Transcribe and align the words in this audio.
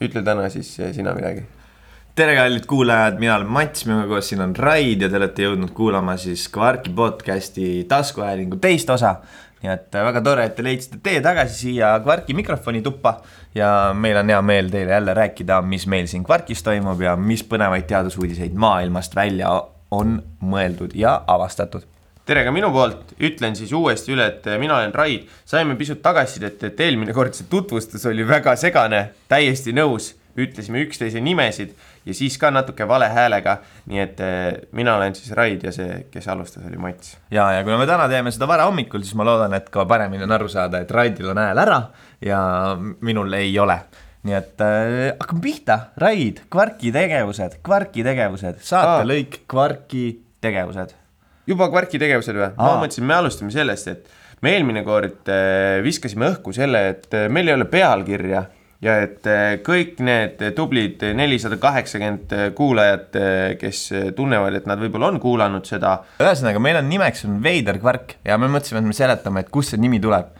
ütle 0.00 0.22
täna 0.24 0.48
siis 0.52 0.72
eh, 0.80 0.94
sina 0.96 1.12
midagi. 1.16 1.44
tere, 2.16 2.34
kallid 2.36 2.66
kuulajad, 2.68 3.20
mina 3.20 3.36
olen 3.36 3.52
Mats, 3.52 3.84
minuga 3.88 4.08
koos 4.08 4.28
siin 4.28 4.42
on 4.44 4.56
Raid 4.56 5.04
ja 5.04 5.08
te 5.08 5.20
olete 5.20 5.46
jõudnud 5.46 5.72
kuulama 5.76 6.16
siis 6.20 6.48
Kvarki 6.52 6.92
podcasti 6.96 7.84
taskuhäälingu 7.88 8.56
teist 8.60 8.90
osa. 8.90 9.16
nii 9.60 9.72
et 9.72 9.94
äh, 9.94 10.04
väga 10.04 10.22
tore, 10.24 10.44
et 10.48 10.56
te 10.56 10.64
leidsite 10.64 11.02
tee 11.04 11.20
tagasi 11.20 11.58
siia 11.66 11.92
Kvarki 12.04 12.34
mikrofoni 12.34 12.82
tuppa 12.82 13.18
ja 13.54 13.92
meil 13.94 14.16
on 14.16 14.32
hea 14.32 14.40
meel 14.42 14.72
teile 14.72 14.96
jälle 14.96 15.14
rääkida, 15.14 15.60
mis 15.62 15.86
meil 15.86 16.08
siin 16.08 16.24
Kvarkis 16.24 16.64
toimub 16.64 17.00
ja 17.04 17.16
mis 17.16 17.44
põnevaid 17.44 17.88
teadusuudiseid 17.92 18.56
maailmast 18.56 19.16
välja 19.16 19.52
on 19.90 20.20
mõeldud 20.40 20.96
ja 20.96 21.20
avastatud 21.26 21.84
tere 22.30 22.44
ka 22.46 22.52
minu 22.54 22.70
poolt, 22.70 23.16
ütlen 23.26 23.56
siis 23.58 23.72
uuesti 23.74 24.14
üle, 24.14 24.28
et 24.30 24.44
mina 24.62 24.76
olen 24.78 24.94
Raid. 24.94 25.26
saime 25.48 25.74
pisut 25.78 25.98
tagasisidet, 26.02 26.62
et 26.68 26.80
eelmine 26.86 27.14
kord 27.16 27.34
see 27.34 27.48
tutvustus 27.50 28.06
oli 28.06 28.26
väga 28.26 28.54
segane, 28.60 29.00
täiesti 29.30 29.74
nõus, 29.74 30.12
ütlesime 30.38 30.84
üksteise 30.84 31.18
nimesid 31.20 31.72
ja 32.06 32.14
siis 32.14 32.36
ka 32.38 32.52
natuke 32.54 32.86
vale 32.88 33.08
häälega. 33.10 33.56
nii 33.90 34.02
et 34.04 34.22
eh, 34.22 34.60
mina 34.78 34.94
olen 34.96 35.16
siis 35.18 35.32
Raid 35.34 35.66
ja 35.66 35.72
see, 35.74 36.04
kes 36.12 36.28
alustas, 36.30 36.62
oli 36.70 36.78
Mats. 36.78 37.16
ja, 37.30 37.48
ja 37.56 37.64
kuna 37.66 37.80
me 37.80 37.88
täna 37.90 38.06
teeme 38.08 38.30
seda 38.30 38.46
varahommikul, 38.48 39.02
siis 39.02 39.18
ma 39.18 39.26
loodan, 39.26 39.58
et 39.58 39.66
ka 39.70 39.84
paremini 39.90 40.22
on 40.22 40.38
aru 40.38 40.48
saada, 40.48 40.84
et 40.84 40.90
Raidil 40.90 41.32
on 41.34 41.42
hääl 41.42 41.64
ära 41.64 41.80
ja 42.22 42.40
minul 42.78 43.34
ei 43.40 43.58
ole 43.58 43.80
nii 44.22 44.38
et 44.38 44.62
äh, 44.62 44.94
hakkame 45.16 45.42
pihta, 45.42 45.80
Raid, 45.98 46.44
Kvarki 46.52 46.94
tegevused, 46.94 47.58
Kvarki 47.66 48.06
tegevused, 48.06 48.62
saatelõik, 48.70 49.42
Kvarki 49.50 50.06
tegevused 50.40 50.99
juba 51.50 51.68
Kvarki 51.72 52.00
tegevusel 52.00 52.38
või? 52.38 52.50
ma 52.56 52.78
mõtlesin, 52.80 53.06
me 53.06 53.18
alustame 53.18 53.54
sellest, 53.54 53.92
et 53.92 54.18
me 54.44 54.54
eelmine 54.56 54.82
kord 54.86 55.28
äh, 55.32 55.80
viskasime 55.84 56.30
õhku 56.32 56.54
selle, 56.56 56.86
et 56.94 57.14
äh, 57.16 57.28
meil 57.32 57.50
ei 57.50 57.56
ole 57.56 57.66
pealkirja 57.70 58.44
ja 58.80 58.96
et 59.04 59.26
äh, 59.28 59.58
kõik 59.64 60.00
need 60.04 60.40
tublid 60.56 61.02
nelisada 61.16 61.58
kaheksakümmend 61.60 62.32
kuulajat, 62.56 63.18
kes 63.60 63.82
tunnevad, 64.16 64.56
et 64.56 64.68
nad 64.70 64.80
võib-olla 64.80 65.10
on 65.12 65.20
kuulanud 65.20 65.68
seda. 65.68 65.98
ühesõnaga, 66.22 66.62
meil 66.62 66.80
on 66.80 66.88
nimeks 66.88 67.26
on 67.28 67.40
Veider 67.44 67.80
Kvark 67.82 68.16
ja 68.24 68.40
me 68.40 68.48
mõtlesime, 68.48 68.80
et 68.80 68.92
me 68.92 68.96
seletame, 68.96 69.44
et 69.44 69.52
kust 69.52 69.74
see 69.74 69.82
nimi 69.82 70.00
tuleb. 70.00 70.38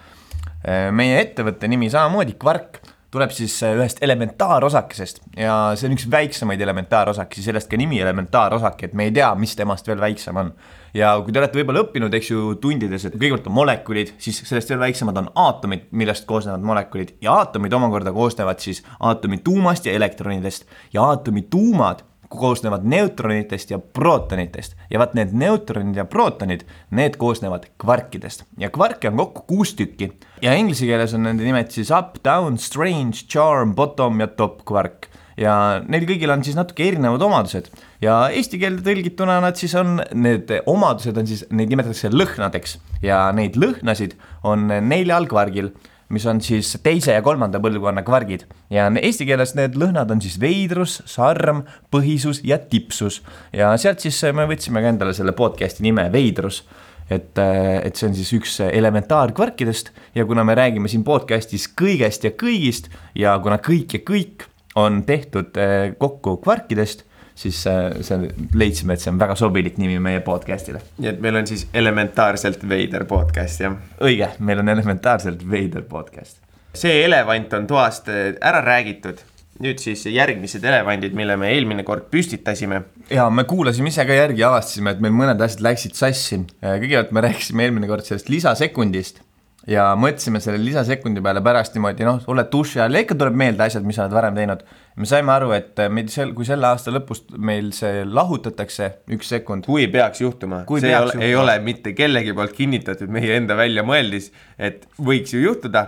meie 0.93 1.21
ettevõtte 1.21 1.69
nimi 1.69 1.89
samamoodi 1.93 2.35
Kvark 2.41 2.83
tuleb 3.11 3.33
siis 3.35 3.55
ühest 3.67 4.03
elementaarosakesest 4.05 5.23
ja 5.41 5.55
see 5.75 5.89
on 5.89 5.97
üks 5.97 6.05
väiksemaid 6.13 6.61
elementaarosakesi, 6.61 7.43
sellest 7.43 7.69
ka 7.71 7.79
nimi 7.81 7.99
elementaarosake, 8.01 8.91
et 8.91 8.95
me 8.95 9.09
ei 9.09 9.15
tea, 9.17 9.33
mis 9.41 9.57
temast 9.59 9.89
veel 9.89 10.01
väiksem 10.01 10.37
on 10.37 10.53
ja 10.95 11.15
kui 11.23 11.33
te 11.33 11.41
olete 11.43 11.61
võib-olla 11.61 11.85
õppinud, 11.85 12.15
eks 12.17 12.31
ju, 12.33 12.45
tundides, 12.63 13.07
et 13.07 13.17
kõigepealt 13.17 13.49
on 13.51 13.57
molekulid, 13.61 14.15
siis 14.23 14.43
sellest 14.49 14.73
veel 14.73 14.83
väiksemad 14.83 15.19
on 15.23 15.31
aatomid, 15.39 15.89
millest 15.97 16.27
koosnevad 16.29 16.65
molekulid. 16.67 17.17
Ja 17.25 17.39
aatomid 17.41 17.75
omakorda 17.77 18.15
koosnevad 18.17 18.63
siis 18.63 18.85
aatomi 18.99 19.41
tuumast 19.45 19.87
ja 19.87 19.97
elektronidest. 19.97 20.67
Ja 20.95 21.09
aatomi 21.13 21.47
tuumad 21.51 22.05
koosnevad 22.31 22.85
neutronitest 22.87 23.71
ja 23.71 23.79
prootonitest. 23.79 24.77
Ja 24.91 25.01
vaat 25.03 25.17
need 25.19 25.33
neutronid 25.35 25.97
ja 25.99 26.05
prootonid, 26.07 26.63
need 26.95 27.19
koosnevad 27.19 27.67
kvarkidest. 27.81 28.45
Ja 28.59 28.71
kvarke 28.71 29.11
on 29.11 29.19
kokku 29.19 29.43
kuus 29.49 29.75
tükki. 29.75 30.13
Ja 30.43 30.55
inglise 30.55 30.87
keeles 30.87 31.15
on 31.15 31.27
nende 31.27 31.47
nimed 31.47 31.75
siis 31.75 31.91
up, 31.91 32.21
down, 32.25 32.59
strange, 32.59 33.27
charm, 33.27 33.75
bottom 33.75 34.23
ja 34.23 34.31
top 34.31 34.63
kvark 34.69 35.10
ja 35.41 35.55
neil 35.89 36.05
kõigil 36.09 36.33
on 36.33 36.45
siis 36.45 36.59
natuke 36.59 36.85
erinevad 36.87 37.23
omadused. 37.25 37.71
Ja 38.05 38.23
eesti 38.29 38.61
keelde 38.61 38.85
tõlgituna 38.87 39.41
nad 39.45 39.57
siis 39.61 39.75
on, 39.79 39.99
need 40.13 40.53
omadused 40.69 41.17
on 41.17 41.31
siis, 41.31 41.47
neid 41.51 41.73
nimetatakse 41.73 42.13
lõhnadeks. 42.13 42.77
Ja 43.05 43.29
neid 43.37 43.57
lõhnasid 43.61 44.19
on 44.47 44.69
neljal 44.69 45.29
kvargil 45.31 45.73
mis 46.11 46.27
on 46.27 46.41
siis 46.43 46.73
teise 46.83 47.15
ja 47.15 47.23
kolmanda 47.23 47.61
põlvkonna 47.63 48.03
kvargid. 48.07 48.45
Ja 48.73 48.89
eesti 48.99 49.27
keeles 49.29 49.55
need 49.59 49.79
lõhnad 49.79 50.11
on 50.11 50.23
siis 50.23 50.41
veidrus, 50.43 50.99
sarm, 51.09 51.63
põhisus 51.95 52.43
ja 52.47 52.59
tipsus. 52.59 53.21
Ja 53.55 53.71
sealt 53.79 54.03
siis 54.03 54.19
me 54.35 54.49
võtsimegi 54.51 54.91
endale 54.91 55.15
selle 55.17 55.35
podcast'i 55.39 55.87
nime 55.87 56.09
Veidrus. 56.13 56.65
Et, 57.11 57.39
et 57.39 57.99
see 57.99 58.07
on 58.07 58.15
siis 58.15 58.31
üks 58.37 58.61
elementaarkvarkidest. 58.69 59.91
Ja 60.15 60.27
kuna 60.27 60.45
me 60.47 60.55
räägime 60.59 60.91
siin 60.91 61.07
podcast'is 61.07 61.67
kõigest 61.79 62.27
ja 62.27 62.35
kõigist 62.39 62.91
ja 63.19 63.39
kuna 63.43 63.59
kõik 63.63 63.99
ja 63.99 64.03
kõik 64.07 64.50
on 64.81 65.03
tehtud 65.07 65.57
eh, 65.61 65.93
kokku 65.99 66.37
kvarkidest, 66.45 67.05
siis 67.39 67.63
eh, 67.71 68.01
see, 68.07 68.31
leidsime, 68.55 68.97
et 68.97 69.03
see 69.03 69.13
on 69.13 69.21
väga 69.21 69.37
sobilik 69.39 69.79
nimi 69.81 69.99
meie 70.03 70.23
podcast'ile. 70.27 70.83
nii 70.99 71.13
et 71.15 71.25
meil 71.25 71.41
on 71.41 71.49
siis 71.51 71.67
elementaarselt 71.75 72.67
veider 72.69 73.07
podcast, 73.11 73.65
jah? 73.65 73.77
õige, 74.05 74.33
meil 74.45 74.63
on 74.63 74.73
elementaarselt 74.77 75.45
veider 75.51 75.87
podcast. 75.89 76.41
see 76.75 77.03
elevant 77.05 77.53
on 77.59 77.69
toast 77.71 78.09
eh, 78.13 78.33
ära 78.41 78.65
räägitud 78.67 79.25
nüüd 79.61 79.77
siis 79.77 80.07
järgmised 80.09 80.65
elevandid, 80.65 81.13
mille 81.13 81.35
me 81.37 81.51
eelmine 81.53 81.85
kord 81.85 82.07
püstitasime. 82.13 82.83
ja 83.13 83.27
me 83.31 83.45
kuulasime 83.45 83.93
ise 83.93 84.07
ka 84.09 84.17
järgi 84.17 84.45
avastasime, 84.47 84.95
et 84.95 85.03
meil 85.05 85.13
mõned 85.13 85.43
asjad 85.45 85.65
läksid 85.67 85.99
sassi. 85.99 86.41
kõigepealt 86.63 87.13
me 87.13 87.25
rääkisime 87.29 87.69
eelmine 87.69 87.91
kord 87.91 88.09
sellest 88.09 88.33
lisasekundist 88.33 89.21
ja 89.69 89.91
mõtlesime 89.99 90.41
selle 90.41 90.61
lisasekundi 90.63 91.21
peale 91.25 91.43
pärast 91.45 91.75
niimoodi, 91.77 92.07
noh, 92.07 92.21
oled 92.33 92.49
duši 92.53 92.81
all 92.85 92.97
ja 92.97 93.03
ikka 93.05 93.17
tuleb 93.21 93.37
meelde 93.37 93.67
asjad, 93.67 93.85
mis 93.87 93.99
sa 93.99 94.07
oled 94.07 94.17
varem 94.17 94.39
teinud. 94.39 94.65
me 94.97 95.09
saime 95.09 95.33
aru, 95.33 95.53
et 95.57 95.81
meid 95.93 96.11
sel, 96.13 96.33
kui 96.37 96.49
selle 96.49 96.67
aasta 96.69 96.93
lõpus 96.95 97.25
meil 97.37 97.71
see 97.77 98.05
lahutatakse 98.05 98.91
üks 99.17 99.33
sekund. 99.37 99.69
kui 99.69 99.87
peaks 99.93 100.25
juhtuma, 100.25 100.65
see 100.65 100.89
peaks 100.89 101.15
ei, 101.15 101.21
ole, 101.21 101.25
ei 101.29 101.39
ole 101.45 101.59
mitte 101.65 101.95
kellegi 101.97 102.35
poolt 102.37 102.57
kinnitatud 102.57 103.13
meie 103.13 103.37
enda 103.37 103.57
väljamõeldis, 103.59 104.31
et 104.59 104.89
võiks 104.99 105.37
ju 105.37 105.45
juhtuda 105.45 105.87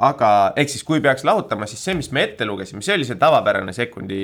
aga 0.00 0.30
ehk 0.58 0.72
siis, 0.72 0.84
kui 0.86 1.02
peaks 1.04 1.24
lahutama, 1.28 1.68
siis 1.68 1.82
see, 1.84 1.94
mis 1.98 2.08
me 2.14 2.24
ette 2.24 2.46
lugesime, 2.48 2.82
see 2.84 2.96
oli 2.96 3.06
see 3.08 3.18
tavapärane 3.20 3.74
sekundi 3.76 4.20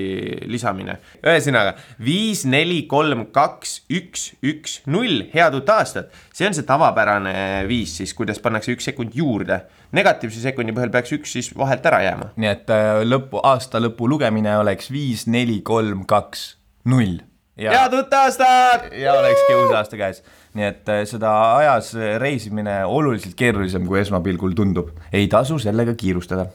lisamine. 0.49 0.97
ühesõnaga 1.21 1.77
viis, 2.03 2.47
neli, 2.49 2.83
kolm, 2.91 3.27
kaks, 3.35 3.77
üks, 3.93 4.31
üks, 4.47 4.81
null, 4.91 5.27
head 5.35 5.59
uut 5.59 5.73
aastat. 5.77 6.13
see 6.33 6.49
on 6.49 6.57
see 6.57 6.67
tavapärane 6.69 7.37
viis 7.69 7.99
siis, 8.01 8.17
kuidas 8.17 8.41
pannakse 8.43 8.73
üks 8.73 8.89
sekund 8.89 9.17
juurde. 9.17 9.63
negatiivse 9.97 10.41
sekundi 10.43 10.75
põhjal 10.77 10.95
peaks 10.97 11.17
üks 11.19 11.37
siis 11.39 11.53
vahelt 11.57 11.87
ära 11.87 12.03
jääma. 12.09 12.33
nii 12.37 12.53
et 12.53 12.73
äh, 12.73 13.05
lõpu, 13.05 13.43
aasta 13.45 13.83
lõpu 13.83 14.09
lugemine 14.09 14.57
oleks 14.63 14.91
viis, 14.93 15.27
neli, 15.29 15.61
kolm, 15.67 16.07
kaks, 16.09 16.55
null. 16.89 17.21
Head 17.57 17.95
uut 17.97 18.13
aastat! 18.13 18.91
ja 18.93 19.15
olekski 19.17 19.55
uus 19.61 19.73
aasta 19.77 20.01
käes 20.01 20.23
nii 20.57 20.67
et 20.71 20.93
äh, 20.93 21.03
seda 21.09 21.33
ajas 21.59 21.93
reisimine 22.21 22.79
oluliselt 22.89 23.37
keerulisem, 23.39 23.85
kui 23.89 24.01
esmapilgul 24.01 24.57
tundub, 24.57 24.95
ei 25.13 25.29
tasu 25.33 25.59
sellega 25.63 25.95
kiirustada. 25.99 26.49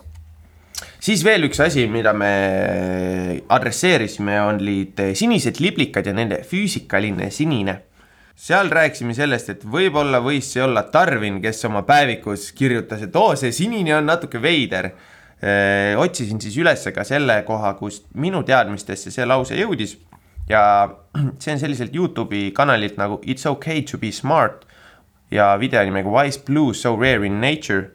siis 1.01 1.23
veel 1.25 1.45
üks 1.49 1.61
asi, 1.61 1.85
mida 1.87 2.13
me 2.13 2.31
adresseerisime, 3.49 4.41
olid 4.49 5.01
sinised 5.17 5.61
liblikad 5.61 6.09
ja 6.09 6.13
nende 6.17 6.41
füüsikaline 6.47 7.29
sinine 7.31 7.81
seal 8.41 8.71
rääkisime 8.73 9.13
sellest, 9.13 9.51
et 9.53 9.63
võib-olla 9.69 10.21
võis 10.23 10.47
see 10.49 10.63
olla 10.63 10.81
Darwin, 10.93 11.37
kes 11.43 11.59
oma 11.69 11.83
päevikus 11.85 12.49
kirjutas, 12.57 13.03
et 13.05 13.15
oo, 13.15 13.35
see 13.37 13.51
sinine 13.53 13.93
on 13.99 14.07
natuke 14.09 14.41
veider. 14.41 14.89
Äh, 15.41 15.97
otsisin 15.97 16.41
siis 16.41 16.57
üles 16.61 16.85
ka 16.93 17.05
selle 17.05 17.41
koha, 17.45 17.73
kust 17.77 18.07
minu 18.13 18.41
teadmistesse 18.45 19.13
see 19.13 19.25
lause 19.25 19.57
jõudis 19.57 19.95
ja 20.51 20.63
see 21.41 21.55
on 21.55 21.61
selliselt 21.61 21.95
Youtube'i 21.95 22.51
kanalilt 22.55 22.99
nagu 22.99 23.21
It's 23.25 23.47
okay 23.49 23.81
to 23.87 23.99
be 24.01 24.11
smart 24.11 24.67
ja 25.31 25.53
video 25.59 25.83
nimega 25.87 26.11
Why 26.11 26.31
is 26.31 26.39
blue 26.39 26.73
so 26.73 26.95
rare 26.99 27.25
in 27.27 27.39
nature, 27.41 27.91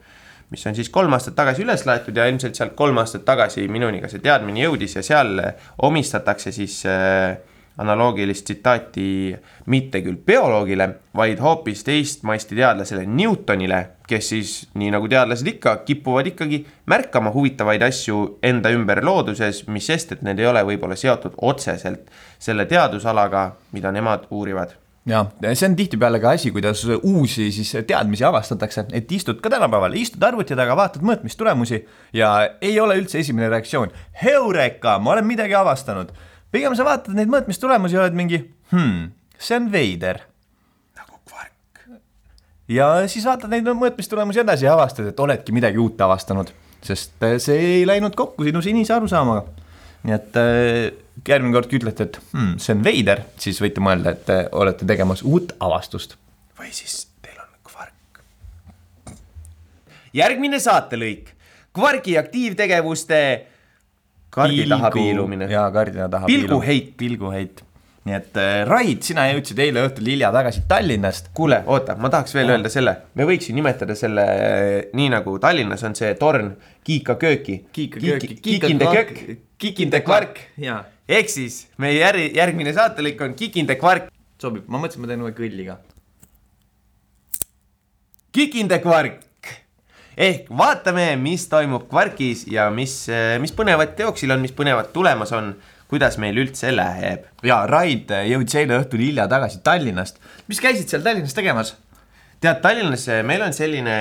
mis 0.50 0.64
on 0.66 0.76
siis 0.76 0.90
kolm 0.92 1.12
aastat 1.16 1.36
tagasi 1.36 1.66
üles 1.66 1.84
laetud 1.88 2.16
ja 2.16 2.28
ilmselt 2.30 2.56
sealt 2.56 2.76
kolm 2.78 2.98
aastat 3.02 3.26
tagasi 3.28 3.66
minuni 3.68 4.00
ka 4.00 4.10
see 4.12 4.22
teadmine 4.24 4.64
jõudis 4.64 4.96
ja 4.98 5.04
seal 5.04 5.40
omistatakse 5.88 6.54
siis 6.54 6.80
äh, 6.88 7.36
analoogilist 7.78 8.44
tsitaati 8.44 9.36
mitte 9.66 10.00
küll 10.04 10.16
bioloogile, 10.26 10.88
vaid 11.16 11.40
hoopis 11.42 11.84
teistmaisti 11.84 12.56
teadlasele 12.56 13.04
Newtonile, 13.06 13.82
kes 14.08 14.30
siis, 14.32 14.54
nii 14.74 14.90
nagu 14.94 15.08
teadlased 15.12 15.50
ikka, 15.56 15.76
kipuvad 15.88 16.30
ikkagi 16.32 16.62
märkama 16.86 17.34
huvitavaid 17.34 17.84
asju 17.86 18.38
enda 18.42 18.72
ümber 18.72 19.02
looduses, 19.04 19.66
mis 19.68 19.90
sest, 19.92 20.16
et 20.16 20.24
need 20.26 20.40
ei 20.40 20.48
ole 20.48 20.64
võib-olla 20.72 20.96
seotud 20.96 21.36
otseselt 21.42 22.10
selle 22.38 22.68
teadusalaga, 22.70 23.50
mida 23.76 23.92
nemad 23.92 24.28
uurivad 24.30 24.76
ja 25.06 25.52
see 25.54 25.68
on 25.68 25.76
tihtipeale 25.78 26.18
ka 26.18 26.32
asi, 26.34 26.50
kuidas 26.50 26.82
uusi 27.02 27.50
siis 27.54 27.76
teadmisi 27.86 28.24
avastatakse, 28.26 28.86
et 28.92 29.12
istud 29.12 29.38
ka 29.42 29.50
tänapäeval, 29.52 29.94
istud 29.94 30.22
arvuti 30.26 30.56
taga, 30.58 30.74
vaatad 30.78 31.04
mõõtmistulemusi 31.06 31.78
ja 32.16 32.32
ei 32.60 32.80
ole 32.82 32.98
üldse 32.98 33.20
esimene 33.22 33.48
reaktsioon. 33.52 33.94
Heureka, 34.22 34.98
ma 34.98 35.14
olen 35.14 35.28
midagi 35.28 35.54
avastanud 35.54 36.10
pigem 36.56 36.76
sa 36.76 36.86
vaatad 36.86 37.16
neid 37.16 37.30
mõõtmistulemusi 37.32 37.96
ja 37.96 38.04
oled 38.04 38.16
mingi 38.16 38.40
hmm, 38.72 39.10
see 39.38 39.58
on 39.58 39.68
veider. 39.72 40.22
nagu 40.96 41.18
kvark. 41.28 41.82
ja 42.72 42.90
siis 43.10 43.26
vaatad 43.28 43.52
neid 43.52 43.68
mõõtmistulemusi 43.68 44.42
edasi 44.44 44.68
ja 44.68 44.76
avastad, 44.76 45.10
et 45.10 45.20
oledki 45.20 45.54
midagi 45.56 45.80
uut 45.82 46.00
avastanud, 46.06 46.52
sest 46.84 47.26
äh, 47.26 47.36
see 47.42 47.58
ei 47.80 47.88
läinud 47.88 48.16
kokku 48.16 48.46
sinu 48.46 48.62
sinise 48.64 48.96
arusaamaga. 48.96 49.44
nii 50.06 50.16
et 50.16 50.38
äh, 50.40 50.86
järgmine 51.26 51.56
kord, 51.56 51.68
kui 51.70 51.80
ütlete, 51.80 52.08
et 52.08 52.20
hmm, 52.22 52.56
see 52.62 52.76
on 52.76 52.84
veider, 52.86 53.24
siis 53.42 53.60
võite 53.62 53.82
mõelda, 53.84 54.14
et 54.16 54.32
äh, 54.32 54.46
olete 54.56 54.88
tegemas 54.88 55.24
uut 55.26 55.56
avastust. 55.60 56.16
või 56.58 56.72
siis 56.72 57.02
teil 57.20 57.36
on 57.42 57.52
kvark. 57.68 59.12
järgmine 60.16 60.62
saatelõik, 60.62 61.34
kvargi 61.76 62.16
aktiivtegevuste 62.22 63.20
Kardi 64.36 64.66
taha 64.68 64.90
piilumine. 64.92 65.48
jaa, 65.50 65.70
kardina 65.72 66.08
taha 66.12 66.28
Pilguheit. 66.28 66.92
pilguheit. 67.00 67.62
nii 68.06 68.14
et 68.14 68.36
äh, 68.38 68.60
Raid, 68.68 69.00
sina 69.02 69.24
jõudsid 69.32 69.58
eile 69.64 69.82
õhtul 69.88 70.06
hilja 70.12 70.28
tagasi 70.34 70.62
Tallinnast. 70.68 71.32
kuule, 71.34 71.62
oota, 71.66 71.96
ma 71.98 72.10
tahaks 72.12 72.36
veel 72.36 72.52
öelda 72.54 72.70
selle, 72.70 72.94
me 73.18 73.26
võiks 73.26 73.48
ju 73.50 73.56
nimetada 73.56 73.96
selle 73.98 74.26
nii 74.94 75.08
nagu 75.16 75.38
Tallinnas 75.42 75.82
on 75.88 75.96
see 75.98 76.12
torn 76.20 76.52
Kiika 76.86 77.16
kööki. 77.18 77.64
Kikinde 77.74 78.92
köök, 78.92 79.12
Kikinde 79.58 80.02
kvark. 80.06 80.38
ehk 81.08 81.32
siis 81.32 81.64
meie 81.82 81.98
järg-, 81.98 82.36
järgmine 82.36 82.76
saatelõik 82.76 83.26
on 83.26 83.34
Kikinde 83.34 83.74
kvark, 83.80 84.12
sobib, 84.38 84.68
ma 84.68 84.78
mõtlesin, 84.78 85.02
ma 85.02 85.10
teen 85.10 85.24
uue 85.24 85.34
kõlli 85.34 85.66
ka. 85.72 85.80
Kikinde 88.36 88.78
kvark. 88.84 89.25
Ehk 90.16 90.50
vaatame, 90.58 91.10
mis 91.20 91.46
toimub 91.52 91.88
kvarkis 91.90 92.46
ja 92.50 92.70
mis, 92.72 93.04
mis 93.42 93.54
põnevat 93.56 93.96
teoksil 93.98 94.32
on, 94.32 94.44
mis 94.44 94.54
põnevat 94.56 94.92
tulemas 94.94 95.32
on, 95.36 95.54
kuidas 95.86 96.16
meil 96.18 96.38
üldse 96.42 96.72
läheb. 96.74 97.28
jaa, 97.46 97.66
Raid 97.70 98.10
jõudis 98.26 98.56
eile 98.58 98.80
õhtul 98.80 99.04
hilja 99.04 99.28
tagasi 99.30 99.60
Tallinnast. 99.62 100.18
mis 100.48 100.60
käisid 100.60 100.88
seal 100.90 101.04
Tallinnas 101.04 101.36
tegemas? 101.36 101.76
tead, 102.40 102.60
Tallinnas 102.62 103.06
meil 103.26 103.44
on 103.46 103.54
selline, 103.56 103.96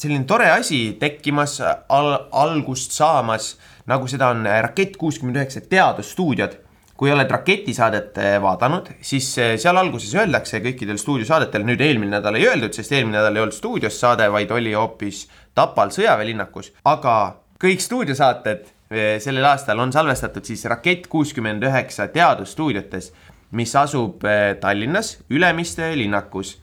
selline 0.00 0.26
tore 0.28 0.48
asi 0.52 0.82
tekkimas 1.00 1.58
al,, 1.62 2.12
algust 2.32 2.94
saamas, 2.96 3.56
nagu 3.90 4.08
seda 4.10 4.32
on 4.34 4.46
Rakett 4.46 4.98
kuuskümmend 5.00 5.38
üheksa 5.38 5.62
teadusstuudiod. 5.68 6.58
Kui 7.02 7.10
oled 7.10 7.32
Raketisaadet 7.34 8.18
vaadanud, 8.38 8.92
siis 9.02 9.26
eh, 9.42 9.56
seal 9.58 9.74
alguses 9.80 10.12
öeldakse 10.14 10.60
kõikidel 10.62 11.00
stuudiosaadetel, 11.02 11.64
nüüd 11.66 11.80
eelmine 11.82 12.14
nädal 12.14 12.36
ei 12.38 12.44
öeldud, 12.46 12.70
sest 12.78 12.94
eelmine 12.94 13.16
nädal 13.16 13.40
ei 13.40 13.42
olnud 13.42 13.56
stuudios 13.56 13.96
saade, 13.98 14.28
vaid 14.30 14.54
oli 14.54 14.76
hoopis 14.78 15.24
Tapal 15.58 15.90
sõjaväelinnakus, 15.90 16.70
aga 16.86 17.14
kõik 17.58 17.82
stuudiosaated 17.82 18.70
eh, 18.94 19.16
sellel 19.18 19.48
aastal 19.50 19.82
on 19.82 19.90
salvestatud 19.90 20.46
siis 20.46 20.62
Rakett 20.70 21.10
kuuskümmend 21.10 21.66
üheksa 21.66 22.06
teadusstuudiotes, 22.14 23.10
mis 23.58 23.74
asub 23.82 24.22
eh, 24.22 24.52
Tallinnas 24.62 25.16
Ülemiste 25.26 25.90
linnakus. 25.98 26.60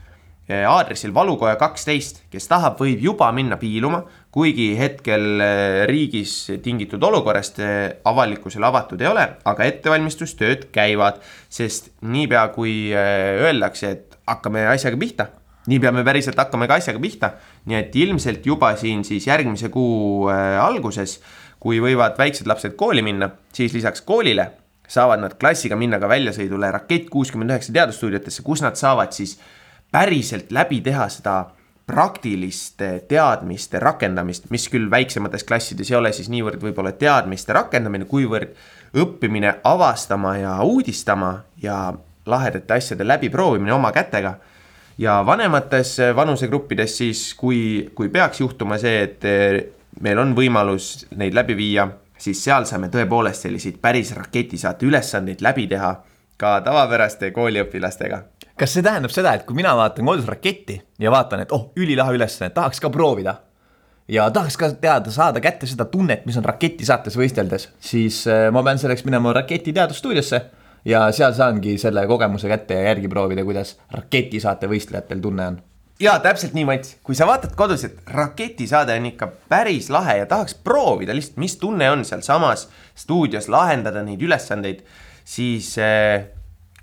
Aadressil 0.50 1.12
Valukoja 1.14 1.60
kaksteist, 1.62 2.24
kes 2.34 2.48
tahab, 2.50 2.80
võib 2.82 3.04
juba 3.04 3.28
minna 3.38 3.60
piiluma, 3.62 4.00
kuigi 4.32 4.76
hetkel 4.78 5.42
eh, 5.42 5.88
riigis 5.90 6.34
tingitud 6.64 7.04
olukorrast 7.04 7.60
eh, 7.66 7.80
avalikkusele 8.06 8.68
avatud 8.68 9.02
ei 9.02 9.10
ole, 9.10 9.26
aga 9.50 9.66
ettevalmistustööd 9.66 10.68
käivad, 10.76 11.18
sest 11.50 11.92
niipea 12.06 12.46
kui 12.54 12.94
eh, 12.94 13.42
öeldakse, 13.48 13.92
et 13.96 14.18
hakkame 14.30 14.68
asjaga 14.70 15.02
pihta, 15.02 15.28
niipea 15.70 15.94
me 15.96 16.06
päriselt 16.06 16.38
hakkame 16.38 16.70
ka 16.70 16.78
asjaga 16.78 17.02
pihta, 17.02 17.34
nii 17.70 17.82
et 17.82 18.00
ilmselt 18.04 18.46
juba 18.46 18.76
siin 18.78 19.02
siis 19.08 19.26
järgmise 19.28 19.72
kuu 19.74 20.30
alguses, 20.30 21.18
kui 21.60 21.82
võivad 21.84 22.16
väiksed 22.18 22.48
lapsed 22.48 22.78
kooli 22.80 23.02
minna, 23.04 23.34
siis 23.54 23.74
lisaks 23.76 24.06
koolile 24.06 24.52
saavad 24.90 25.22
nad 25.22 25.36
klassiga 25.42 25.78
minna 25.78 26.00
ka 26.02 26.10
väljasõidule 26.10 26.70
Rakett 26.74 27.10
kuuskümmend 27.14 27.54
üheksa 27.54 27.74
teadusstuudiotesse, 27.76 28.46
kus 28.46 28.64
nad 28.66 28.78
saavad 28.80 29.14
siis 29.14 29.36
päriselt 29.94 30.54
läbi 30.54 30.80
teha 30.86 31.10
seda 31.14 31.36
praktiliste 31.90 32.90
teadmiste 33.10 33.80
rakendamist, 33.82 34.46
mis 34.54 34.68
küll 34.70 34.92
väiksemates 34.92 35.46
klassides 35.48 35.90
ei 35.90 35.98
ole 35.98 36.12
siis 36.14 36.30
niivõrd 36.30 36.62
võib-olla 36.62 36.92
teadmiste 36.94 37.56
rakendamine, 37.58 38.06
kuivõrd 38.06 38.54
õppimine 38.94 39.56
avastama 39.66 40.36
ja 40.38 40.54
uudistama 40.62 41.32
ja 41.64 41.80
lahedate 42.30 42.78
asjade 42.78 43.08
läbiproovimine 43.08 43.74
oma 43.74 43.90
kätega. 43.96 44.36
Ja 45.02 45.24
vanemates 45.26 45.96
vanusegruppides 46.16 46.98
siis, 47.02 47.24
kui, 47.40 47.90
kui 47.96 48.12
peaks 48.14 48.44
juhtuma 48.44 48.78
see, 48.78 49.02
et 49.08 49.26
eh, 49.26 49.60
meil 50.06 50.22
on 50.22 50.36
võimalus 50.38 51.08
neid 51.18 51.34
läbi 51.34 51.58
viia, 51.58 51.88
siis 52.22 52.44
seal 52.44 52.70
saame 52.70 52.92
tõepoolest 52.94 53.48
selliseid 53.48 53.80
päris 53.82 54.14
raketisaate 54.18 54.86
ülesandeid 54.86 55.42
läbi 55.42 55.66
teha 55.72 55.96
ka 56.38 56.60
tavapäraste 56.68 57.32
kooliõpilastega 57.34 58.22
kas 58.60 58.74
see 58.76 58.84
tähendab 58.84 59.14
seda, 59.14 59.34
et 59.38 59.46
kui 59.48 59.56
mina 59.58 59.72
vaatan 59.78 60.08
kodus 60.10 60.28
raketti 60.28 60.80
ja 61.00 61.12
vaatan, 61.14 61.46
et 61.46 61.54
oh, 61.56 61.70
ülilahe 61.80 62.18
ülesanne, 62.18 62.52
tahaks 62.56 62.82
ka 62.84 62.92
proovida 62.92 63.38
ja 64.12 64.28
tahaks 64.34 64.58
ka 64.60 64.72
teada, 64.82 65.12
saada 65.14 65.42
kätte 65.44 65.70
seda 65.70 65.86
tunnet, 65.90 66.26
mis 66.28 66.38
on 66.40 66.48
raketisaates 66.48 67.16
võisteldes, 67.20 67.70
siis 67.80 68.26
äh, 68.28 68.50
ma 68.54 68.64
pean 68.66 68.82
selleks 68.82 69.06
minema 69.08 69.34
raketi 69.38 69.74
teadusstuudiosse 69.76 70.42
ja 70.90 71.06
seal 71.16 71.36
saangi 71.38 71.78
selle 71.82 72.06
kogemuse 72.10 72.52
kätte 72.52 72.80
ja 72.80 72.90
järgi 72.92 73.12
proovida, 73.12 73.46
kuidas 73.48 73.78
raketisaate 73.96 74.70
võistlejatel 74.72 75.22
tunne 75.24 75.48
on. 75.54 75.62
ja 76.04 76.18
täpselt 76.24 76.58
nii, 76.58 76.66
Mats, 76.68 76.98
kui 77.04 77.16
sa 77.16 77.28
vaatad 77.30 77.56
kodus, 77.60 77.86
et 77.88 78.12
raketisaade 78.12 78.98
on 79.00 79.08
ikka 79.14 79.32
päris 79.52 79.88
lahe 79.94 80.20
ja 80.24 80.28
tahaks 80.28 80.58
proovida 80.68 81.16
lihtsalt, 81.16 81.40
mis 81.40 81.56
tunne 81.62 81.92
on 81.92 82.04
sealsamas 82.08 82.68
stuudios 82.96 83.48
lahendada 83.48 84.04
neid 84.04 84.22
ülesandeid, 84.26 84.84
siis 85.24 85.76
eh, 85.80 86.28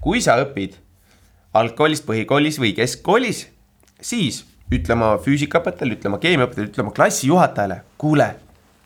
kui 0.01 0.25
sa 0.25 0.39
õpid 0.45 0.86
algkoolis, 1.61 2.03
põhikoolis 2.07 2.61
või 2.63 2.73
keskkoolis, 2.77 3.47
siis 4.03 4.45
ütle 4.73 4.97
oma 4.97 5.13
füüsikaõpetajale, 5.23 5.99
ütle 5.99 6.11
oma 6.11 6.21
keemiaõpetajale, 6.23 6.73
ütle 6.73 6.85
oma 6.85 6.95
klassijuhatajale, 6.97 7.81
kuule, 8.01 8.31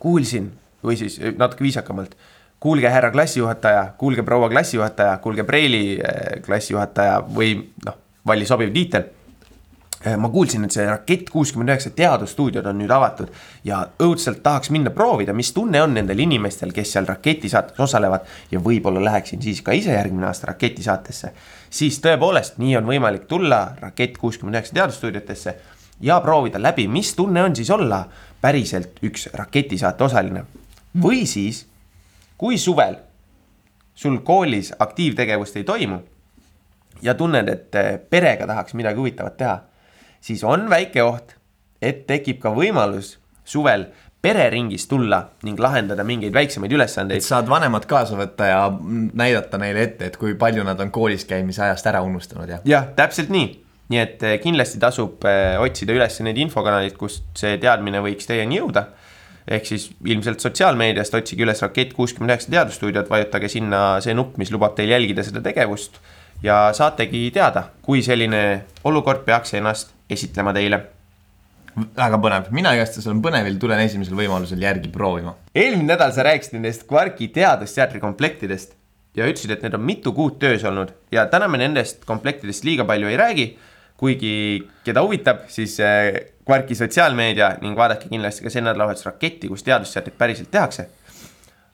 kuulsin 0.03 0.51
või 0.85 0.99
siis 1.01 1.19
eh, 1.21 1.35
natuke 1.39 1.65
viisakamalt, 1.65 2.17
kuulge, 2.61 2.89
härra 2.93 3.13
klassijuhataja, 3.15 3.87
kuulge, 4.01 4.25
proua 4.27 4.51
klassijuhataja, 4.53 5.17
kuulge, 5.25 5.47
preili 5.49 5.85
eh, 5.97 6.41
klassijuhataja 6.45 7.23
või 7.29 7.57
noh, 7.87 7.97
vali 8.27 8.47
sobiv 8.49 8.73
tiitel 8.75 9.09
ma 10.17 10.29
kuulsin, 10.33 10.65
et 10.65 10.73
see 10.73 10.87
Rakett 10.89 11.29
kuuskümmend 11.31 11.75
üheksa 11.75 11.91
teadusstuudiod 11.93 12.65
on 12.71 12.79
nüüd 12.81 12.93
avatud 12.95 13.29
ja 13.65 13.83
õudselt 14.01 14.41
tahaks 14.43 14.71
minna 14.73 14.93
proovida, 14.95 15.35
mis 15.37 15.53
tunne 15.53 15.83
on 15.83 15.93
nendel 15.95 16.23
inimestel, 16.25 16.73
kes 16.73 16.95
seal 16.95 17.09
raketisaates 17.09 17.81
osalevad 17.85 18.25
ja 18.51 18.63
võib-olla 18.65 19.03
läheksin 19.05 19.43
siis 19.45 19.61
ka 19.67 19.77
ise 19.77 19.93
järgmine 19.93 20.27
aasta 20.31 20.53
raketisaatesse. 20.55 21.33
siis 21.71 22.01
tõepoolest, 22.01 22.57
nii 22.59 22.77
on 22.81 22.89
võimalik 22.89 23.29
tulla 23.29 23.61
Rakett 23.81 24.17
kuuskümmend 24.19 24.57
üheksa 24.57 24.75
teadusstuudiotesse 24.81 25.57
ja 26.01 26.21
proovida 26.21 26.63
läbi, 26.63 26.89
mis 26.89 27.15
tunne 27.15 27.43
on 27.43 27.57
siis 27.57 27.71
olla 27.71 28.07
päriselt 28.41 29.05
üks 29.05 29.29
raketisaate 29.35 30.05
osaline. 30.05 30.45
või 31.03 31.27
siis, 31.27 31.67
kui 32.39 32.59
suvel 32.59 32.97
sul 33.95 34.19
koolis 34.25 34.73
aktiivtegevust 34.79 35.57
ei 35.57 35.65
toimu 35.65 36.01
ja 37.03 37.15
tunned, 37.15 37.49
et 37.49 37.75
eh, 37.75 37.99
perega 38.11 38.47
tahaks 38.47 38.75
midagi 38.75 38.99
huvitavat 38.99 39.37
teha, 39.37 39.61
siis 40.21 40.45
on 40.45 40.69
väike 40.71 41.03
oht, 41.03 41.35
et 41.83 42.07
tekib 42.07 42.41
ka 42.43 42.53
võimalus 42.55 43.17
suvel 43.45 43.89
pereringis 44.21 44.85
tulla 44.89 45.23
ning 45.47 45.61
lahendada 45.61 46.05
mingeid 46.05 46.35
väiksemaid 46.37 46.73
ülesandeid 46.77 47.25
saad 47.25 47.49
vanemad 47.49 47.87
kaasa 47.89 48.19
võtta 48.19 48.49
ja 48.51 48.61
näidata 49.17 49.59
neile 49.61 49.87
ette, 49.89 50.11
et 50.11 50.19
kui 50.21 50.35
palju 50.39 50.65
nad 50.67 50.81
on 50.85 50.93
koolis 50.93 51.25
käimise 51.29 51.65
ajast 51.65 51.89
ära 51.89 52.03
unustanud 52.05 52.51
ja 52.53 52.61
jah, 52.69 52.91
täpselt 52.97 53.33
nii. 53.33 53.49
nii 53.91 54.01
et 54.01 54.23
eh, 54.23 54.37
kindlasti 54.43 54.81
tasub 54.83 55.25
eh, 55.29 55.57
otsida 55.61 55.97
üles 55.97 56.21
need 56.27 56.41
infokanalid, 56.45 56.99
kust 57.01 57.25
see 57.41 57.57
teadmine 57.63 58.03
võiks 58.05 58.29
teieni 58.29 58.61
jõuda. 58.61 58.91
ehk 59.49 59.67
siis 59.67 59.89
ilmselt 60.05 60.45
sotsiaalmeediast 60.45 61.15
otsige 61.17 61.47
üles 61.47 61.63
Rakett 61.65 61.97
kuuskümmend 61.97 62.35
üheksa 62.35 62.53
teadusstuudiot, 62.53 63.09
vajutage 63.11 63.49
sinna 63.49 64.01
see 64.05 64.15
nupp, 64.15 64.37
mis 64.37 64.53
lubab 64.53 64.77
teil 64.77 64.93
jälgida 64.93 65.25
seda 65.25 65.41
tegevust 65.41 65.97
ja 66.43 66.69
saategi 66.77 67.31
teada, 67.33 67.71
kui 67.83 68.03
selline 68.05 68.67
olukord 68.85 69.25
peaks 69.25 69.57
ennast 69.57 69.97
esitlema 70.11 70.55
teile 70.57 70.81
väga 71.77 72.19
põnev, 72.21 72.51
mina 72.55 72.73
igastahes 72.75 73.07
olen 73.09 73.23
põnevil, 73.25 73.57
tulen 73.63 73.81
esimesel 73.85 74.17
võimalusel 74.19 74.63
järgi 74.63 74.91
proovima. 74.93 75.35
eelmine 75.55 75.93
nädal 75.93 76.13
sa 76.13 76.25
rääkisid 76.27 76.57
nendest 76.59 76.87
Quarki 76.91 77.29
teadusteatri 77.35 78.01
komplektidest 78.03 78.75
ja 79.17 79.27
ütlesid, 79.27 79.55
et 79.55 79.63
need 79.65 79.75
on 79.75 79.85
mitu 79.85 80.13
kuud 80.15 80.39
töös 80.43 80.65
olnud 80.67 80.93
ja 81.13 81.27
täna 81.31 81.49
me 81.49 81.61
nendest 81.63 82.05
komplektidest 82.07 82.65
liiga 82.65 82.85
palju 82.85 83.11
ei 83.11 83.17
räägi. 83.17 83.51
kuigi 84.01 84.67
keda 84.85 85.03
huvitab, 85.05 85.43
siis 85.49 85.75
eh, 85.81 86.33
Quarki 86.49 86.75
sotsiaalmeedia 86.75 87.59
ning 87.61 87.77
vaadake 87.77 88.09
kindlasti 88.09 88.43
ka 88.43 88.51
see 88.51 88.63
nädalavahetus 88.65 89.05
Raketti, 89.07 89.49
kus 89.49 89.63
teadusteatrit 89.63 90.17
päriselt 90.19 90.51
tehakse. 90.51 90.89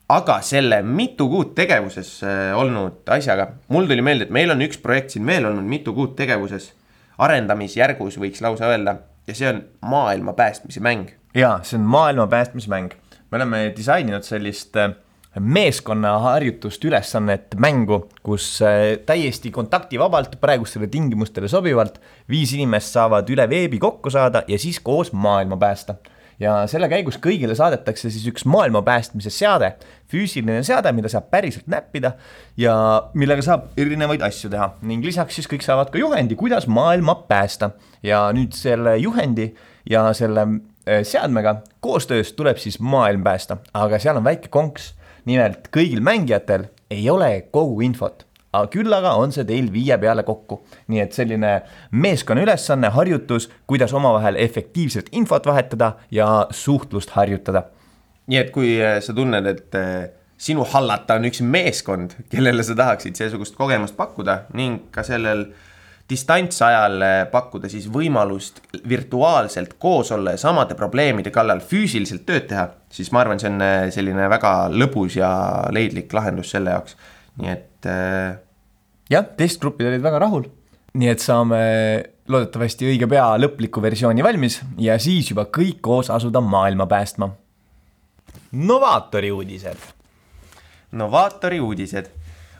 aga 0.09 0.41
selle 0.41 0.81
mitu 0.81 1.29
kuud 1.29 1.55
tegevuses 1.55 2.23
eh, 2.23 2.51
olnud 2.55 3.07
asjaga, 3.09 3.47
mul 3.67 3.87
tuli 3.87 4.01
meelde, 4.01 4.27
et 4.27 4.29
meil 4.29 4.51
on 4.51 4.61
üks 4.61 4.77
projekt 4.83 5.15
siin 5.15 5.25
veel 5.25 5.45
olnud 5.45 5.65
mitu 5.65 5.93
kuud 5.93 6.15
tegevuses, 6.15 6.73
arendamisjärgus 7.17 8.19
võiks 8.21 8.41
lausa 8.41 8.69
öelda 8.71 8.97
ja 9.27 9.35
see 9.35 9.49
on 9.49 9.63
maailma 9.81 10.33
päästmise 10.37 10.79
mäng 10.79 11.09
jaa, 11.37 11.59
see 11.63 11.77
on 11.79 11.85
maailma 11.85 12.27
päästmismäng. 12.27 12.93
me 13.31 13.35
oleme 13.35 13.73
disaininud 13.75 14.23
sellist 14.23 14.75
äh, 14.77 14.93
meeskonnaharjutust 15.39 16.85
ülesannet 16.85 17.55
mängu, 17.59 18.07
kus 18.23 18.61
äh, 18.61 18.97
täiesti 19.05 19.51
kontaktivabalt, 19.51 20.39
praegustele 20.41 20.87
tingimustele 20.87 21.47
sobivalt, 21.47 21.99
viis 22.29 22.53
inimest 22.53 22.95
saavad 22.95 23.29
üle 23.29 23.49
veebi 23.49 23.79
kokku 23.79 24.09
saada 24.09 24.43
ja 24.47 24.59
siis 24.59 24.79
koos 24.79 25.11
maailma 25.13 25.57
päästa. 25.57 25.95
Ja 26.41 26.53
selle 26.69 26.89
käigus 26.91 27.17
kõigile 27.21 27.55
saadetakse 27.57 28.11
siis 28.13 28.25
üks 28.29 28.45
maailma 28.49 28.83
päästmise 28.85 29.31
seade, 29.33 29.73
füüsiline 30.11 30.61
seade, 30.65 30.91
mida 30.95 31.09
saab 31.11 31.29
päriselt 31.33 31.67
näppida 31.71 32.13
ja 32.59 32.75
millega 33.17 33.43
saab 33.45 33.71
erinevaid 33.79 34.23
asju 34.27 34.51
teha 34.53 34.69
ning 34.87 35.05
lisaks 35.05 35.39
siis 35.39 35.49
kõik 35.49 35.65
saavad 35.65 35.91
ka 35.93 36.01
juhendi, 36.01 36.37
kuidas 36.39 36.67
maailma 36.69 37.17
päästa. 37.29 37.71
ja 38.03 38.27
nüüd 38.33 38.53
selle 38.53 38.97
juhendi 39.01 39.49
ja 39.89 40.11
selle 40.13 40.45
eh, 40.85 41.03
seadmega 41.03 41.61
koostöös 41.79 42.33
tuleb 42.33 42.57
siis 42.61 42.79
maailm 42.79 43.23
päästa, 43.23 43.57
aga 43.73 43.99
seal 43.99 44.17
on 44.17 44.23
väike 44.23 44.53
konks. 44.53 44.93
nimelt 45.25 45.67
kõigil 45.73 46.01
mängijatel 46.01 46.69
ei 46.89 47.09
ole 47.09 47.47
kogu 47.51 47.81
infot 47.81 48.26
aga 48.57 48.71
küll 48.73 48.93
aga 48.93 49.13
on 49.19 49.33
see 49.33 49.45
teil 49.47 49.69
viie 49.73 49.97
peale 50.01 50.25
kokku. 50.27 50.61
nii 50.91 51.01
et 51.03 51.15
selline 51.15 51.53
meeskonna 51.91 52.43
ülesanne, 52.45 52.91
harjutus, 52.93 53.49
kuidas 53.67 53.93
omavahel 53.97 54.39
efektiivselt 54.41 55.11
infot 55.11 55.45
vahetada 55.45 55.93
ja 56.11 56.47
suhtlust 56.51 57.15
harjutada. 57.17 57.67
nii 58.27 58.41
et 58.41 58.51
kui 58.55 58.77
äh, 58.81 58.99
sa 59.03 59.13
tunned, 59.13 59.47
et 59.47 59.75
äh, 59.79 60.09
sinu 60.37 60.65
hallata 60.73 61.17
on 61.17 61.29
üks 61.29 61.41
meeskond, 61.41 62.17
kellele 62.29 62.63
sa 62.63 62.75
tahaksid 62.77 63.17
seesugust 63.17 63.55
kogemust 63.57 63.97
pakkuda 63.97 64.43
ning 64.53 64.87
ka 64.91 65.03
sellel 65.07 65.47
distantsajal 66.07 67.01
äh, 67.03 67.17
pakkuda 67.31 67.69
siis 67.71 67.89
võimalust 67.91 68.61
virtuaalselt 68.87 69.75
koos 69.79 70.13
olla 70.15 70.35
ja 70.35 70.39
samade 70.39 70.75
probleemide 70.79 71.33
kallal 71.35 71.59
füüsiliselt 71.59 72.23
tööd 72.27 72.47
teha, 72.47 72.69
siis 72.91 73.11
ma 73.11 73.25
arvan, 73.25 73.41
see 73.41 73.51
on 73.51 73.63
selline 73.91 74.29
väga 74.31 74.53
lõbus 74.71 75.19
ja 75.19 75.29
leidlik 75.75 76.13
lahendus 76.15 76.53
selle 76.55 76.75
jaoks 76.75 76.95
nii 77.41 77.53
et 77.53 77.89
äh.... 77.89 78.37
jah, 79.11 79.25
testgrupid 79.37 79.87
olid 79.89 80.03
väga 80.03 80.21
rahul, 80.23 80.47
nii 80.97 81.09
et 81.11 81.23
saame 81.23 81.59
loodetavasti 82.27 82.89
õige 82.89 83.07
pea 83.09 83.25
lõpliku 83.39 83.81
versiooni 83.83 84.25
valmis 84.25 84.59
ja 84.81 84.97
siis 84.99 85.31
juba 85.31 85.47
kõik 85.53 85.79
koos 85.81 86.11
asuda 86.13 86.41
maailma 86.43 86.87
päästma. 86.89 87.29
Novaatori 88.51 89.31
uudised. 89.31 89.77
Novaatori 90.97 91.59
uudised. 91.59 92.09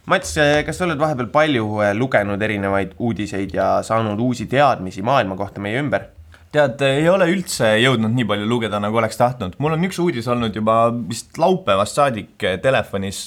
Mats, 0.07 0.37
kas 0.65 0.77
sa 0.79 0.85
oled 0.85 0.99
vahepeal 0.99 1.27
palju 1.31 1.65
äh, 1.83 1.93
lugenud 1.95 2.41
erinevaid 2.41 2.93
uudiseid 3.03 3.51
ja 3.55 3.81
saanud 3.83 4.19
uusi 4.23 4.45
teadmisi 4.47 5.03
maailma 5.03 5.35
kohta 5.35 5.59
meie 5.63 5.81
ümber? 5.81 6.05
Tead, 6.55 6.81
ei 6.87 7.09
ole 7.09 7.27
üldse 7.31 7.73
jõudnud 7.81 8.13
nii 8.15 8.27
palju 8.29 8.47
lugeda, 8.49 8.79
nagu 8.83 8.97
oleks 9.01 9.19
tahtnud. 9.19 9.57
mul 9.63 9.75
on 9.77 9.89
üks 9.89 9.99
uudis 10.03 10.27
olnud 10.31 10.55
juba 10.55 10.77
vist 11.09 11.37
laupäevast 11.41 11.99
saadik 11.99 12.47
telefonis 12.63 13.25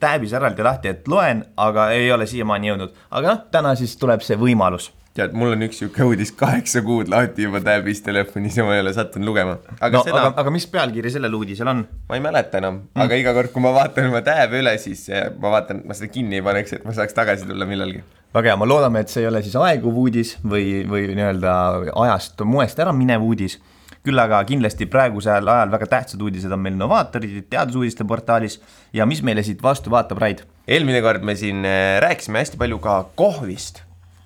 tääbis 0.00 0.36
eraldi 0.36 0.66
lahti, 0.66 0.94
et 0.94 1.10
loen, 1.10 1.44
aga 1.56 1.90
ei 1.96 2.12
ole 2.12 2.28
siiamaani 2.30 2.72
jõudnud. 2.72 2.96
aga 3.10 3.34
noh, 3.34 3.44
täna 3.50 3.74
siis 3.78 3.96
tuleb 4.00 4.24
see 4.26 4.38
võimalus 4.40 4.92
tead, 5.16 5.34
mul 5.34 5.56
on 5.56 5.66
üks 5.66 5.80
sihuke 5.80 6.04
uudis 6.06 6.30
kaheksa 6.38 6.82
kuud 6.86 7.10
lahti 7.10 7.46
juba 7.48 7.60
tääbis 7.64 8.02
telefonis 8.06 8.56
ja 8.60 8.66
ma 8.66 8.76
ei 8.76 8.84
ole 8.84 8.92
sattunud 8.94 9.26
lugema. 9.26 9.56
aga 9.80 9.98
no, 9.98 10.04
seda. 10.06 10.22
aga 10.42 10.54
mis 10.54 10.66
pealkiri 10.70 11.10
sellel 11.10 11.34
uudisel 11.40 11.70
on? 11.72 11.82
ma 12.08 12.18
ei 12.18 12.24
mäleta 12.24 12.60
enam 12.62 12.82
mm., 12.84 13.02
aga 13.06 13.18
iga 13.18 13.34
kord, 13.36 13.50
kui 13.54 13.64
ma 13.64 13.74
vaatan 13.74 14.10
oma 14.12 14.22
tääbe 14.26 14.62
üle, 14.62 14.76
siis 14.82 15.08
ma 15.10 15.56
vaatan, 15.56 15.82
et 15.82 15.90
ma 15.90 15.98
seda 15.98 16.12
kinni 16.14 16.38
ei 16.38 16.46
paneks, 16.46 16.78
et 16.78 16.86
ma 16.86 16.94
saaks 16.96 17.16
tagasi 17.16 17.48
tulla 17.50 17.66
millalgi 17.68 18.04
väga 18.34 18.52
hea, 18.52 18.58
me 18.60 18.68
loodame, 18.68 19.02
et 19.02 19.10
see 19.10 19.24
ei 19.24 19.28
ole 19.30 19.42
siis 19.42 19.56
aeguv 19.58 19.98
uudis 20.04 20.36
või, 20.46 20.84
või 20.88 21.08
nii-öelda 21.16 21.54
ajast, 22.04 22.40
moest 22.46 22.78
ära 22.82 22.94
minev 22.94 23.26
uudis. 23.26 23.58
küll 24.00 24.16
aga 24.16 24.38
kindlasti 24.48 24.86
praegusel 24.88 25.48
ajal 25.48 25.70
väga 25.74 25.86
tähtsad 25.86 26.22
uudised 26.24 26.52
on 26.52 26.62
meil 26.64 26.76
Novaatorid 26.78 27.50
teadusuudiste 27.52 28.04
portaalis 28.08 28.56
ja 28.96 29.04
mis 29.06 29.20
meile 29.22 29.42
siit 29.42 29.62
vastu 29.62 29.90
vaatab, 29.90 30.18
Raid? 30.18 30.40
eelmine 30.66 31.02
kord 31.02 31.22
me 31.22 31.34
siin 31.36 31.64
äh, 31.64 31.98
rääkisime 32.00 32.38
hästi 32.40 32.56
palju 32.56 32.78
ka 32.78 32.94
kohvist 33.14 33.82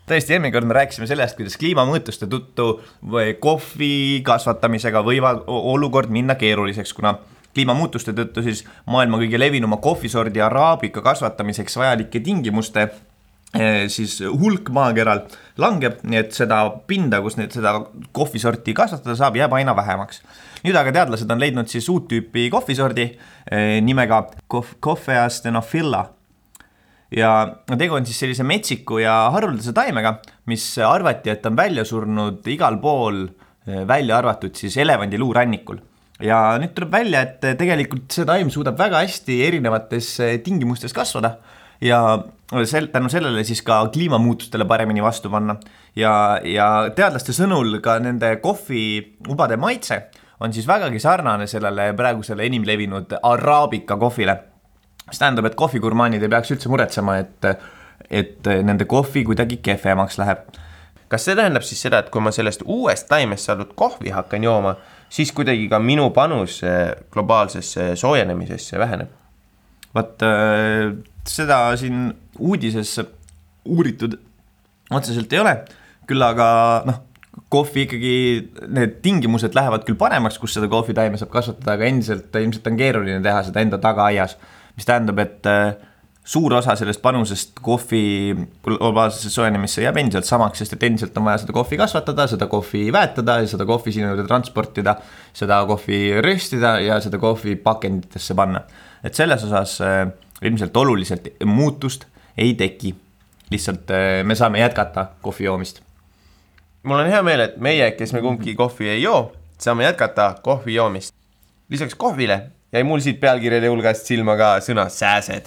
tõesti, 0.06 0.37
eelmine 0.37 0.52
kord 0.52 0.68
me 0.68 0.76
rääkisime 0.76 1.08
sellest, 1.11 1.37
kuidas 1.37 1.56
kliimamuutuste 1.58 2.28
tõttu 2.30 2.68
või 3.11 3.34
kohvi 3.40 4.20
kasvatamisega 4.25 5.02
võivad 5.02 5.42
olukord 5.49 6.12
minna 6.12 6.37
keeruliseks, 6.38 6.92
kuna 6.92 7.16
kliimamuutuste 7.54 8.12
tõttu 8.12 8.44
siis 8.44 8.62
maailma 8.87 9.18
kõige 9.23 9.40
levinuma 9.40 9.80
kohvisordi 9.82 10.42
araabika 10.44 11.02
kasvatamiseks 11.02 11.76
vajalike 11.80 12.20
tingimuste 12.20 12.88
siis 13.94 14.18
hulk 14.25 14.70
maakeral 14.75 15.25
langeb, 15.61 16.00
nii 16.06 16.20
et 16.20 16.34
seda 16.34 16.61
pinda, 16.88 17.20
kus 17.25 17.38
nüüd 17.38 17.54
seda 17.54 17.76
kohvisorti 18.16 18.75
kasvatada 18.76 19.16
saab, 19.18 19.38
jääb 19.38 19.54
aina 19.54 19.76
vähemaks. 19.76 20.23
nüüd 20.64 20.76
aga 20.80 20.94
teadlased 20.96 21.30
on 21.30 21.40
leidnud 21.42 21.70
siis 21.70 21.88
uut 21.92 22.08
tüüpi 22.11 22.49
kohvisordi 22.52 23.06
eh, 23.06 23.80
nimega 23.84 24.25
Coffea 24.82 25.28
stenophila. 25.30 26.04
ja 27.14 27.30
tegu 27.78 27.94
on 27.94 28.06
siis 28.06 28.18
sellise 28.25 28.42
metsiku 28.42 28.99
ja 28.99 29.30
haruldase 29.30 29.73
taimega, 29.73 30.18
mis 30.50 30.66
arvati, 30.78 31.30
et 31.30 31.46
on 31.46 31.56
välja 31.56 31.84
surnud 31.84 32.46
igal 32.50 32.80
pool, 32.82 33.26
eh, 33.68 33.84
välja 33.87 34.18
arvatud 34.18 34.54
siis 34.56 34.76
elevandi 34.76 35.18
luurannikul 35.18 35.82
ja 36.23 36.56
nüüd 36.62 36.75
tuleb 36.75 36.92
välja, 36.94 37.23
et 37.23 37.58
tegelikult 37.58 38.11
see 38.14 38.26
taim 38.26 38.50
suudab 38.50 38.78
väga 38.78 39.02
hästi 39.02 39.42
erinevates 39.46 40.16
tingimustes 40.46 40.94
kasvada 40.94 41.37
ja 41.82 42.00
sel-, 42.52 42.90
tänu 42.92 43.08
sellele 43.08 43.44
siis 43.44 43.62
ka 43.62 43.86
kliimamuutustele 43.92 44.64
paremini 44.64 45.02
vastu 45.02 45.30
panna. 45.30 45.56
ja, 45.96 46.40
ja 46.44 46.90
teadlaste 46.96 47.32
sõnul 47.32 47.80
ka 47.80 47.98
nende 47.98 48.36
kohviubade 48.42 49.56
maitse 49.56 50.02
on 50.40 50.52
siis 50.52 50.66
vägagi 50.66 50.98
sarnane 51.00 51.46
sellele 51.46 51.92
praegusele 51.96 52.44
enim 52.46 52.66
levinud 52.66 53.16
araabika 53.22 53.96
kohvile. 53.96 54.38
mis 55.06 55.18
tähendab, 55.18 55.44
et 55.44 55.54
kohvigurmaanid 55.54 56.22
ei 56.22 56.28
peaks 56.28 56.50
üldse 56.54 56.68
muretsema, 56.68 57.18
et, 57.20 57.44
et 58.10 58.46
nende 58.64 58.84
kohvi 58.84 59.24
kuidagi 59.24 59.56
kehvemaks 59.56 60.18
läheb. 60.18 60.44
kas 61.08 61.24
see 61.24 61.36
tähendab 61.36 61.62
siis 61.62 61.82
seda, 61.82 61.98
et 61.98 62.10
kui 62.10 62.20
ma 62.20 62.32
sellest 62.32 62.64
uuest 62.64 63.08
taimest 63.08 63.48
saadud 63.48 63.74
kohvi 63.74 64.10
hakkan 64.10 64.44
jooma, 64.44 64.76
siis 65.08 65.32
kuidagi 65.32 65.68
ka 65.68 65.78
minu 65.78 66.10
panus 66.10 66.60
globaalsesse 67.12 67.94
soojenemisesse 67.96 68.78
väheneb? 68.78 69.24
Vot 69.94 70.24
äh, 70.26 70.92
seda 71.28 71.58
siin 71.80 72.08
uudises 72.38 72.98
uuritud 73.64 74.18
otseselt 74.92 75.32
ei 75.32 75.40
ole, 75.40 75.54
küll 76.08 76.24
aga 76.24 76.48
noh, 76.88 77.00
kohvi 77.54 77.86
ikkagi, 77.86 78.16
need 78.74 78.98
tingimused 79.04 79.56
lähevad 79.56 79.86
küll 79.86 79.98
paremaks, 79.98 80.38
kus 80.42 80.56
seda 80.56 80.68
kohvitaime 80.70 81.18
saab 81.20 81.32
kasvatada, 81.32 81.76
aga 81.76 81.88
endiselt 81.88 82.36
ilmselt 82.38 82.68
on 82.70 82.78
keeruline 82.78 83.22
teha 83.24 83.42
seda 83.48 83.64
enda 83.64 83.80
tagaaias. 83.82 84.36
mis 84.74 84.86
tähendab, 84.88 85.20
et 85.22 85.46
äh, 85.46 85.76
suur 86.24 86.54
osa 86.56 86.74
sellest 86.78 87.02
panusest 87.02 87.60
kohvi 87.62 88.34
globaalsesse 88.64 89.30
soojenemisse 89.30 89.84
jääb 89.84 90.00
endiselt 90.00 90.26
samaks, 90.26 90.62
sest 90.62 90.74
et 90.74 90.86
endiselt 90.88 91.16
on 91.20 91.28
vaja 91.28 91.42
seda 91.42 91.54
kohvi 91.54 91.78
kasvatada, 91.78 92.26
seda 92.30 92.48
kohvi 92.50 92.88
väetada 92.92 93.38
ja 93.42 93.50
seda 93.50 93.66
kohvi 93.68 93.92
sinna 93.92 94.10
juurde 94.10 94.26
transportida, 94.26 94.96
seda 95.36 95.60
kohvi 95.68 96.00
röstida 96.24 96.78
ja 96.82 96.98
seda 97.04 97.20
kohvi 97.22 97.54
pakenditesse 97.60 98.34
panna. 98.34 98.64
Et 99.04 99.14
selles 99.14 99.44
osas 99.44 99.80
äh, 99.80 100.08
ilmselt 100.42 100.76
oluliselt 100.76 101.28
muutust 101.44 102.06
ei 102.38 102.54
teki. 102.54 102.94
lihtsalt 103.50 103.90
äh, 103.90 104.25
me 104.25 104.34
saame 104.34 104.58
jätkata 104.58 105.06
kohvi 105.23 105.44
joomist. 105.44 105.80
mul 106.82 106.99
on 106.99 107.06
hea 107.06 107.23
meel, 107.23 107.40
et 107.40 107.56
meie, 107.56 107.90
kes 107.90 108.12
me 108.12 108.20
kumbki 108.20 108.54
kohvi 108.54 108.88
ei 108.88 109.02
joo, 109.02 109.32
saame 109.58 109.84
jätkata 109.84 110.34
kohvi 110.42 110.75
joomist. 110.75 111.14
lisaks 111.68 111.94
kohvile 111.94 112.42
jäi 112.73 112.84
mul 112.84 113.00
siit 113.00 113.20
pealkirjade 113.20 113.68
hulgast 113.68 114.06
silma 114.06 114.37
ka 114.37 114.56
sõna 114.61 114.88
sääsed. 114.90 115.46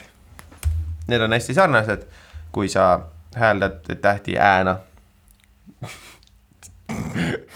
Need 1.08 1.22
on 1.22 1.34
hästi 1.34 1.54
sarnased, 1.54 2.06
kui 2.52 2.70
sa 2.70 3.00
hääldad 3.36 3.96
tähti 4.02 4.38
ääna 4.38 4.78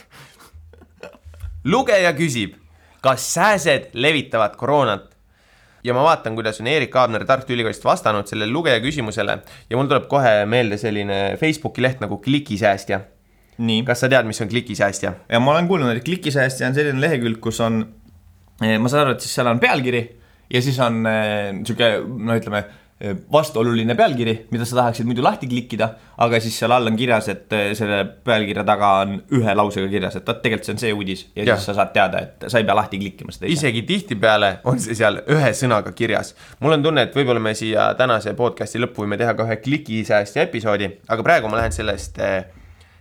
lugeja 1.73 2.13
küsib, 2.13 2.53
kas 3.01 3.33
sääsed 3.33 3.89
levitavad 3.93 4.55
koroonat? 4.55 5.10
Ja 5.83 5.95
ma 5.97 6.03
vaatan, 6.05 6.35
kuidas 6.37 6.61
on 6.61 6.69
Erik 6.71 6.95
Aabner 6.95 7.25
Tartu 7.25 7.55
Ülikoolist 7.55 7.85
vastanud 7.85 8.29
sellele 8.29 8.51
lugeja 8.51 8.81
küsimusele 8.83 9.37
ja 9.69 9.79
mul 9.79 9.89
tuleb 9.89 10.07
kohe 10.11 10.45
meelde 10.49 10.77
selline 10.81 11.37
Facebooki 11.41 11.83
leht 11.83 12.03
nagu 12.03 12.19
Klikisäästja. 12.21 13.01
kas 13.85 13.99
sa 13.99 14.09
tead, 14.09 14.25
mis 14.25 14.41
on 14.41 14.49
Klikisäästja? 14.49 15.13
ja 15.29 15.39
ma 15.39 15.51
olen 15.55 15.67
kuulnud, 15.67 15.95
et 15.95 16.03
Klikisäästja 16.03 16.67
on 16.67 16.77
selline 16.77 17.01
lehekülg, 17.01 17.39
kus 17.39 17.59
on, 17.61 17.85
eh, 18.61 18.77
ma 18.77 18.89
saan 18.89 19.07
aru, 19.07 19.17
et 19.17 19.21
siis 19.21 19.35
seal 19.35 19.47
on 19.47 19.59
pealkiri 19.59 20.03
ja 20.53 20.61
siis 20.61 20.79
on 20.79 21.03
niisugune 21.03 21.89
eh, 21.95 22.05
no 22.05 22.37
ütleme 22.37 22.63
vastuoluline 23.31 23.95
pealkiri, 23.97 24.33
mida 24.53 24.65
sa 24.67 24.75
tahaksid 24.77 25.07
muidu 25.09 25.23
lahti 25.25 25.47
klikkida, 25.49 25.87
aga 26.21 26.39
siis 26.43 26.57
seal 26.61 26.73
all 26.75 26.89
on 26.91 26.97
kirjas, 26.99 27.29
et 27.33 27.53
eh, 27.57 27.71
selle 27.77 28.03
pealkirja 28.25 28.65
taga 28.67 28.91
on 29.01 29.15
ühe 29.37 29.55
lausega 29.57 29.89
kirjas, 29.89 30.19
et 30.19 30.27
vot 30.27 30.41
tegelikult 30.43 30.69
see 30.69 30.75
on 30.75 30.81
see 30.83 30.93
uudis 30.93 31.23
ja, 31.31 31.45
ja 31.47 31.55
siis 31.57 31.71
sa 31.71 31.77
saad 31.79 31.93
teada, 31.95 32.21
et 32.27 32.45
sa 32.51 32.61
ei 32.61 32.67
pea 32.67 32.77
lahti 32.77 32.99
klikkima 33.01 33.33
seda 33.33 33.49
ise. 33.49 33.57
isegi 33.57 33.83
tihtipeale 33.89 34.51
on 34.69 34.79
see 34.83 34.97
seal 34.97 35.21
ühe 35.33 35.51
sõnaga 35.57 35.95
kirjas. 35.97 36.35
mul 36.61 36.77
on 36.77 36.85
tunne, 36.85 37.07
et 37.07 37.17
võib-olla 37.17 37.41
me 37.41 37.55
siia 37.57 37.89
tänase 37.97 38.35
podcast'i 38.37 38.83
lõppu 38.83 39.05
võime 39.05 39.17
teha 39.21 39.33
ka 39.37 39.49
ühe 39.49 39.57
klikisäästja 39.65 40.45
episoodi, 40.45 40.93
aga 41.09 41.25
praegu 41.25 41.49
ma 41.49 41.63
lähen 41.63 41.73
sellest 41.73 42.21
eh, 42.21 42.45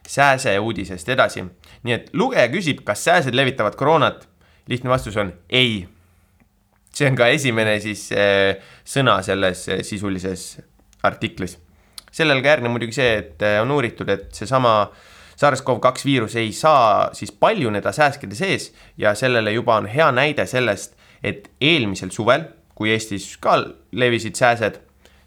sääse 0.09 0.57
uudisest 0.59 1.12
edasi. 1.12 1.45
nii 1.85 1.99
et 1.99 2.12
lugeja 2.16 2.49
küsib, 2.52 2.85
kas 2.88 3.04
sääsed 3.04 3.37
levitavad 3.37 3.76
koroonat. 3.76 4.28
lihtne 4.69 4.90
vastus 4.90 5.16
on 5.16 5.33
ei 5.49 5.88
see 6.94 7.09
on 7.09 7.16
ka 7.18 7.30
esimene 7.30 7.78
siis 7.82 8.09
äh, 8.14 8.59
sõna 8.87 9.20
selles 9.26 9.66
äh, 9.70 9.85
sisulises 9.87 10.59
artiklis. 11.06 11.59
sellele 12.11 12.42
ka 12.42 12.56
järgneb 12.56 12.75
muidugi 12.75 12.99
see, 12.99 13.16
et 13.23 13.42
äh, 13.47 13.61
on 13.62 13.70
uuritud, 13.70 14.09
et 14.11 14.28
seesama 14.35 14.90
SARS-CoV-2 15.40 16.04
viirus 16.04 16.37
ei 16.37 16.52
saa 16.52 17.11
siis 17.16 17.32
paljuneda 17.32 17.92
sääskede 17.97 18.37
sees 18.37 18.73
ja 18.99 19.14
sellele 19.14 19.54
juba 19.54 19.78
on 19.80 19.88
hea 19.88 20.11
näide 20.12 20.47
sellest, 20.47 20.97
et 21.23 21.49
eelmisel 21.61 22.11
suvel, 22.12 22.44
kui 22.75 22.90
Eestis 22.92 23.37
ka 23.40 23.56
levisid 23.92 24.37
sääsed, 24.37 24.80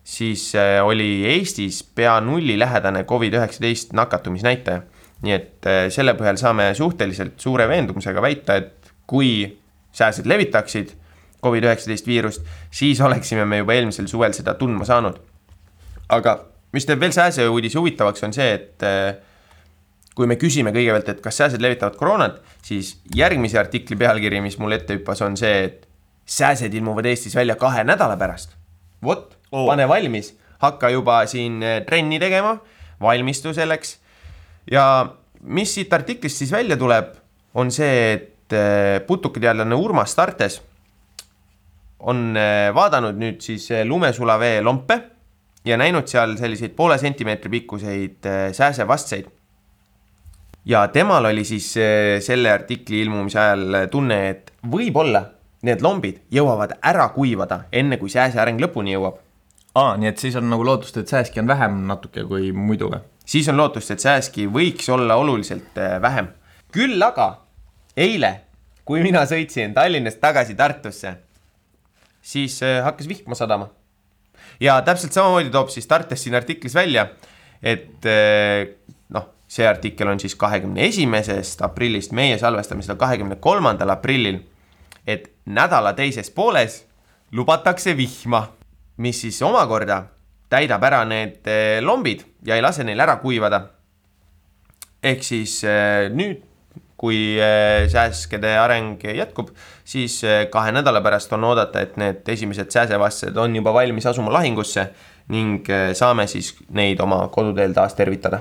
siis 0.04 0.52
oli 0.84 1.24
Eestis 1.30 1.82
pea 1.96 2.20
nullilähedane 2.22 3.06
Covid-19 3.10 3.94
nakatumisnäitaja. 3.94 4.82
nii 5.24 5.34
et 5.34 5.68
selle 5.96 6.14
põhjal 6.20 6.36
saame 6.38 6.66
suhteliselt 6.76 7.40
suure 7.40 7.68
veendumusega 7.70 8.22
väita, 8.22 8.58
et 8.60 8.92
kui 9.08 9.46
sääsed 9.96 10.28
levitaksid 10.28 10.92
Covid-19 11.44 12.08
viirust, 12.08 12.42
siis 12.72 13.02
oleksime 13.02 13.46
me 13.46 13.62
juba 13.62 13.76
eelmisel 13.76 14.08
suvel 14.08 14.34
seda 14.34 14.56
tundma 14.60 14.86
saanud. 14.88 15.20
aga 16.14 16.40
mis 16.74 16.86
teeb 16.86 17.00
veel 17.02 17.14
sääse 17.16 17.46
uudise 17.50 17.80
huvitavaks, 17.80 18.24
on 18.26 18.34
see, 18.36 18.50
et 18.58 18.86
äh, 18.88 19.16
kui 20.18 20.30
me 20.30 20.38
küsime 20.42 20.74
kõigepealt, 20.74 21.10
et 21.14 21.22
kas 21.24 21.40
sääsed 21.42 21.62
levitavad 21.64 21.96
koroonat, 21.98 22.42
siis 22.66 22.96
järgmise 23.16 23.60
artikli 23.62 23.98
pealkiri, 24.00 24.42
mis 24.44 24.60
mul 24.62 24.78
ette 24.78 24.98
hüppas, 24.98 25.22
on 25.26 25.38
see, 25.40 25.64
et 25.70 25.88
sääsed 26.30 26.74
ilmuvad 26.74 27.08
Eestis 27.10 27.36
välja 27.36 27.56
kahe 27.60 27.84
nädala 27.86 28.18
pärast. 28.18 28.58
vot 29.04 29.38
oh., 29.52 29.68
pane 29.68 29.88
valmis, 29.88 30.34
hakka 30.64 30.90
juba 30.94 31.24
siin 31.28 31.62
äh, 31.64 31.82
trenni 31.86 32.20
tegema, 32.20 32.58
valmistu 33.02 33.54
selleks. 33.54 33.98
ja 34.72 35.14
mis 35.44 35.74
siit 35.76 35.94
artiklist 35.94 36.38
siis 36.38 36.52
välja 36.52 36.78
tuleb, 36.78 37.16
on 37.54 37.72
see, 37.72 38.14
et 38.14 38.54
äh, 38.54 39.02
putukateadlane 39.08 39.76
Urmas 39.76 40.16
Tartes 40.16 40.62
on 42.04 42.36
vaadanud 42.76 43.16
nüüd 43.20 43.40
siis 43.44 43.70
lumesulavee 43.88 44.62
lompe 44.62 44.98
ja 45.66 45.78
näinud 45.80 46.10
seal 46.12 46.36
selliseid 46.38 46.74
poole 46.76 46.98
sentimeetri 47.00 47.52
pikkuseid 47.54 48.28
sääsevastseid 48.52 49.30
ja 50.66 50.88
temal 50.88 51.26
oli 51.26 51.44
siis 51.48 51.74
selle 52.26 52.52
artikli 52.52 53.02
ilmumise 53.02 53.40
ajal 53.40 53.88
tunne, 53.92 54.20
et 54.30 54.52
võib-olla 54.72 55.24
need 55.64 55.84
lombid 55.84 56.22
jõuavad 56.32 56.78
ära 56.84 57.08
kuivada, 57.16 57.64
enne 57.72 57.98
kui 58.00 58.12
sääse 58.12 58.40
areng 58.40 58.62
lõpuni 58.62 58.96
jõuab. 58.96 59.20
aa, 59.76 59.98
nii 59.98 60.10
et 60.12 60.20
siis 60.22 60.36
on 60.36 60.50
nagu 60.50 60.66
lootust, 60.66 60.98
et 60.98 61.08
sääski 61.08 61.40
on 61.40 61.48
vähem 61.48 61.84
natuke 61.88 62.24
kui 62.28 62.52
muidu 62.52 62.92
või? 62.92 63.00
siis 63.26 63.48
on 63.50 63.58
lootust, 63.58 63.92
et 63.92 64.00
sääski 64.00 64.48
võiks 64.48 64.90
olla 64.92 65.16
oluliselt 65.16 65.80
vähem. 66.02 66.28
küll 66.72 67.04
aga 67.04 67.30
eile, 67.98 68.34
kui 68.86 69.04
mina 69.04 69.26
sõitsin 69.26 69.74
Tallinnast 69.74 70.20
tagasi 70.20 70.56
Tartusse, 70.56 71.16
siis 72.24 72.62
eh, 72.64 72.80
hakkas 72.84 73.08
vihma 73.08 73.36
sadama. 73.36 73.70
ja 74.60 74.82
täpselt 74.82 75.14
samamoodi 75.14 75.52
toob 75.52 75.70
siis 75.70 75.88
Tartes 75.88 76.24
siin 76.24 76.36
artiklis 76.36 76.76
välja, 76.76 77.08
et 77.64 78.06
see 79.54 79.68
artikkel 79.68 80.10
on 80.10 80.20
siis 80.20 80.34
kahekümne 80.36 80.88
esimesest 80.88 81.62
aprillist, 81.62 82.12
meie 82.12 82.38
salvestame 82.42 82.82
seda 82.82 82.96
kahekümne 83.00 83.36
kolmandal 83.36 83.90
aprillil. 83.90 84.40
et 85.08 85.30
nädala 85.46 85.94
teises 85.94 86.30
pooles 86.32 86.86
lubatakse 87.32 87.98
vihma, 87.98 88.48
mis 88.98 89.22
siis 89.22 89.42
omakorda 89.42 90.06
täidab 90.50 90.84
ära 90.84 91.04
need 91.06 91.48
eh, 91.48 91.82
lombid 91.82 92.24
ja 92.46 92.56
ei 92.56 92.62
lase 92.62 92.84
neil 92.84 93.00
ära 93.00 93.18
kuivada. 93.20 93.68
ehk 95.04 95.24
siis 95.24 95.62
nüüd, 96.16 96.42
kui 97.04 97.36
eh, 97.36 97.84
sääskede 97.92 98.56
areng 98.62 99.04
jätkub, 99.04 99.52
siis 99.84 100.22
kahe 100.52 100.72
nädala 100.72 101.04
pärast 101.04 101.36
on 101.36 101.44
oodata, 101.52 101.84
et 101.84 102.00
need 102.00 102.24
esimesed 102.36 102.72
sääsevastsed 102.72 103.38
on 103.38 103.60
juba 103.60 103.76
valmis 103.76 104.08
asuma 104.08 104.32
lahingusse 104.40 104.88
ning 105.36 105.68
saame 105.96 106.28
siis 106.32 106.54
neid 106.72 107.00
oma 107.04 107.26
koduteel 107.32 107.76
taas 107.76 107.96
tervitada 108.00 108.40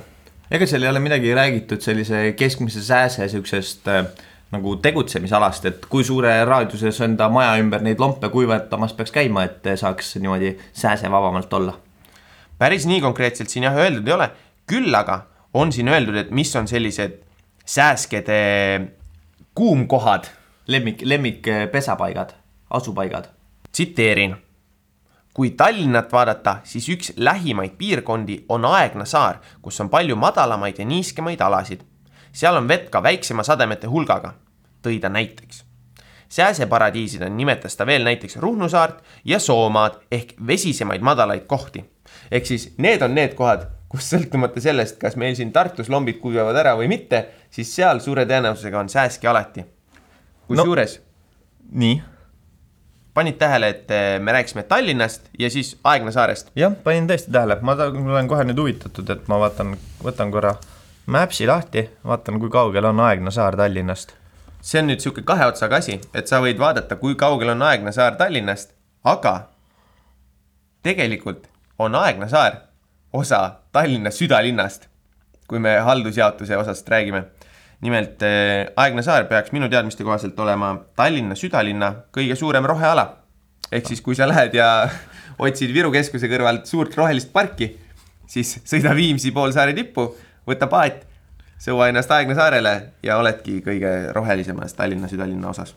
ega 0.52 0.68
seal 0.68 0.84
ei 0.84 0.90
ole 0.90 1.00
midagi 1.00 1.32
räägitud 1.34 1.80
sellise 1.80 2.34
keskmise 2.36 2.82
sääse 2.84 3.24
äh, 3.24 4.04
nagu 4.52 4.74
tegutsemisalast, 4.84 5.64
et 5.64 5.86
kui 5.88 6.04
suure 6.04 6.32
raadiuses 6.44 7.00
enda 7.06 7.30
maja 7.32 7.54
ümber 7.60 7.80
neid 7.80 8.00
lompe 8.00 8.28
kuivatamas 8.28 8.92
peaks 8.92 9.14
käima, 9.14 9.46
et 9.48 9.70
saaks 9.80 10.16
niimoodi 10.20 10.58
sääsevabamalt 10.72 11.52
olla? 11.52 11.78
päris 12.58 12.84
nii 12.86 13.00
konkreetselt 13.00 13.48
siin 13.48 13.64
jah 13.64 13.74
öeldud 13.74 14.06
ei 14.06 14.14
ole, 14.14 14.28
küll 14.68 14.94
aga 14.94 15.22
on 15.54 15.72
siin 15.72 15.88
öeldud, 15.88 16.20
et 16.20 16.30
mis 16.30 16.52
on 16.56 16.68
sellised 16.68 17.16
sääskede 17.64 18.80
kuumkohad. 19.54 20.24
lemmik, 20.66 21.02
lemmikpesapaigad, 21.02 22.30
asupaigad. 22.70 23.24
tsiteerin 23.72 24.36
kui 25.34 25.50
Tallinnat 25.50 26.12
vaadata, 26.12 26.56
siis 26.64 26.88
üks 26.88 27.12
lähimaid 27.16 27.76
piirkondi 27.78 28.44
on 28.48 28.64
Aegna 28.64 29.04
saar, 29.04 29.40
kus 29.62 29.80
on 29.80 29.88
palju 29.88 30.16
madalamaid 30.16 30.78
ja 30.78 30.84
niiskemaid 30.84 31.40
alasid. 31.40 31.80
seal 32.32 32.56
on 32.56 32.68
vett 32.68 32.88
ka 32.90 33.02
väiksema 33.02 33.42
sademete 33.42 33.86
hulgaga, 33.86 34.34
tõi 34.82 35.00
ta 35.00 35.08
näiteks. 35.08 35.64
sääseparadiisidena 36.28 37.36
nimetas 37.36 37.76
ta 37.76 37.86
veel 37.86 38.04
näiteks 38.04 38.36
Ruhnu 38.36 38.68
saart 38.68 39.04
ja 39.24 39.38
Soomaad 39.38 39.92
ehk 40.10 40.34
vesisemaid 40.46 41.00
madalaid 41.00 41.46
kohti. 41.46 41.84
ehk 42.30 42.46
siis 42.46 42.74
need 42.78 43.02
on 43.02 43.14
need 43.14 43.34
kohad, 43.34 43.66
kus 43.92 44.08
sõltumata 44.08 44.60
sellest, 44.64 44.96
kas 45.00 45.18
meil 45.20 45.36
siin 45.36 45.52
Tartus 45.52 45.90
lombid 45.92 46.20
kuivavad 46.22 46.56
ära 46.56 46.72
või 46.78 46.88
mitte, 46.88 47.26
siis 47.52 47.74
seal 47.76 48.00
suure 48.00 48.24
tõenäosusega 48.28 48.80
on 48.80 48.88
sääski 48.88 49.28
alati. 49.28 49.66
kusjuures 50.48 50.96
no,. 50.98 51.04
nii 51.82 52.00
panid 53.14 53.36
tähele, 53.36 53.68
et 53.68 53.90
eh, 53.90 54.20
me 54.20 54.32
rääkisime 54.32 54.62
Tallinnast 54.62 55.28
ja 55.38 55.50
siis 55.50 55.76
Aegna 55.84 56.10
saarest? 56.10 56.50
jah, 56.56 56.72
panin 56.84 57.08
tõesti 57.08 57.32
tähele, 57.32 57.58
ma 57.60 57.76
olen 57.76 58.28
kohe 58.28 58.44
nüüd 58.48 58.58
huvitatud, 58.58 59.10
et 59.12 59.28
ma 59.28 59.38
vaatan, 59.44 59.76
võtan 60.04 60.32
korra 60.32 60.56
Maps'i 61.06 61.46
lahti, 61.46 61.90
vaatan, 62.06 62.38
kui 62.40 62.50
kaugel 62.50 62.88
on 62.88 63.00
Aegna 63.00 63.30
saar 63.30 63.56
Tallinnast. 63.56 64.16
see 64.62 64.80
on 64.80 64.88
nüüd 64.88 65.02
niisugune 65.02 65.26
kahe 65.28 65.46
otsaga 65.52 65.82
asi, 65.82 66.00
et 66.14 66.30
sa 66.30 66.40
võid 66.40 66.58
vaadata, 66.58 66.96
kui 66.96 67.14
kaugel 67.14 67.52
on 67.52 67.62
Aegna 67.68 67.92
saar 67.92 68.16
Tallinnast, 68.16 68.72
aga 69.04 69.34
tegelikult 70.82 71.48
on 71.78 71.94
Aegna 71.94 72.28
saar 72.28 72.71
osa 73.12 73.42
Tallinna 73.72 74.10
südalinnast, 74.10 74.88
kui 75.48 75.58
me 75.58 75.76
haldusjaotuse 75.84 76.56
osast 76.56 76.88
räägime 76.88 77.24
nimelt 77.82 78.22
eh, 78.22 78.70
Aegna 78.76 79.02
saar 79.02 79.26
peaks 79.30 79.52
minu 79.54 79.68
teadmiste 79.70 80.06
kohaselt 80.06 80.38
olema 80.40 80.72
Tallinna 80.96 81.36
südalinna 81.38 81.92
kõige 82.14 82.36
suurem 82.38 82.66
roheala. 82.66 83.08
ehk 83.72 83.88
siis, 83.88 84.02
kui 84.04 84.14
sa 84.14 84.28
lähed 84.28 84.54
ja 84.54 84.88
otsid 85.44 85.72
Viru 85.74 85.90
keskuse 85.92 86.30
kõrvalt 86.30 86.68
suurt 86.70 86.94
rohelist 86.96 87.32
parki, 87.32 87.72
siis 88.26 88.58
sõida 88.64 88.94
Viimsi 88.94 89.32
poolsaare 89.32 89.74
tippu, 89.74 90.12
võta 90.46 90.68
paat, 90.70 91.06
sõua 91.58 91.88
ennast 91.90 92.10
Aegna 92.10 92.38
saarele 92.38 92.74
ja 93.02 93.18
oledki 93.18 93.60
kõige 93.66 94.12
rohelisemas 94.14 94.78
Tallinna 94.78 95.10
südalinna 95.10 95.50
osas 95.50 95.74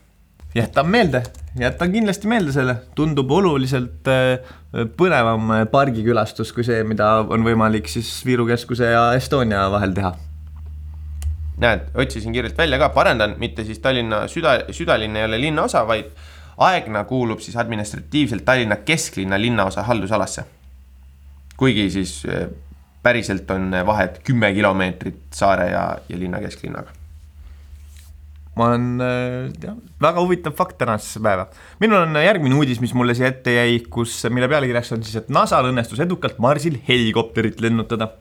jätan 0.56 0.88
meelde, 0.88 1.24
jätan 1.60 1.92
kindlasti 1.92 2.30
meelde 2.32 2.54
selle, 2.56 2.78
tundub 2.96 3.32
oluliselt 3.32 4.08
eh, 4.12 4.54
põnevam 4.98 5.52
pargikülastus 5.72 6.54
kui 6.56 6.64
see, 6.68 6.84
mida 6.88 7.18
on 7.24 7.44
võimalik 7.44 7.90
siis 7.92 8.12
Viru 8.26 8.48
keskuse 8.48 8.94
ja 8.94 9.10
Estonia 9.18 9.68
vahel 9.72 9.96
teha 9.96 10.16
näed, 11.58 11.80
otsisin 11.96 12.34
kiirelt 12.34 12.58
välja 12.58 12.80
ka, 12.80 12.90
parandan, 12.90 13.36
mitte 13.40 13.64
siis 13.64 13.80
Tallinna 13.80 14.26
süda, 14.28 14.58
südalinn 14.76 15.16
ei 15.16 15.26
ole 15.26 15.40
linnaosa, 15.42 15.86
vaid 15.88 16.12
Aegna 16.58 17.04
kuulub 17.04 17.40
siis 17.44 17.56
administratiivselt 17.60 18.46
Tallinna 18.46 18.76
kesklinna 18.76 19.40
linnaosa 19.42 19.84
haldusalasse. 19.84 20.46
kuigi 21.58 21.90
siis 21.90 22.26
eh, 22.26 22.48
päriselt 23.04 23.52
on 23.52 23.72
vahet 23.86 24.20
kümme 24.24 24.54
kilomeetrit 24.54 25.20
saare 25.34 25.70
ja, 25.72 25.98
ja 26.10 26.20
linna 26.20 26.40
kesklinnaga. 26.40 26.92
Ma 28.56 28.70
olen 28.72 29.06
jah, 29.62 29.78
väga 30.02 30.22
huvitav 30.24 30.56
fakt 30.58 30.78
tänasesse 30.80 31.22
päeva. 31.24 31.48
minul 31.84 32.04
on 32.04 32.22
järgmine 32.24 32.56
uudis, 32.56 32.82
mis 32.84 32.94
mulle 32.98 33.16
siia 33.18 33.34
ette 33.34 33.58
jäi, 33.58 33.80
kus, 33.90 34.18
mille 34.32 34.50
pealkirjaks 34.52 34.94
on 34.96 35.04
siis, 35.04 35.24
et 35.24 35.34
NASA-l 35.34 35.72
õnnestus 35.72 36.04
edukalt 36.06 36.40
Marsil 36.44 36.80
helikopterit 36.88 37.60
lennutada 37.64 38.14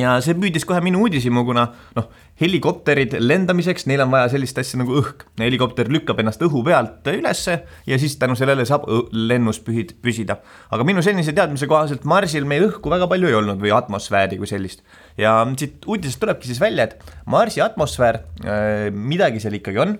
ja 0.00 0.14
see 0.24 0.32
püüdis 0.38 0.64
kohe 0.68 0.80
minu 0.84 1.02
uudishimu, 1.04 1.42
kuna 1.44 1.66
noh, 1.96 2.06
helikopterid 2.40 3.18
lendamiseks, 3.20 3.84
neil 3.90 4.00
on 4.04 4.12
vaja 4.12 4.30
sellist 4.32 4.56
asja 4.60 4.80
nagu 4.80 4.94
õhk. 5.02 5.26
helikopter 5.40 5.90
lükkab 5.92 6.22
ennast 6.22 6.40
õhu 6.44 6.62
pealt 6.64 7.10
ülesse 7.12 7.58
ja 7.88 7.98
siis 8.00 8.16
tänu 8.20 8.36
sellele 8.38 8.64
saab 8.68 8.86
lennus 9.12 9.60
pühid, 9.60 9.92
püsida. 10.02 10.38
aga 10.72 10.86
minu 10.88 11.04
senise 11.04 11.34
teadmise 11.36 11.68
kohaselt 11.68 12.06
Marsil 12.08 12.48
meil 12.48 12.70
õhku 12.70 12.92
väga 12.92 13.08
palju 13.10 13.28
ei 13.28 13.36
olnud 13.42 13.60
või 13.60 13.74
atmosfääri 13.76 14.40
kui 14.40 14.48
sellist. 14.48 14.80
ja 15.20 15.36
siit 15.58 15.84
uudisest 15.84 16.20
tulebki 16.22 16.48
siis 16.48 16.62
välja, 16.62 16.88
et 16.88 17.12
Marsi 17.26 17.60
atmosfäär 17.60 18.22
äh,, 18.46 18.88
midagi 18.92 19.44
seal 19.44 19.60
ikkagi 19.60 19.84
on 19.84 19.98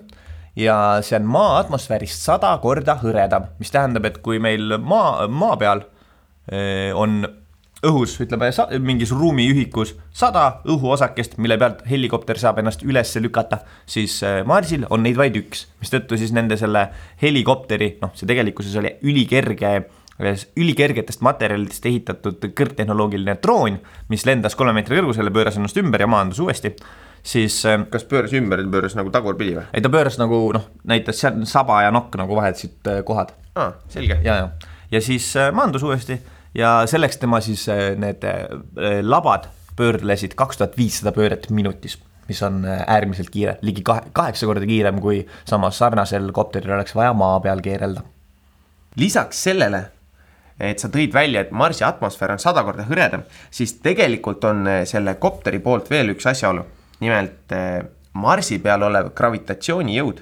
ja 0.57 1.03
see 1.05 1.19
on 1.21 1.29
maa 1.29 1.59
atmosfäärist 1.61 2.25
sada 2.25 2.55
korda 2.65 2.97
hõredam, 3.01 3.51
mis 3.61 3.73
tähendab, 3.73 4.09
et 4.09 4.19
kui 4.25 4.41
meil 4.41 4.79
maa, 4.81 5.27
maa 5.29 5.57
peal 5.61 5.85
äh, 6.49 6.89
on 6.97 7.21
õhus, 7.87 8.15
ütleme 8.23 8.49
mingis 8.83 9.11
ruumiühikus 9.13 9.93
sada 10.15 10.45
õhuosakest, 10.69 11.35
mille 11.41 11.57
pealt 11.59 11.83
helikopter 11.89 12.39
saab 12.39 12.61
ennast 12.61 12.83
üles 12.87 13.11
lükata, 13.19 13.63
siis 13.89 14.19
äh, 14.23 14.41
Marsil 14.47 14.85
on 14.89 15.03
neid 15.03 15.19
vaid 15.19 15.35
üks, 15.39 15.67
mistõttu 15.83 16.17
siis 16.19 16.33
nende 16.35 16.57
selle 16.59 16.87
helikopteri, 17.21 17.97
noh, 18.01 18.13
see 18.17 18.29
tegelikkuses 18.29 18.79
oli 18.81 18.95
ülikerge 19.03 19.75
ülikergetest 20.61 21.23
materjalidest 21.25 21.87
ehitatud 21.89 22.43
kõrgtehnoloogiline 22.55 23.33
droon, 23.41 23.79
mis 24.13 24.27
lendas 24.29 24.53
kolme 24.55 24.75
meetri 24.77 24.99
kõrgusele, 24.99 25.33
pööras 25.33 25.57
ennast 25.57 25.79
ümber 25.81 26.03
ja 26.05 26.07
maandus 26.07 26.39
uuesti, 26.43 26.75
siis 27.25 27.57
äh, 27.67 27.81
kas 27.91 28.05
pööras 28.07 28.35
ümber, 28.37 28.61
pööras 28.71 28.95
nagu 28.95 29.11
tagurpidi 29.11 29.57
või? 29.57 29.65
ei, 29.73 29.83
ta 29.83 29.91
pööras 29.91 30.19
nagu 30.21 30.45
noh, 30.55 30.69
näitas 30.87 31.19
seal 31.19 31.41
saba 31.49 31.81
ja 31.83 31.91
nokk 31.91 32.15
nagu 32.21 32.37
vaheldasid 32.37 32.93
äh, 32.93 33.01
kohad. 33.07 33.33
aa, 33.57 33.73
selge. 33.91 34.21
ja, 34.23 34.37
ja, 34.43 34.71
ja 34.93 35.03
siis 35.03 35.33
maandus 35.57 35.83
uuesti 35.83 36.21
ja 36.55 36.83
selleks 36.89 37.17
tema 37.17 37.41
siis 37.41 37.67
äh, 37.69 37.93
need 37.99 38.23
äh, 38.23 39.01
labad 39.01 39.49
pöörlesid 39.75 40.35
kaks 40.37 40.59
tuhat 40.59 40.77
viissada 40.77 41.13
pööret 41.15 41.49
minutis, 41.49 41.97
mis 42.27 42.41
on 42.45 42.63
äh, 42.65 42.83
äärmiselt 42.87 43.31
kiire, 43.33 43.57
ligi 43.61 43.83
kahe, 43.85 44.05
kaheksa 44.13 44.47
korda 44.49 44.67
kiirem, 44.69 45.01
kui 45.01 45.23
samas 45.49 45.79
sarnasel 45.81 46.31
kopteril 46.35 46.75
oleks 46.77 46.95
vaja 46.95 47.13
maa 47.17 47.39
peal 47.43 47.61
keerelda. 47.61 48.03
lisaks 48.95 49.43
sellele, 49.43 49.83
et 50.59 50.79
sa 50.79 50.89
tõid 50.93 51.13
välja, 51.13 51.41
et 51.41 51.51
Marsi 51.51 51.83
atmosfäär 51.83 52.35
on 52.35 52.39
sada 52.39 52.63
korda 52.63 52.85
hõredam, 52.87 53.25
siis 53.51 53.73
tegelikult 53.81 54.43
on 54.45 54.67
eh, 54.67 54.83
selle 54.85 55.15
kopteri 55.15 55.59
poolt 55.59 55.89
veel 55.89 56.13
üks 56.13 56.27
asjaolu. 56.29 56.65
nimelt 56.99 57.51
eh, 57.51 57.81
Marsi 58.13 58.59
peal 58.59 58.83
olev 58.83 59.09
gravitatsioonijõud 59.17 60.21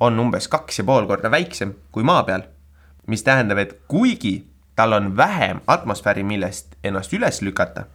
on 0.00 0.18
umbes 0.20 0.46
kaks 0.48 0.78
ja 0.78 0.84
pool 0.84 1.06
korda 1.06 1.30
väiksem 1.30 1.74
kui 1.90 2.02
maa 2.02 2.22
peal. 2.22 2.42
mis 3.06 3.22
tähendab, 3.22 3.58
et 3.58 3.80
kuigi 3.88 4.44
tal 4.76 4.96
on 4.96 5.12
vähem 5.16 5.60
atmosfääri, 5.66 6.24
millest 6.26 6.74
ennast 6.84 7.12
üles 7.14 7.40
lükata, 7.42 7.86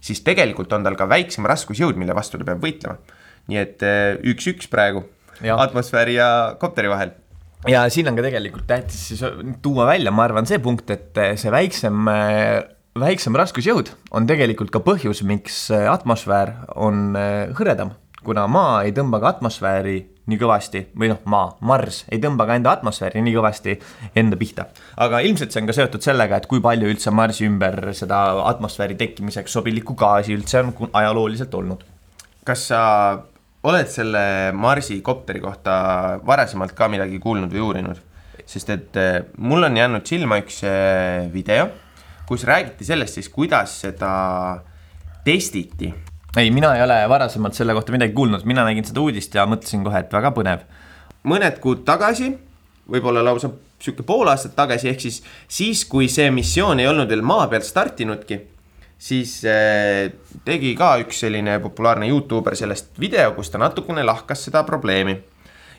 siis 0.00 0.22
tegelikult 0.24 0.72
on 0.72 0.86
tal 0.86 0.96
ka 0.98 1.08
väiksem 1.08 1.46
raskusjõud, 1.48 1.98
mille 2.00 2.16
vastu 2.16 2.40
ta 2.40 2.48
peab 2.48 2.62
võitlema. 2.64 2.96
nii 3.48 3.58
et 3.60 3.82
eh, 3.84 4.16
üks-üks 4.24 4.70
praegu 4.72 5.04
ja. 5.44 5.58
atmosfääri 5.60 6.14
ja 6.16 6.56
kopteri 6.60 6.88
vahel 6.88 7.10
ja 7.68 7.82
siin 7.92 8.08
on 8.08 8.16
ka 8.16 8.24
tegelikult 8.24 8.66
tähtis 8.68 9.02
siis 9.10 9.24
tuua 9.62 9.86
välja, 9.88 10.12
ma 10.12 10.24
arvan, 10.24 10.46
see 10.48 10.60
punkt, 10.64 10.90
et 10.90 11.20
see 11.40 11.52
väiksem, 11.52 12.08
väiksem 13.00 13.36
raskusjõud 13.36 13.92
on 14.16 14.28
tegelikult 14.28 14.72
ka 14.72 14.80
põhjus, 14.84 15.20
miks 15.28 15.66
atmosfäär 15.72 16.54
on 16.76 17.16
hõredam, 17.56 17.94
kuna 18.24 18.46
Maa 18.48 18.82
ei 18.84 18.92
tõmba 18.96 19.20
ka 19.20 19.34
atmosfääri 19.36 19.98
nii 20.30 20.38
kõvasti 20.40 20.86
või 20.96 21.10
noh, 21.12 21.20
Maa, 21.28 21.50
Mars 21.60 22.04
ei 22.12 22.20
tõmba 22.22 22.46
ka 22.48 22.56
enda 22.58 22.72
atmosfääri 22.78 23.22
nii 23.24 23.34
kõvasti 23.36 23.76
enda 24.16 24.38
pihta. 24.40 24.66
aga 24.96 25.20
ilmselt 25.26 25.52
see 25.52 25.62
on 25.62 25.68
ka 25.68 25.76
seotud 25.76 26.04
sellega, 26.04 26.38
et 26.40 26.48
kui 26.50 26.62
palju 26.64 26.88
üldse 26.88 27.12
Marsi 27.14 27.46
ümber 27.48 27.92
seda 27.96 28.22
atmosfääri 28.48 28.96
tekkimiseks 29.00 29.52
sobilikku 29.52 29.96
gaasi 29.98 30.36
üldse 30.36 30.62
on 30.62 30.74
ajalooliselt 30.92 31.54
olnud. 31.54 31.84
kas 32.44 32.68
sa 32.72 32.80
oled 33.64 33.88
selle 33.88 34.52
Marsi 34.52 35.00
kopteri 35.04 35.40
kohta 35.40 35.76
varasemalt 36.26 36.74
ka 36.76 36.88
midagi 36.88 37.20
kuulnud 37.20 37.52
või 37.52 37.64
uurinud? 37.68 38.02
sest 38.46 38.70
et 38.70 38.96
eh, 39.00 39.22
mul 39.38 39.64
on 39.64 39.76
jäänud 39.76 40.04
silma 40.06 40.36
üks 40.42 40.60
eh, 40.68 41.28
video, 41.32 41.68
kus 42.28 42.44
räägiti 42.44 42.84
sellest 42.84 43.16
siis, 43.16 43.30
kuidas 43.32 43.78
seda 43.86 44.10
testiti. 45.24 45.92
Ei, 46.36 46.50
mina 46.50 46.74
ei 46.76 46.82
ole 46.82 46.96
varasemalt 47.08 47.54
selle 47.54 47.74
kohta 47.76 47.92
midagi 47.94 48.12
kuulnud, 48.16 48.44
mina 48.44 48.64
nägin 48.66 48.86
seda 48.86 49.02
uudist 49.04 49.34
ja 49.34 49.46
mõtlesin 49.46 49.84
kohe, 49.86 50.00
et 50.04 50.12
väga 50.12 50.32
põnev. 50.34 50.64
mõned 51.24 51.60
kuud 51.60 51.84
tagasi, 51.84 52.34
võib-olla 52.90 53.22
lausa 53.24 53.50
sihuke 53.80 54.02
pool 54.02 54.28
aastat 54.28 54.56
tagasi, 54.56 54.88
ehk 54.88 55.00
siis 55.00 55.22
siis, 55.48 55.84
kui 55.84 56.08
see 56.08 56.30
missioon 56.30 56.80
ei 56.80 56.88
olnud 56.88 57.08
veel 57.08 57.22
maa 57.22 57.46
peal 57.48 57.62
startinudki 57.64 58.40
siis 58.98 59.42
äh, 59.44 60.12
tegi 60.44 60.74
ka 60.78 60.94
üks 61.02 61.20
selline 61.24 61.58
populaarne 61.62 62.08
Youtuber 62.08 62.56
sellest 62.56 62.94
video, 63.00 63.32
kus 63.36 63.52
ta 63.52 63.60
natukene 63.60 64.04
lahkas 64.04 64.46
seda 64.46 64.64
probleemi. 64.64 65.18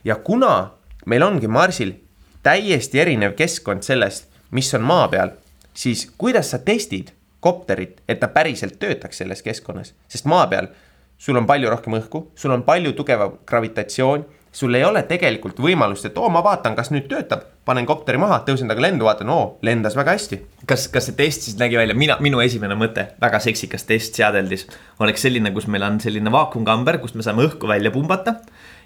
ja 0.03 0.15
kuna 0.15 0.71
meil 1.05 1.23
ongi 1.23 1.47
Marsil 1.47 1.95
täiesti 2.43 2.99
erinev 3.01 3.33
keskkond 3.33 3.81
sellest, 3.81 4.27
mis 4.51 4.73
on 4.77 4.85
maa 4.85 5.07
peal, 5.09 5.31
siis 5.73 6.05
kuidas 6.17 6.51
sa 6.53 6.59
testid 6.59 7.11
kopterit, 7.39 8.01
et 8.07 8.19
ta 8.19 8.27
päriselt 8.27 8.79
töötaks 8.79 9.21
selles 9.21 9.43
keskkonnas, 9.45 9.93
sest 10.07 10.25
maa 10.25 10.47
peal 10.47 10.71
sul 11.17 11.37
on 11.39 11.47
palju 11.47 11.69
rohkem 11.71 11.99
õhku, 11.99 12.27
sul 12.35 12.51
on 12.55 12.63
palju 12.67 12.93
tugevam 12.97 13.39
gravitatsioon 13.47 14.25
sul 14.55 14.75
ei 14.77 14.85
ole 14.87 15.01
tegelikult 15.03 15.57
võimalust, 15.59 16.07
et 16.07 16.17
oo, 16.17 16.29
ma 16.31 16.39
vaatan, 16.43 16.77
kas 16.77 16.87
nüüd 16.93 17.09
töötab, 17.11 17.41
panen 17.67 17.87
kopteri 17.87 18.19
maha, 18.21 18.37
tõusen 18.47 18.69
temaga 18.69 18.85
lendu, 18.85 19.07
vaatan, 19.07 19.31
oo, 19.33 19.47
lendas 19.67 19.97
väga 19.99 20.13
hästi. 20.15 20.39
kas, 20.69 20.87
kas 20.93 21.09
see 21.09 21.17
test 21.17 21.47
siis 21.47 21.57
nägi 21.59 21.75
välja, 21.75 21.95
mina, 21.97 22.15
minu 22.23 22.39
esimene 22.39 22.77
mõte, 22.79 23.09
väga 23.21 23.41
seksikas 23.43 23.83
test 23.89 24.15
seadeldis, 24.15 24.63
oleks 25.03 25.27
selline, 25.27 25.51
kus 25.51 25.67
meil 25.67 25.83
on 25.83 25.99
selline 25.99 26.31
vaakumkamber, 26.31 27.01
kust 27.03 27.19
me 27.19 27.25
saame 27.27 27.43
õhku 27.49 27.67
välja 27.67 27.91
pumbata. 27.91 28.37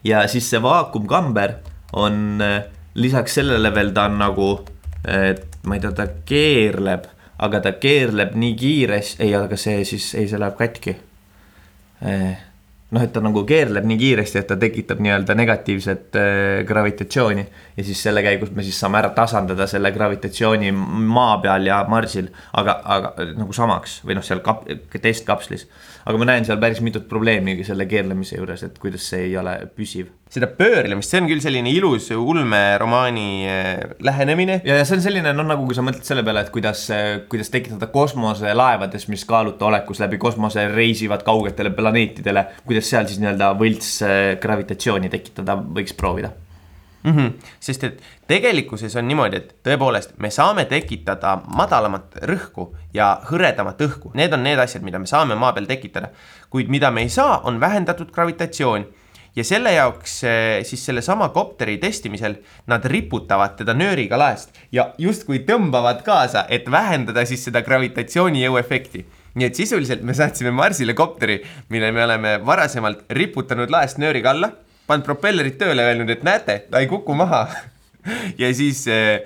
ja 0.04 0.26
siis 0.28 0.50
see 0.50 0.62
vaakumkamber 0.64 1.60
on 1.94 2.42
lisaks 2.96 3.38
sellele 3.38 3.70
veel 3.76 3.94
ta 3.94 4.08
on 4.10 4.18
nagu, 4.18 4.50
et 5.06 5.62
ma 5.70 5.78
ei 5.78 5.86
tea, 5.86 5.94
ta 5.94 6.08
keerleb, 6.26 7.06
aga 7.39 7.63
ta 7.63 7.71
keerleb 7.80 8.36
nii 8.36 8.56
kiiresti, 8.60 9.23
ei, 9.23 9.34
aga 9.36 9.58
see 9.58 9.84
siis, 9.88 10.13
ei, 10.19 10.28
see 10.28 10.39
läheb 10.39 10.58
katki 10.60 10.97
noh, 12.89 13.04
et 13.04 13.12
ta 13.13 13.21
nagu 13.21 13.43
keerleb 13.47 13.86
nii 13.88 13.97
kiiresti, 14.02 14.41
et 14.41 14.47
ta 14.49 14.58
tekitab 14.60 15.02
nii-öelda 15.04 15.36
negatiivset 15.38 16.17
äh, 16.17 16.32
gravitatsiooni. 16.67 17.45
ja 17.78 17.84
siis 17.84 18.04
selle 18.04 18.23
käigus 18.25 18.52
me 18.56 18.63
siis 18.63 18.80
saame 18.80 18.99
ära 18.99 19.12
tasandada 19.15 19.67
selle 19.67 19.91
gravitatsiooni 19.91 20.71
maa 20.73 21.38
peal 21.43 21.69
ja 21.69 21.84
Marsil, 21.89 22.32
aga, 22.54 22.80
aga 22.84 23.30
nagu 23.38 23.54
samaks 23.54 23.99
või 24.06 24.17
noh, 24.17 24.25
seal 24.25 24.41
kap-, 24.45 24.65
testkapslis. 25.02 25.67
aga 26.06 26.17
ma 26.17 26.32
näen 26.32 26.49
seal 26.49 26.62
päris 26.62 26.82
mitut 26.82 27.08
probleemi 27.10 27.60
selle 27.63 27.86
keerlemise 27.89 28.39
juures, 28.41 28.63
et 28.65 28.80
kuidas 28.82 29.06
see 29.13 29.28
ei 29.30 29.38
ole 29.38 29.60
püsiv 29.75 30.10
seda 30.30 30.50
pöörlemist, 30.54 31.10
see 31.10 31.22
on 31.24 31.30
küll 31.30 31.42
selline 31.42 31.72
ilus 31.74 32.12
ulmeromaani 32.13 33.30
äh, 33.50 33.70
lähenemine. 34.06 34.60
ja, 34.63 34.76
ja 34.78 34.86
see 34.86 35.00
on 35.00 35.06
selline, 35.06 35.34
noh, 35.34 35.48
nagu 35.50 35.65
kui 35.65 35.78
sa 35.78 35.86
mõtled 35.86 36.06
selle 36.06 36.26
peale, 36.26 36.44
et 36.46 36.52
kuidas, 36.54 36.84
kuidas 37.32 37.50
tekitada 37.54 37.89
kosmoselaevades, 37.94 39.08
mis 39.10 39.26
kaaluta 39.30 39.70
olekus 39.70 40.02
läbi 40.04 40.22
kosmose 40.22 40.68
reisivad 40.74 41.26
kaugetele 41.26 41.74
planeetidele, 41.74 42.46
kuidas 42.70 42.92
seal 42.94 43.10
siis 43.10 43.22
nii-öelda 43.24 43.56
võlts 43.58 43.96
äh, 44.06 44.20
gravitatsiooni 44.44 45.10
tekitada 45.10 45.58
võiks 45.58 45.98
proovida 45.98 46.32
mm. 47.04 47.18
-hmm. 47.18 47.34
sest 47.60 47.84
et 47.84 48.02
tegelikkuses 48.28 48.96
on 48.96 49.08
niimoodi, 49.08 49.38
et 49.38 49.56
tõepoolest 49.68 50.13
me 50.18 50.30
saame 50.30 50.65
tekitada 50.65 51.39
madalamat 51.56 52.22
rõhku 52.30 52.70
ja 52.94 53.20
hõredamat 53.32 53.82
õhku, 53.82 54.13
need 54.13 54.34
on 54.34 54.44
need 54.44 54.60
asjad, 54.60 54.84
mida 54.84 55.00
me 55.00 55.08
saame 55.08 55.36
maa 55.36 55.54
peal 55.54 55.65
tekitada. 55.65 56.10
kuid 56.50 56.70
mida 56.70 56.92
me 56.92 57.02
ei 57.02 57.10
saa, 57.10 57.42
on 57.44 57.60
vähendatud 57.60 58.12
gravitatsioon 58.12 58.86
ja 59.36 59.44
selle 59.46 59.74
jaoks 59.76 60.15
eh, 60.24 60.62
siis 60.68 60.84
sellesama 60.86 61.30
kopteri 61.36 61.78
testimisel 61.82 62.39
nad 62.70 62.86
riputavad 62.86 63.58
teda 63.60 63.76
nööriga 63.78 64.18
laest 64.20 64.56
ja 64.72 64.89
justkui 64.98 65.44
tõmbavad 65.48 66.04
kaasa, 66.06 66.46
et 66.50 66.70
vähendada 66.72 67.26
siis 67.30 67.44
seda 67.48 67.62
gravitatsioonijõu 67.65 68.60
efekti. 68.62 69.06
Nii 69.39 69.46
et 69.46 69.60
sisuliselt 69.60 70.02
me 70.04 70.15
saatsime 70.18 70.52
Marsile 70.52 70.96
kopteri, 70.98 71.38
mille 71.70 71.92
me 71.96 72.04
oleme 72.04 72.38
varasemalt 72.46 73.06
riputanud 73.13 73.70
laest 73.72 74.02
nööriga 74.02 74.34
alla, 74.34 74.52
pannud 74.89 75.06
propellerid 75.06 75.60
tööle 75.60 75.86
öelnud, 75.86 76.10
et 76.10 76.26
näete, 76.26 76.63
ta 76.72 76.82
ei 76.82 76.89
kuku 76.89 77.18
maha. 77.18 77.48
Ja 78.39 78.48
siis 78.56 78.86
äh, 78.88 79.20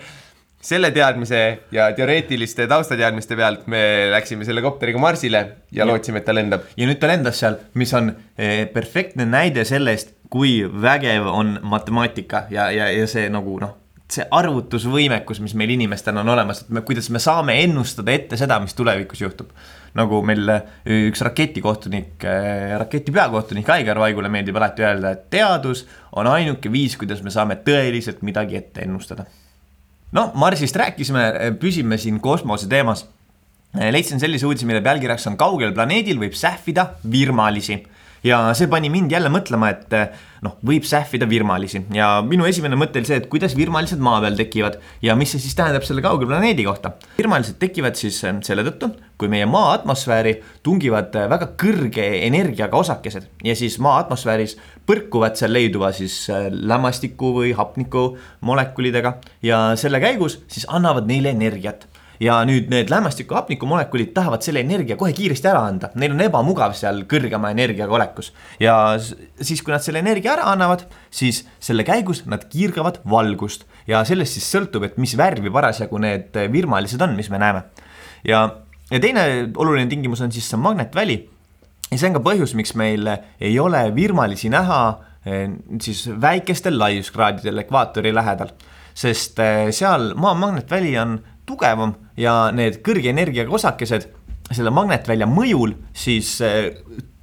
selle 0.63 0.91
teadmise 0.95 1.39
ja 1.75 1.89
teoreetiliste 1.95 2.67
taustateadmiste 2.71 3.35
pealt 3.35 3.67
me 3.71 3.83
läksime 4.13 4.47
selle 4.47 4.63
kopteriga 4.63 5.01
Marsile 5.01 5.41
ja, 5.43 5.81
ja 5.81 5.87
lootsime, 5.87 6.21
et 6.21 6.27
ta 6.27 6.35
lendab. 6.35 6.69
ja 6.77 6.87
nüüd 6.87 7.01
ta 7.01 7.11
lendas 7.11 7.41
seal, 7.43 7.59
mis 7.79 7.91
on 7.97 8.13
eh, 8.37 8.63
perfektne 8.71 9.27
näide 9.27 9.67
sellest, 9.67 10.15
kui 10.31 10.61
vägev 10.63 11.27
on 11.29 11.57
matemaatika 11.67 12.47
ja, 12.53 12.69
ja, 12.71 12.87
ja 12.93 13.09
see 13.11 13.27
nagu 13.33 13.59
noh, 13.61 13.75
see 14.13 14.25
arvutusvõimekus, 14.31 15.43
mis 15.43 15.55
meil 15.57 15.75
inimestena 15.75 16.23
on 16.23 16.31
olemas, 16.31 16.63
et 16.63 16.73
me, 16.73 16.83
kuidas 16.87 17.09
me 17.11 17.19
saame 17.21 17.59
ennustada 17.65 18.15
ette 18.15 18.39
seda, 18.39 18.59
mis 18.63 18.75
tulevikus 18.77 19.21
juhtub. 19.25 19.51
nagu 19.93 20.23
meil 20.25 20.47
eh, 20.49 20.63
üks 21.11 21.21
raketikohtunik, 21.27 22.23
eh, 22.23 22.71
raketi 22.79 23.11
peakohtunik 23.11 23.67
Aigar 23.69 23.99
Vaigule 23.99 24.31
meeldib 24.31 24.57
alati 24.57 24.87
öelda, 24.87 25.11
et 25.11 25.29
teadus 25.29 25.83
on 26.15 26.31
ainuke 26.31 26.71
viis, 26.71 26.95
kuidas 26.97 27.21
me 27.21 27.35
saame 27.35 27.59
tõeliselt 27.67 28.23
midagi 28.23 28.63
ette 28.63 28.87
ennustada 28.87 29.27
no 30.13 30.29
Marsist 30.39 30.77
rääkisime, 30.79 31.25
püsime 31.59 31.97
siin 31.97 32.19
kosmose 32.21 32.69
teemas. 32.69 33.05
leidsin 33.73 34.19
sellise 34.21 34.45
uudise, 34.45 34.67
mille 34.69 34.81
pealkirjaks 34.85 35.27
on 35.27 35.37
kaugel 35.37 35.73
planeedil 35.73 36.19
võib 36.21 36.35
sähvida 36.37 36.91
virmalisi 37.11 37.79
ja 38.23 38.39
see 38.57 38.69
pani 38.71 38.89
mind 38.93 39.11
jälle 39.11 39.29
mõtlema, 39.31 39.69
et 39.73 39.93
noh, 40.43 40.55
võib 40.65 40.85
sähvida 40.87 41.27
virmalisi. 41.29 41.83
Ja 41.95 42.17
minu 42.25 42.47
esimene 42.47 42.77
mõte 42.79 42.99
oli 42.99 43.09
see, 43.09 43.19
et 43.21 43.29
kuidas 43.31 43.55
virmalised 43.57 44.01
maa 44.03 44.21
peal 44.23 44.37
tekivad 44.39 44.79
ja 45.03 45.15
mis 45.19 45.33
see 45.33 45.43
siis 45.43 45.55
tähendab 45.59 45.85
selle 45.87 46.03
kaugel 46.03 46.29
planeedi 46.29 46.65
kohta. 46.67 46.93
virmalised 47.17 47.59
tekivad 47.61 47.99
siis 47.99 48.19
selle 48.23 48.65
tõttu, 48.67 48.91
kui 49.19 49.31
meie 49.31 49.47
maa 49.49 49.73
atmosfääri 49.77 50.35
tungivad 50.63 51.15
väga 51.31 51.51
kõrge 51.59 52.07
energiaga 52.27 52.79
osakesed. 52.79 53.29
Ja 53.43 53.55
siis 53.55 53.79
maa 53.83 53.99
atmosfääris 54.03 54.57
põrkuvad 54.87 55.39
seal 55.39 55.53
leiduva 55.55 55.93
siis 55.95 56.27
lämmastiku 56.51 57.33
või 57.39 57.53
hapniku 57.55 58.13
molekulidega. 58.41 59.17
Ja 59.43 59.65
selle 59.79 60.03
käigus 60.03 60.41
siis 60.47 60.67
annavad 60.71 61.07
neile 61.07 61.31
energiat 61.35 61.87
ja 62.23 62.37
nüüd 62.47 62.69
need 62.71 62.91
lämmastiku 62.91 63.35
hapnikumolekulid 63.35 64.13
tahavad 64.15 64.43
selle 64.45 64.61
energia 64.63 64.95
kohe 64.99 65.13
kiiresti 65.15 65.49
ära 65.49 65.63
anda, 65.67 65.89
neil 65.99 66.13
on 66.15 66.23
ebamugav 66.23 66.75
seal 66.77 67.03
kõrgema 67.09 67.51
energiaga 67.53 67.95
olekus. 67.97 68.31
ja 68.59 68.95
siis, 68.99 69.61
kui 69.61 69.73
nad 69.73 69.83
selle 69.83 70.03
energia 70.03 70.35
ära 70.37 70.47
annavad, 70.53 70.85
siis 71.11 71.43
selle 71.63 71.85
käigus 71.87 72.23
nad 72.29 72.45
kiirgavad 72.49 73.01
valgust 73.09 73.67
ja 73.87 74.03
sellest 74.07 74.37
siis 74.37 74.49
sõltub, 74.55 74.87
et 74.87 74.99
mis 75.01 75.17
värvi 75.19 75.51
parasjagu 75.53 75.99
need 76.01 76.39
virmalised 76.53 77.01
on, 77.03 77.15
mis 77.19 77.31
me 77.33 77.41
näeme. 77.43 77.65
ja, 78.27 78.43
ja 78.91 78.99
teine 79.03 79.25
oluline 79.55 79.89
tingimus 79.91 80.21
on 80.23 80.31
siis 80.31 80.47
see 80.49 80.59
magnetväli. 80.59 81.17
ja 81.91 81.97
see 81.97 82.11
on 82.11 82.19
ka 82.19 82.23
põhjus, 82.29 82.55
miks 82.55 82.77
meil 82.79 83.09
ei 83.39 83.57
ole 83.59 83.87
virmalisi 83.95 84.53
näha 84.53 84.83
eh, 85.25 85.49
siis 85.81 86.07
väikestel 86.21 86.79
laiuskraadidel 86.79 87.65
ekvaatori 87.65 88.15
lähedal 88.15 88.55
sest 88.93 89.39
eh, 89.41 89.67
seal 89.73 90.13
maa 90.19 90.33
magnetväli 90.37 90.97
on 91.01 91.17
tugevam 91.45 91.95
ja 92.17 92.51
need 92.55 92.81
kõrge 92.85 93.11
energiaga 93.11 93.53
osakesed 93.53 94.09
selle 94.51 94.73
magnetvälja 94.73 95.27
mõjul 95.29 95.71
siis 95.95 96.35
äh, 96.43 96.73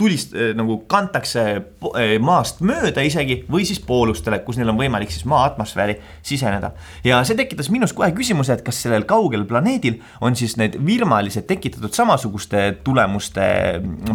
tulist 0.00 0.32
äh, 0.34 0.52
nagu 0.56 0.78
kantakse 0.90 1.42
äh, 1.52 2.14
maast 2.22 2.62
mööda 2.64 3.04
isegi 3.04 3.42
või 3.50 3.66
siis 3.68 3.80
poolustele, 3.84 4.40
kus 4.46 4.58
neil 4.58 4.72
on 4.72 4.80
võimalik 4.80 5.12
siis 5.12 5.26
maa 5.28 5.44
atmosfääri 5.50 5.98
siseneda. 6.26 6.72
ja 7.04 7.20
see 7.28 7.36
tekitas 7.38 7.70
minus 7.72 7.92
kohe 7.96 8.10
küsimuse, 8.16 8.56
et 8.56 8.64
kas 8.66 8.80
sellel 8.82 9.04
kaugel 9.08 9.44
planeedil 9.48 10.00
on 10.24 10.36
siis 10.38 10.56
need 10.60 10.78
virmalised 10.86 11.46
tekitatud 11.50 11.94
samasuguste 11.96 12.66
tulemuste 12.84 13.46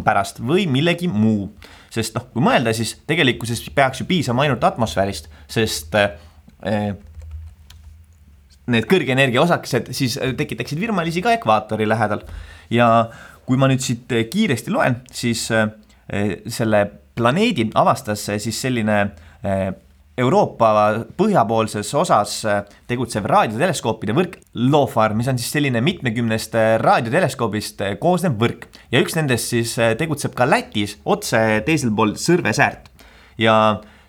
pärast 0.04 0.42
või 0.42 0.66
millegi 0.72 1.10
muu. 1.12 1.52
sest 1.94 2.18
noh, 2.18 2.26
kui 2.34 2.44
mõelda, 2.44 2.74
siis 2.76 2.98
tegelikkuses 3.08 3.62
peaks 3.76 4.02
ju 4.02 4.10
piisama 4.10 4.48
ainult 4.48 4.66
atmosfäärist, 4.66 5.30
sest 5.48 5.96
äh, 5.96 6.98
need 8.72 8.88
kõrge 8.90 9.14
energia 9.14 9.44
osakesed 9.44 9.92
siis 9.96 10.18
äh, 10.20 10.34
tekitaksid 10.38 10.82
virmalisi 10.82 11.24
ka 11.26 11.36
ekvaatori 11.36 11.88
lähedal. 11.88 12.26
ja 12.74 13.10
kui 13.46 13.60
ma 13.62 13.70
nüüd 13.70 13.84
siit 13.84 14.12
äh, 14.12 14.26
kiiresti 14.32 14.74
loen, 14.74 15.02
siis 15.14 15.48
äh, 15.54 15.70
selle 16.48 16.86
planeedi 17.16 17.70
avastas 17.80 18.28
siis 18.28 18.58
selline 18.62 18.98
Euroopa 20.18 20.70
põhjapoolses 21.18 21.88
osas 21.98 22.34
tegutsev 22.90 23.26
raadioteleskoopide 23.30 24.14
võrk 24.16 24.36
LOFAR, 24.54 25.16
mis 25.16 25.30
on 25.32 25.40
siis 25.40 25.54
selline 25.56 25.82
mitmekümnest 25.86 26.58
raadioteleskoobist 26.84 27.82
koosnev 28.04 28.36
võrk. 28.42 28.68
ja 28.92 29.02
üks 29.02 29.16
nendest 29.16 29.54
siis 29.54 29.74
tegutseb 29.98 30.36
ka 30.36 30.48
Lätis 30.50 30.98
otse 31.06 31.40
teisel 31.66 31.96
pool 31.96 32.16
Sõrve 32.20 32.54
säärt. 32.58 32.92
ja 33.38 33.56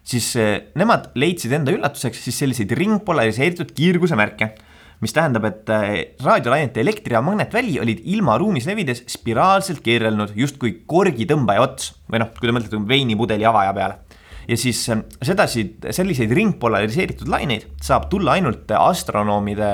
siis 0.07 0.33
nemad 0.79 1.11
leidsid 1.19 1.53
enda 1.57 1.75
üllatuseks 1.75 2.21
siis 2.29 2.39
selliseid 2.45 2.71
ringpolariseeritud 2.79 3.73
kiirguse 3.75 4.19
märke 4.19 4.53
mis 5.01 5.13
tähendab, 5.13 5.45
et 5.45 5.71
raadiolainete 6.25 6.81
elektri- 6.81 7.17
ja 7.17 7.23
magnetväli 7.25 7.77
olid 7.83 8.01
ilmaruumis 8.15 8.67
levides 8.69 9.03
spiraalselt 9.13 9.83
keerelnud 9.85 10.33
justkui 10.39 10.73
korgitõmbaja 10.89 11.65
ots 11.65 11.93
või 12.09 12.23
noh, 12.23 12.33
kui 12.37 12.49
te 12.49 12.55
mõtlete 12.57 12.81
veinipudeli 12.89 13.45
avaja 13.45 13.75
peale. 13.77 13.99
ja 14.49 14.57
siis 14.57 14.79
sedasi, 15.23 15.65
selliseid 15.91 16.33
ringpolariseeritud 16.33 17.29
laineid 17.29 17.67
saab 17.83 18.09
tulla 18.11 18.37
ainult 18.39 18.71
astronoomide 18.71 19.71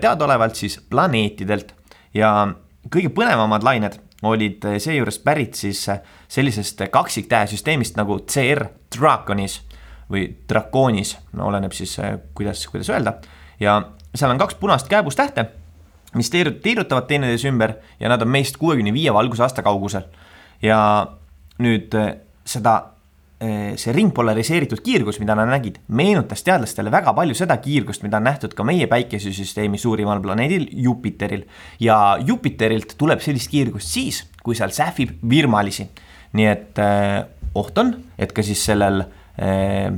teadaolevalt 0.00 0.54
siis 0.56 0.78
planeetidelt 0.90 1.74
ja 2.14 2.54
kõige 2.88 3.10
põnevamad 3.10 3.66
lained 3.66 3.98
olid 4.22 4.64
seejuures 4.78 5.18
pärit 5.18 5.54
siis 5.54 5.88
sellisest 6.30 6.82
kaksiktähesüsteemist 6.90 7.98
nagu 7.98 8.20
CR 8.30 8.68
Draconis 8.94 9.60
või 10.10 10.28
Draconis, 10.48 11.16
no 11.38 11.48
oleneb 11.50 11.74
siis, 11.74 11.96
kuidas, 12.34 12.66
kuidas 12.70 12.90
öelda. 12.90 13.18
ja 13.60 13.80
seal 14.14 14.30
on 14.30 14.38
kaks 14.38 14.54
punast 14.58 14.88
kääbustähte, 14.88 15.46
mis 16.14 16.30
tiiru-, 16.30 16.56
tiirutavad 16.62 17.06
teineteise 17.06 17.48
ümber 17.50 17.74
ja 18.00 18.08
nad 18.08 18.22
on 18.22 18.28
meist 18.28 18.56
kuuekümne 18.56 18.92
viie 18.92 19.14
valgusaasta 19.14 19.62
kaugusel. 19.62 20.08
ja 20.62 20.80
nüüd 21.58 21.94
seda, 22.46 22.74
see 23.40 23.92
ringpolariseeritud 23.96 24.82
kiirgus, 24.84 25.20
mida 25.20 25.34
nad 25.38 25.48
nägid, 25.48 25.78
meenutas 25.88 26.42
teadlastele 26.44 26.92
väga 26.92 27.14
palju 27.16 27.36
seda 27.38 27.56
kiirgust, 27.62 28.02
mida 28.04 28.18
on 28.18 28.26
nähtud 28.28 28.54
ka 28.56 28.64
meie 28.66 28.88
päikesesüsteemi 28.90 29.78
suurimal 29.80 30.20
planeedil 30.20 30.68
Jupiteril. 30.72 31.46
ja 31.80 32.18
Jupiterilt 32.26 32.96
tuleb 32.98 33.22
sellist 33.24 33.50
kiirgust 33.50 33.88
siis, 33.88 34.24
kui 34.42 34.54
seal 34.54 34.74
sähvib 34.74 35.16
virmalisi. 35.28 35.88
Nii 36.36 36.46
et 36.50 36.80
eh, 36.82 37.22
oht 37.58 37.78
on, 37.82 37.94
et 38.18 38.32
ka 38.34 38.44
siis 38.46 38.62
sellel 38.70 39.02
eh, 39.40 39.90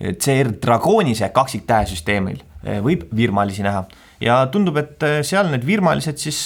CR 0.00 0.54
Dragonise 0.62 1.28
kaksiktähesüsteemil 1.36 2.40
võib 2.84 3.06
virmalisi 3.16 3.64
näha 3.64 3.82
ja 4.20 4.38
tundub, 4.52 4.76
et 4.80 5.04
seal 5.24 5.48
need 5.52 5.64
virmalised 5.64 6.20
siis 6.20 6.40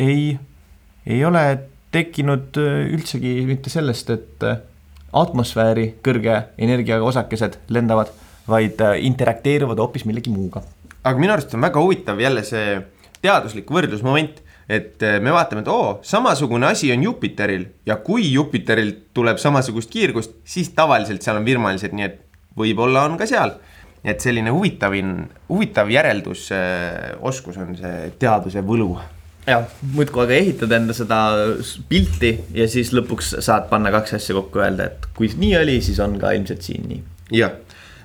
ei, 0.00 0.32
ei 1.04 1.20
ole 1.24 1.42
tekkinud 1.92 2.56
üldsegi 2.60 3.32
mitte 3.48 3.72
sellest, 3.72 4.12
et 4.12 4.46
atmosfääri 5.12 5.86
kõrge 6.04 6.36
energiaga 6.60 7.04
osakesed 7.08 7.58
lendavad, 7.72 8.12
vaid 8.48 8.80
interakteeruvad 9.08 9.80
hoopis 9.80 10.06
millegi 10.08 10.32
muuga. 10.32 10.62
aga 11.04 11.20
minu 11.20 11.32
arust 11.36 11.56
on 11.56 11.68
väga 11.68 11.84
huvitav 11.84 12.20
jälle 12.20 12.44
see 12.44 12.80
teaduslik 13.20 13.68
võrdlusmoment, 13.72 14.40
et 14.70 15.02
me 15.22 15.32
vaatame, 15.34 15.64
et 15.64 15.68
oo, 15.72 15.98
samasugune 16.06 16.68
asi 16.68 16.92
on 16.94 17.02
Jupiteril 17.02 17.64
ja 17.86 17.96
kui 18.04 18.28
Jupiterilt 18.30 19.08
tuleb 19.16 19.40
samasugust 19.42 19.90
kiirgust, 19.90 20.36
siis 20.46 20.70
tavaliselt 20.76 21.26
seal 21.26 21.40
on 21.40 21.48
virmalised, 21.48 21.96
nii 21.96 22.06
et 22.06 22.20
võib-olla 22.60 23.02
on 23.08 23.18
ka 23.18 23.26
seal 23.26 23.56
et 24.04 24.20
selline 24.20 24.52
huvitavin, 24.52 25.14
huvitav 25.48 25.90
järeldus, 25.92 26.48
oskus 27.20 27.58
on 27.60 27.74
see 27.78 28.12
teaduse 28.20 28.62
võlu. 28.64 28.94
jah, 29.46 29.66
muudkui 29.94 30.22
aga 30.24 30.36
ehitad 30.36 30.72
enda 30.76 30.94
seda 30.96 31.18
pilti 31.88 32.32
ja 32.54 32.68
siis 32.70 32.92
lõpuks 32.96 33.34
saad 33.44 33.68
panna 33.70 33.92
kaks 33.92 34.14
asja 34.20 34.36
kokku, 34.36 34.62
öelda, 34.62 34.90
et 34.90 35.08
kui 35.16 35.30
nii 35.36 35.56
oli, 35.60 35.80
siis 35.84 36.00
on 36.00 36.18
ka 36.20 36.32
ilmselt 36.36 36.64
siin 36.64 36.88
nii. 36.88 37.02
jah, 37.40 37.56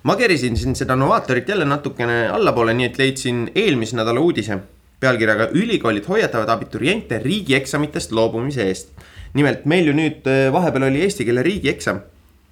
ma 0.03 0.17
kerisin 0.19 0.57
siin 0.59 0.75
seda 0.75 0.97
Novaatorit 0.99 1.49
jälle 1.49 1.67
natukene 1.67 2.25
allapoole, 2.33 2.73
nii 2.73 2.91
et 2.91 2.99
leidsin 2.99 3.45
eelmise 3.55 3.99
nädala 3.99 4.19
uudise 4.19 4.59
pealkirjaga 4.99 5.49
Ülikoolid 5.53 6.07
hoiatavad 6.07 6.49
abituriente 6.49 7.19
riigieksamitest 7.23 8.11
loobumise 8.11 8.67
eest. 8.67 8.91
nimelt 9.33 9.65
meil 9.65 9.87
ju 9.87 9.93
nüüd 9.93 10.27
vahepeal 10.53 10.87
oli 10.87 11.01
eesti 11.03 11.25
keele 11.27 11.43
riigieksam 11.43 11.99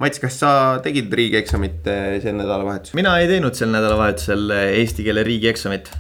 Mats, 0.01 0.19
kas 0.19 0.39
sa 0.41 0.49
tegid 0.84 1.12
riigieksamit 1.15 1.86
eh, 1.88 2.15
sel 2.23 2.36
nädalavahetusel? 2.36 2.97
mina 2.97 3.13
ei 3.21 3.27
teinud 3.29 3.56
sel 3.56 3.69
nädalavahetusel 3.71 4.49
eh, 4.56 4.63
eesti 4.82 5.06
keele 5.06 5.23
riigieksamit. 5.23 5.91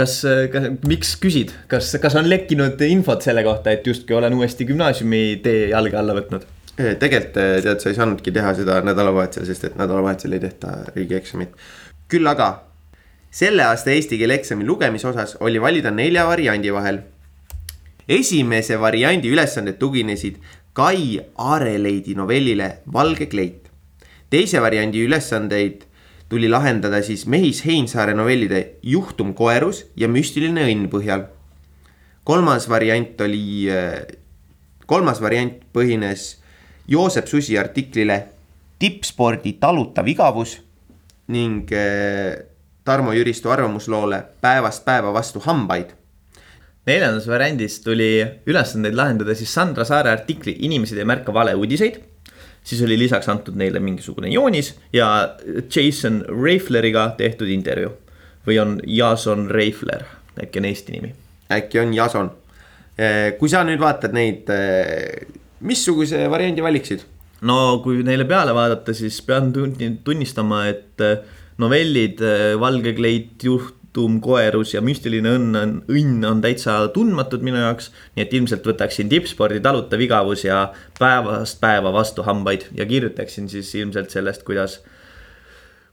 kas, 0.00 0.16
kas, 0.52 0.66
miks 0.88 1.14
küsid, 1.20 1.52
kas, 1.70 1.92
kas 2.02 2.16
on 2.18 2.28
lekkinud 2.30 2.80
infot 2.88 3.22
selle 3.24 3.44
kohta, 3.46 3.74
et 3.74 3.86
justkui 3.86 4.16
olen 4.16 4.34
uuesti 4.38 4.66
gümnaasiumi 4.68 5.22
tee 5.44 5.68
jalge 5.70 6.00
alla 6.00 6.16
võtnud? 6.18 6.48
tegelikult 6.80 7.34
tead, 7.36 7.80
sa 7.82 7.90
ei 7.90 7.96
saanudki 7.98 8.32
teha 8.32 8.54
seda 8.56 8.80
nädalavahetusel, 8.86 9.46
sest 9.48 9.68
et 9.68 9.78
nädalavahetusel 9.80 10.36
ei 10.36 10.44
tehta 10.44 10.74
riigieksamit. 10.94 11.54
küll 12.10 12.26
aga 12.26 12.50
selle 13.30 13.62
aasta 13.62 13.92
eesti 13.94 14.18
keele 14.18 14.34
eksami 14.40 14.66
lugemise 14.66 15.06
osas 15.08 15.36
oli 15.40 15.60
valida 15.62 15.90
nelja 15.90 16.26
variandi 16.26 16.72
vahel. 16.74 17.00
esimese 18.08 18.80
variandi 18.80 19.28
ülesanded 19.28 19.78
tuginesid 19.78 20.40
Kai 20.72 21.20
Aareleidi 21.38 22.14
novellile 22.14 22.78
Valge 22.92 23.26
kleit. 23.26 23.70
teise 24.30 24.60
variandi 24.60 25.04
ülesandeid 25.06 25.86
tuli 26.28 26.48
lahendada 26.48 27.02
siis 27.02 27.26
Mehis 27.26 27.64
Heinsaare 27.66 28.14
novellide 28.14 28.78
Juhtum 28.82 29.34
koerus 29.34 29.84
ja 29.96 30.08
Müstiline 30.08 30.66
õnn 30.66 30.90
põhjal. 30.90 31.26
kolmas 32.24 32.68
variant 32.68 33.20
oli, 33.20 33.68
kolmas 34.86 35.20
variant 35.20 35.62
põhines 35.72 36.36
Joosep 36.88 37.26
Susi 37.26 37.58
artiklile 37.58 38.24
Tippspordi 38.78 39.52
talutav 39.60 40.08
igavus 40.08 40.56
ning 41.28 41.70
eh, 41.70 42.49
Tarmo 42.90 43.14
Jüristu 43.14 43.54
arvamusloole 43.54 44.22
Päevast 44.42 44.84
päeva 44.84 45.14
vastu 45.14 45.42
hambaid 45.46 45.94
neljandas 46.88 47.26
variandis 47.28 47.80
tuli 47.84 48.10
ülesandeid 48.48 48.96
lahendada 48.96 49.34
siis 49.36 49.52
Sandra 49.54 49.84
Saare 49.88 50.12
artikli 50.12 50.56
Inimesed 50.66 50.98
ei 50.98 51.04
märka 51.08 51.34
valeuudiseid. 51.34 52.00
siis 52.64 52.82
oli 52.82 52.98
lisaks 52.98 53.28
antud 53.28 53.56
neile 53.56 53.80
mingisugune 53.80 54.28
joonis 54.28 54.74
ja 54.92 55.36
Jason 55.76 56.24
Reifleriga 56.42 57.14
tehtud 57.16 57.48
intervjuu. 57.48 57.92
või 58.46 58.58
on 58.60 58.80
Jason 58.86 59.50
Reifler, 59.50 60.04
äkki 60.42 60.58
on 60.58 60.64
eesti 60.64 60.92
nimi? 60.92 61.14
äkki 61.52 61.80
on 61.80 61.94
Jason. 61.94 62.30
Eh, 62.98 63.36
kui 63.38 63.48
sa 63.48 63.64
nüüd 63.64 63.80
vaatad 63.80 64.12
neid, 64.12 64.48
eh, 64.48 65.26
missuguse 65.60 66.30
variandi 66.30 66.62
valiksid? 66.62 67.04
no 67.42 67.80
kui 67.84 68.02
neile 68.02 68.24
peale 68.24 68.54
vaadata, 68.54 68.94
siis 68.94 69.20
pean 69.22 69.52
tunnistama, 70.04 70.66
et 70.68 71.00
eh, 71.00 71.18
novellid 71.60 72.22
Valge 72.60 72.94
kleit, 72.96 73.36
juht 73.44 73.80
Tum 73.90 74.20
koerus 74.22 74.70
ja 74.76 74.80
müstiline 74.86 75.32
õnn 75.34 75.56
on, 75.58 75.72
õnn 75.90 76.22
on 76.28 76.38
täitsa 76.44 76.76
tundmatud 76.94 77.42
minu 77.42 77.58
jaoks. 77.58 77.88
nii 78.14 78.22
et 78.22 78.36
ilmselt 78.38 78.66
võtaksin 78.66 79.10
tippspordi 79.10 79.58
talutav 79.64 79.98
igavus 80.04 80.44
ja 80.46 80.68
päevast 80.98 81.58
päeva 81.58 81.90
vastu 81.90 82.22
hambaid 82.22 82.68
ja 82.78 82.86
kirjutaksin 82.86 83.50
siis 83.50 83.74
ilmselt 83.74 84.14
sellest, 84.14 84.46
kuidas. 84.46 84.78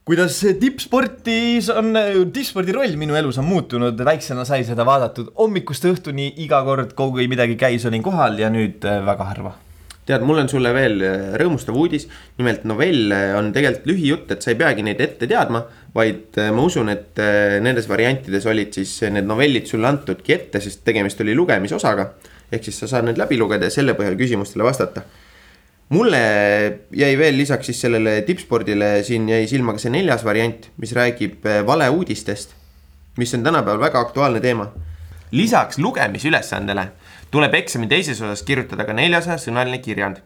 kuidas 0.06 0.38
tippsportis 0.62 1.72
on, 1.74 1.98
tippspordi 2.34 2.78
roll 2.78 2.94
minu 3.02 3.18
elus 3.18 3.42
on 3.42 3.50
muutunud, 3.50 3.98
väiksena 3.98 4.46
sai 4.46 4.62
seda 4.64 4.86
vaadatud 4.86 5.34
hommikust 5.40 5.90
õhtuni 5.90 6.36
iga 6.46 6.62
kord, 6.70 6.94
kui 6.94 7.26
midagi 7.26 7.58
käis, 7.58 7.86
olin 7.90 8.06
kohal 8.06 8.38
ja 8.38 8.54
nüüd 8.54 8.86
äh, 8.86 9.02
väga 9.10 9.34
harva 9.34 9.58
tead, 10.08 10.24
mul 10.24 10.40
on 10.42 10.50
sulle 10.52 10.72
veel 10.76 11.02
äh, 11.04 11.36
rõõmustav 11.42 11.76
uudis. 11.78 12.08
nimelt 12.40 12.64
novell 12.70 13.12
äh, 13.12 13.34
on 13.38 13.52
tegelikult 13.56 13.90
lühijutt, 13.92 14.32
et 14.34 14.44
sa 14.46 14.54
ei 14.54 14.60
peagi 14.60 14.86
neid 14.86 15.02
ette 15.04 15.28
teadma, 15.28 15.64
vaid 15.96 16.40
äh, 16.40 16.50
ma 16.56 16.66
usun, 16.68 16.92
et 16.94 17.20
nendes 17.64 17.90
variantides 17.90 18.48
olid 18.48 18.76
siis 18.78 18.94
need 19.12 19.28
novellid 19.28 19.68
sulle 19.70 19.90
antudki 19.90 20.36
ette, 20.38 20.62
sest 20.64 20.84
tegemist 20.88 21.22
oli 21.24 21.36
lugemisosaga. 21.38 22.12
ehk 22.52 22.64
siis 22.64 22.78
sa 22.80 22.88
saad 22.88 23.10
need 23.10 23.18
läbi 23.20 23.38
lugeda 23.38 23.68
ja 23.68 23.74
selle 23.74 23.98
põhjal 23.98 24.16
küsimustele 24.20 24.64
vastata. 24.64 25.04
mulle 25.90 26.22
jäi 26.92 27.14
veel 27.20 27.38
lisaks 27.38 27.72
siis 27.72 27.82
sellele 27.82 28.22
tippspordile, 28.28 29.04
siin 29.04 29.28
jäi 29.30 29.48
silma 29.48 29.76
ka 29.76 29.84
see 29.84 29.92
neljas 29.92 30.24
variant, 30.24 30.70
mis 30.78 30.94
räägib 30.96 31.44
valeuudistest, 31.66 32.56
mis 33.18 33.34
on 33.34 33.44
tänapäeval 33.44 33.90
väga 33.90 34.00
aktuaalne 34.00 34.40
teema 34.40 34.72
lisaks 35.32 35.78
lugemisülesandele 35.78 36.88
tuleb 37.32 37.54
eksami 37.54 37.88
teises 37.88 38.22
osas 38.22 38.44
kirjutada 38.48 38.86
ka 38.88 38.94
neljasajasõnaline 38.98 39.82
kirjand 39.84 40.24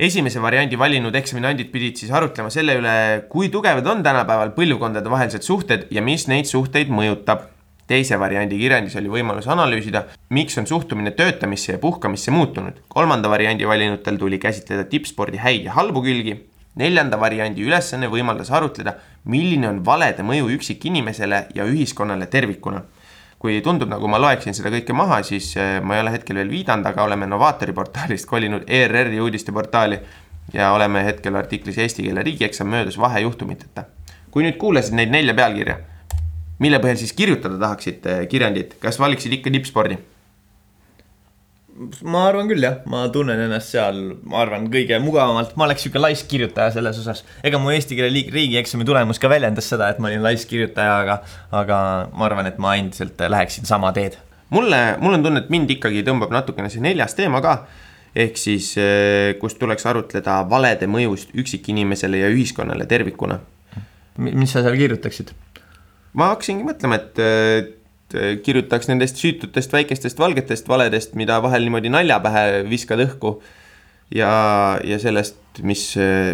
esimese 0.00 0.40
variandi 0.40 0.78
valinud 0.80 1.16
eksaminandid 1.18 1.68
pidid 1.72 1.98
siis 2.00 2.12
arutlema 2.16 2.48
selle 2.52 2.78
üle, 2.78 2.92
kui 3.28 3.50
tugevad 3.52 3.86
on 3.92 4.04
tänapäeval 4.04 4.54
põlvkondade 4.56 5.12
vahelised 5.12 5.44
suhted 5.44 5.88
ja 5.92 6.00
mis 6.04 6.26
neid 6.30 6.48
suhteid 6.48 6.92
mõjutab. 6.92 7.48
teise 7.90 8.14
variandi 8.22 8.54
kirjandis 8.54 8.94
oli 9.00 9.10
võimalus 9.10 9.48
analüüsida, 9.50 10.04
miks 10.30 10.54
on 10.60 10.66
suhtumine 10.70 11.10
töötamisse 11.10 11.72
ja 11.72 11.78
puhkamisse 11.78 12.30
muutunud. 12.30 12.80
kolmanda 12.88 13.28
variandi 13.28 13.66
valinutel 13.66 14.16
tuli 14.16 14.38
käsitleda 14.38 14.84
tippspordi 14.84 15.36
häid 15.36 15.64
ja 15.64 15.72
halbu 15.72 16.02
külgi. 16.02 16.36
neljanda 16.76 17.20
variandi 17.20 17.62
ülesanne 17.62 18.08
võimaldas 18.08 18.50
arutleda, 18.50 18.94
milline 19.24 19.68
on 19.68 19.84
valede 19.84 20.22
mõju 20.22 20.48
üksikinimesele 20.56 21.46
ja 21.54 21.64
ühiskonnale 21.64 22.26
tervikuna 22.26 22.84
kui 23.40 23.60
tundub, 23.64 23.88
nagu 23.88 24.08
ma 24.10 24.18
loeksin 24.20 24.52
seda 24.56 24.68
kõike 24.74 24.92
maha, 24.96 25.22
siis 25.24 25.54
eh, 25.56 25.78
ma 25.80 25.96
ei 25.96 26.02
ole 26.04 26.12
hetkel 26.12 26.36
veel 26.36 26.50
viidanud, 26.52 26.84
aga 26.90 27.06
oleme 27.06 27.28
Novaatori 27.30 27.72
portaalist 27.72 28.28
kolinud 28.28 28.68
ERR-i 28.68 29.20
uudisteportaali 29.24 29.96
ja 30.52 30.72
oleme 30.76 31.06
hetkel 31.06 31.38
artiklis 31.40 31.78
Eesti 31.80 32.04
keele 32.04 32.24
riigieksam 32.26 32.68
möödus 32.68 32.98
vahejuhtumiteta. 33.00 33.86
kui 34.30 34.44
nüüd 34.44 34.60
kuulasid 34.60 34.94
neid 34.94 35.10
nelja 35.10 35.34
pealkirja, 35.34 35.78
mille 36.62 36.78
põhjal 36.78 37.00
siis 37.00 37.16
kirjutada 37.16 37.56
tahaksid 37.58 38.06
eh, 38.06 38.26
kirjandit, 38.28 38.76
kas 38.82 39.00
valiksid 39.00 39.32
ikka 39.40 39.50
tippspordi? 39.56 39.96
Ma 42.04 42.24
arvan 42.28 42.48
küll 42.50 42.64
jah, 42.64 42.80
ma 42.90 43.04
tunnen 43.12 43.40
ennast 43.46 43.72
seal, 43.72 43.98
ma 44.28 44.42
arvan, 44.44 44.66
kõige 44.72 44.98
mugavamalt, 45.02 45.54
ma 45.58 45.66
oleks 45.66 45.84
sihuke 45.86 46.02
laiskirjutaja 46.02 46.74
selles 46.74 46.98
osas. 47.02 47.22
ega 47.46 47.60
mu 47.62 47.72
eesti 47.74 47.98
keele 47.98 48.24
riigieksami 48.34 48.86
tulemus 48.88 49.20
ka 49.22 49.30
väljendas 49.32 49.70
seda, 49.72 49.90
et 49.92 50.00
ma 50.02 50.10
olin 50.10 50.24
laiskirjutaja, 50.24 50.96
aga, 51.04 51.20
aga 51.62 51.78
ma 52.12 52.26
arvan, 52.28 52.50
et 52.50 52.58
ma 52.62 52.74
endiselt 52.80 53.20
läheksin 53.20 53.68
sama 53.68 53.92
teed. 53.96 54.18
mulle, 54.50 54.80
mul 55.00 55.18
on 55.18 55.26
tunne, 55.26 55.44
et 55.44 55.52
mind 55.52 55.76
ikkagi 55.76 56.04
tõmbab 56.06 56.34
natukene 56.34 56.72
see 56.72 56.84
neljas 56.84 57.16
teema 57.18 57.42
ka. 57.44 57.60
ehk 58.14 58.36
siis, 58.36 58.72
eh, 58.76 59.36
kus 59.40 59.54
tuleks 59.54 59.86
arutleda 59.86 60.42
valede 60.50 60.86
mõjust 60.90 61.30
üksikinimesele 61.34 62.24
ja 62.24 62.32
ühiskonnale 62.32 62.86
tervikuna. 62.86 63.40
mis 64.18 64.52
sa 64.52 64.62
seal 64.62 64.76
kirjutaksid? 64.76 65.32
ma 66.12 66.34
hakkasingi 66.34 66.66
mõtlema, 66.66 67.00
et 67.00 67.18
Eh, 67.18 67.79
kirjutaks 68.44 68.88
nendest 68.90 69.20
süütutest 69.20 69.72
väikestest 69.72 70.18
valgetest 70.18 70.68
valedest, 70.68 71.16
mida 71.18 71.40
vahel 71.42 71.66
niimoodi 71.66 71.92
nalja 71.92 72.20
pähe 72.22 72.62
viskad 72.70 73.02
õhku. 73.06 73.40
ja, 74.14 74.30
ja 74.84 74.98
sellest, 74.98 75.36
mis, 75.62 75.84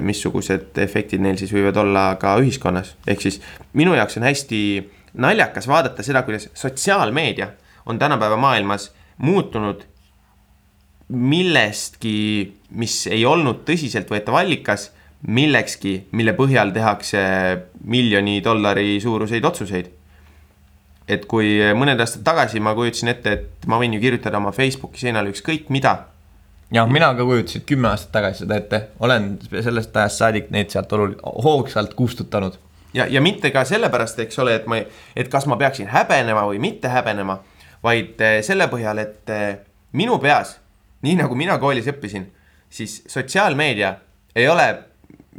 missugused 0.00 0.78
efektid 0.80 1.20
neil 1.20 1.36
siis 1.36 1.52
võivad 1.52 1.76
olla 1.82 2.06
ka 2.20 2.38
ühiskonnas, 2.40 2.94
ehk 3.06 3.20
siis 3.20 3.40
minu 3.76 3.92
jaoks 3.94 4.16
on 4.16 4.24
hästi 4.24 4.60
naljakas 5.20 5.68
vaadata 5.68 6.04
seda, 6.04 6.22
kuidas 6.24 6.48
sotsiaalmeedia 6.54 7.50
on 7.86 7.98
tänapäeva 7.98 8.36
maailmas 8.40 8.90
muutunud 9.18 9.84
millestki, 11.08 12.16
mis 12.70 13.06
ei 13.12 13.24
olnud 13.28 13.62
tõsiseltvõetav 13.68 14.40
allikas, 14.40 14.90
millekski, 15.26 16.06
mille 16.16 16.34
põhjal 16.36 16.72
tehakse 16.74 17.20
miljoni 17.84 18.40
dollari 18.44 18.96
suuruseid 19.02 19.44
otsuseid 19.44 19.95
et 21.08 21.24
kui 21.30 21.56
mõned 21.78 22.00
aastad 22.02 22.24
tagasi 22.26 22.60
ma 22.60 22.74
kujutasin 22.74 23.12
ette, 23.12 23.32
et 23.32 23.66
ma 23.70 23.78
võin 23.80 23.94
ju 23.94 24.02
kirjutada 24.02 24.40
oma 24.40 24.52
Facebooki 24.54 25.00
seinale 25.00 25.30
ükskõik 25.30 25.70
mida. 25.70 25.96
jah, 26.72 26.88
mina 26.90 27.12
ka 27.14 27.24
kujutasin 27.24 27.62
kümme 27.66 27.88
aastat 27.88 28.12
tagasi 28.12 28.44
seda 28.44 28.56
ette, 28.56 28.80
olen 29.00 29.36
sellest 29.50 29.96
ajast 29.96 30.22
saadik 30.22 30.50
neid 30.50 30.70
sealt 30.70 30.92
oluliselt, 30.92 31.22
hoogsalt 31.44 31.94
kustutanud. 31.94 32.58
ja, 32.94 33.06
ja 33.06 33.20
mitte 33.20 33.50
ka 33.50 33.64
sellepärast, 33.64 34.18
eks 34.18 34.38
ole, 34.38 34.54
et 34.54 34.66
ma, 34.66 34.80
et 35.16 35.28
kas 35.30 35.46
ma 35.46 35.56
peaksin 35.56 35.86
häbenema 35.92 36.46
või 36.50 36.58
mitte 36.58 36.88
häbenema, 36.88 37.38
vaid 37.82 38.20
eh, 38.20 38.40
selle 38.42 38.66
põhjal, 38.72 38.98
et 38.98 39.30
eh, 39.30 39.58
minu 39.92 40.18
peas, 40.18 40.56
nii 41.06 41.20
nagu 41.22 41.38
mina 41.38 41.58
koolis 41.62 41.86
õppisin, 41.92 42.26
siis 42.70 43.02
sotsiaalmeedia 43.06 43.94
ei 44.36 44.48
ole 44.48 44.66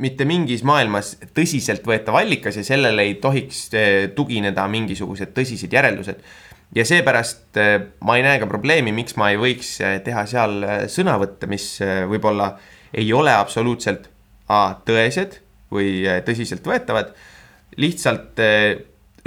mitte 0.01 0.25
mingis 0.29 0.63
maailmas 0.67 1.15
tõsiseltvõetav 1.35 2.19
allikas 2.19 2.59
ja 2.59 2.65
sellele 2.65 3.07
ei 3.07 3.15
tohiks 3.21 3.61
eh, 3.73 3.95
tugineda 4.15 4.67
mingisugused 4.69 5.33
tõsised 5.35 5.73
järeldused. 5.73 6.21
ja 6.75 6.85
seepärast 6.85 7.57
eh, 7.57 7.77
ma 8.05 8.17
ei 8.17 8.25
näe 8.25 8.39
ka 8.39 8.49
probleemi, 8.49 8.93
miks 8.93 9.17
ma 9.17 9.31
ei 9.31 9.39
võiks 9.41 9.77
eh, 9.81 9.97
teha 10.05 10.25
seal 10.29 10.59
sõnavõtte, 10.91 11.49
mis 11.49 11.79
võib-olla 12.09 12.53
ei 12.93 13.11
ole 13.13 13.33
absoluutselt 13.33 14.13
A, 14.47 14.77
tõesed 14.87 15.41
või 15.75 16.05
tõsiseltvõetavad, 16.23 17.09
lihtsalt 17.83 18.39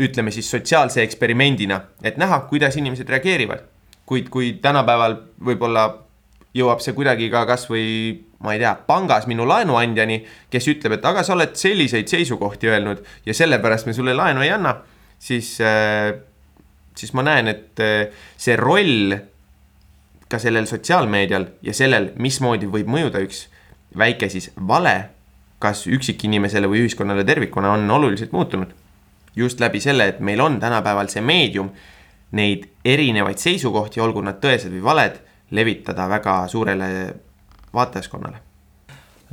ütleme 0.01 0.33
siis 0.33 0.49
sotsiaalse 0.49 1.03
eksperimendina, 1.05 1.77
et 2.01 2.17
näha, 2.17 2.39
kuidas 2.49 2.79
inimesed 2.81 3.09
reageerivad. 3.13 3.67
kuid 4.09 4.31
kui 4.33 4.55
tänapäeval 4.63 5.19
võib-olla 5.45 5.85
jõuab 6.57 6.81
see 6.81 6.97
kuidagi 6.97 7.29
ka 7.31 7.45
kasvõi 7.47 8.30
ma 8.41 8.55
ei 8.55 8.61
tea, 8.63 8.73
pangas 8.89 9.27
minu 9.29 9.45
laenuandjani, 9.49 10.21
kes 10.53 10.69
ütleb, 10.73 10.97
et 10.97 11.05
aga 11.05 11.25
sa 11.27 11.35
oled 11.37 11.53
selliseid 11.61 12.09
seisukohti 12.09 12.71
öelnud 12.73 13.03
ja 13.27 13.37
sellepärast 13.37 13.89
me 13.89 13.93
sulle 13.97 14.15
laenu 14.17 14.45
ei 14.45 14.53
anna, 14.55 14.75
siis, 15.21 15.59
äh, 15.61 16.15
siis 16.97 17.13
ma 17.13 17.25
näen, 17.27 17.53
et 17.53 17.85
äh, 17.85 18.09
see 18.41 18.57
roll 18.57 19.19
ka 20.31 20.39
sellel 20.39 20.69
sotsiaalmeedial 20.71 21.47
ja 21.67 21.75
sellel, 21.77 22.13
mismoodi 22.17 22.69
võib 22.71 22.89
mõjuda 22.89 23.21
üks 23.27 23.49
väike 23.99 24.31
siis 24.33 24.51
vale, 24.69 24.97
kas 25.61 25.85
üksikinimesele 25.91 26.69
või 26.71 26.87
ühiskonnale 26.87 27.25
tervikuna, 27.29 27.75
on 27.77 27.91
oluliselt 27.91 28.33
muutunud. 28.33 28.73
just 29.37 29.61
läbi 29.61 29.81
selle, 29.81 30.09
et 30.09 30.21
meil 30.21 30.41
on 30.41 30.61
tänapäeval 30.61 31.09
see 31.09 31.21
meedium 31.23 31.71
neid 32.33 32.65
erinevaid 32.85 33.39
seisukohti, 33.39 34.01
olgu 34.01 34.23
nad 34.23 34.41
tõesed 34.43 34.73
või 34.73 34.83
valed, 34.83 35.21
levitada 35.51 36.09
väga 36.09 36.49
suurele 36.49 36.89
vaatajaskonnale 37.75 38.39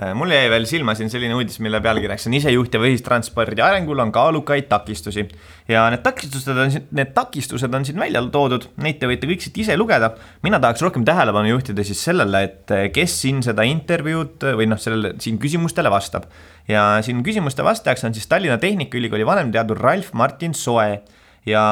äh, 0.02 0.13
mul 0.13 0.32
jäi 0.32 0.50
veel 0.52 0.65
silma 0.69 0.93
siin 0.97 1.10
selline 1.10 1.36
uudis, 1.38 1.58
mille 1.63 1.80
pealkirjaks 1.82 2.28
on 2.30 2.36
isejuhtiva 2.38 2.89
ühistranspordi 2.89 3.63
arengul 3.65 4.00
on 4.04 4.12
kaalukaid 4.13 4.67
takistusi. 4.69 5.26
ja 5.67 5.88
need 5.93 6.04
takistused 6.06 6.54
on, 6.54 6.76
need 7.00 7.13
takistused 7.15 7.73
on 7.73 7.86
siin 7.86 8.00
välja 8.00 8.21
toodud, 8.34 8.69
neid 8.84 9.00
te 9.02 9.10
võite 9.10 9.30
kõik 9.30 9.45
siit 9.45 9.58
ise 9.63 9.78
lugeda. 9.78 10.12
mina 10.43 10.60
tahaks 10.63 10.86
rohkem 10.86 11.06
tähelepanu 11.06 11.50
juhtida 11.56 11.86
siis 11.88 12.04
sellele, 12.10 12.43
et 12.50 12.76
äh, 12.76 12.88
kes 12.93 13.21
siin 13.21 13.41
seda 13.45 13.65
intervjuud 13.67 14.50
või 14.60 14.69
noh, 14.69 14.82
sellele 14.82 15.15
siin 15.23 15.39
küsimustele 15.41 15.91
vastab. 15.93 16.30
ja 16.67 17.00
siin 17.02 17.23
küsimuste 17.26 17.65
vastajaks 17.65 18.06
on 18.06 18.13
siis 18.13 18.28
Tallinna 18.28 18.58
Tehnikaülikooli 18.62 19.26
vanemteadur 19.26 19.82
Ralf 19.82 20.13
Martin 20.13 20.54
Soe. 20.54 21.02
ja, 21.45 21.63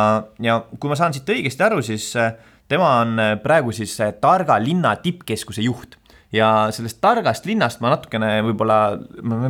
ja 0.42 0.60
kui 0.80 0.90
ma 0.90 0.98
saan 0.98 1.14
siit 1.14 1.30
õigesti 1.30 1.66
aru, 1.68 1.82
siis 1.86 2.10
äh, 2.18 2.34
tema 2.68 2.90
on 3.04 3.22
praegu 3.44 3.72
siis 3.72 3.94
Targa 4.22 4.58
linna 4.58 4.96
tippkeskuse 4.98 5.62
juht 5.62 6.00
ja 6.34 6.50
sellest 6.74 7.00
targast 7.04 7.46
linnast 7.48 7.82
ma 7.84 7.92
natukene 7.94 8.30
võib-olla, 8.46 8.98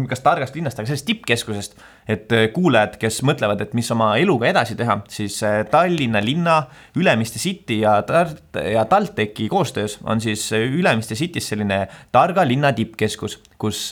kas 0.10 0.24
targast 0.26 0.58
linnast, 0.58 0.80
aga 0.80 0.90
sellest 0.90 1.08
tippkeskusest, 1.08 1.78
et 2.12 2.32
äh, 2.36 2.48
kuulajad, 2.54 2.98
kes 3.02 3.22
mõtlevad, 3.28 3.62
et 3.64 3.76
mis 3.78 3.90
oma 3.96 4.12
eluga 4.22 4.50
edasi 4.52 4.78
teha, 4.80 5.00
siis 5.12 5.38
äh, 5.46 5.62
Tallinna 5.72 6.22
linna, 6.24 6.60
Ülemiste 7.00 7.42
City 7.42 7.80
ja 7.84 7.98
Tart- 8.08 8.60
ja 8.62 8.86
TalTechi 8.90 9.48
koostöös 9.52 10.00
on 10.04 10.22
siis 10.22 10.48
äh, 10.54 10.68
Ülemiste 10.68 11.18
City's 11.18 11.50
selline 11.54 11.86
targa 12.16 12.46
linna 12.48 12.74
tippkeskus, 12.76 13.40
kus 13.62 13.88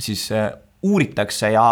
siis 0.00 0.22
uuritakse 0.84 1.50
ja 1.52 1.64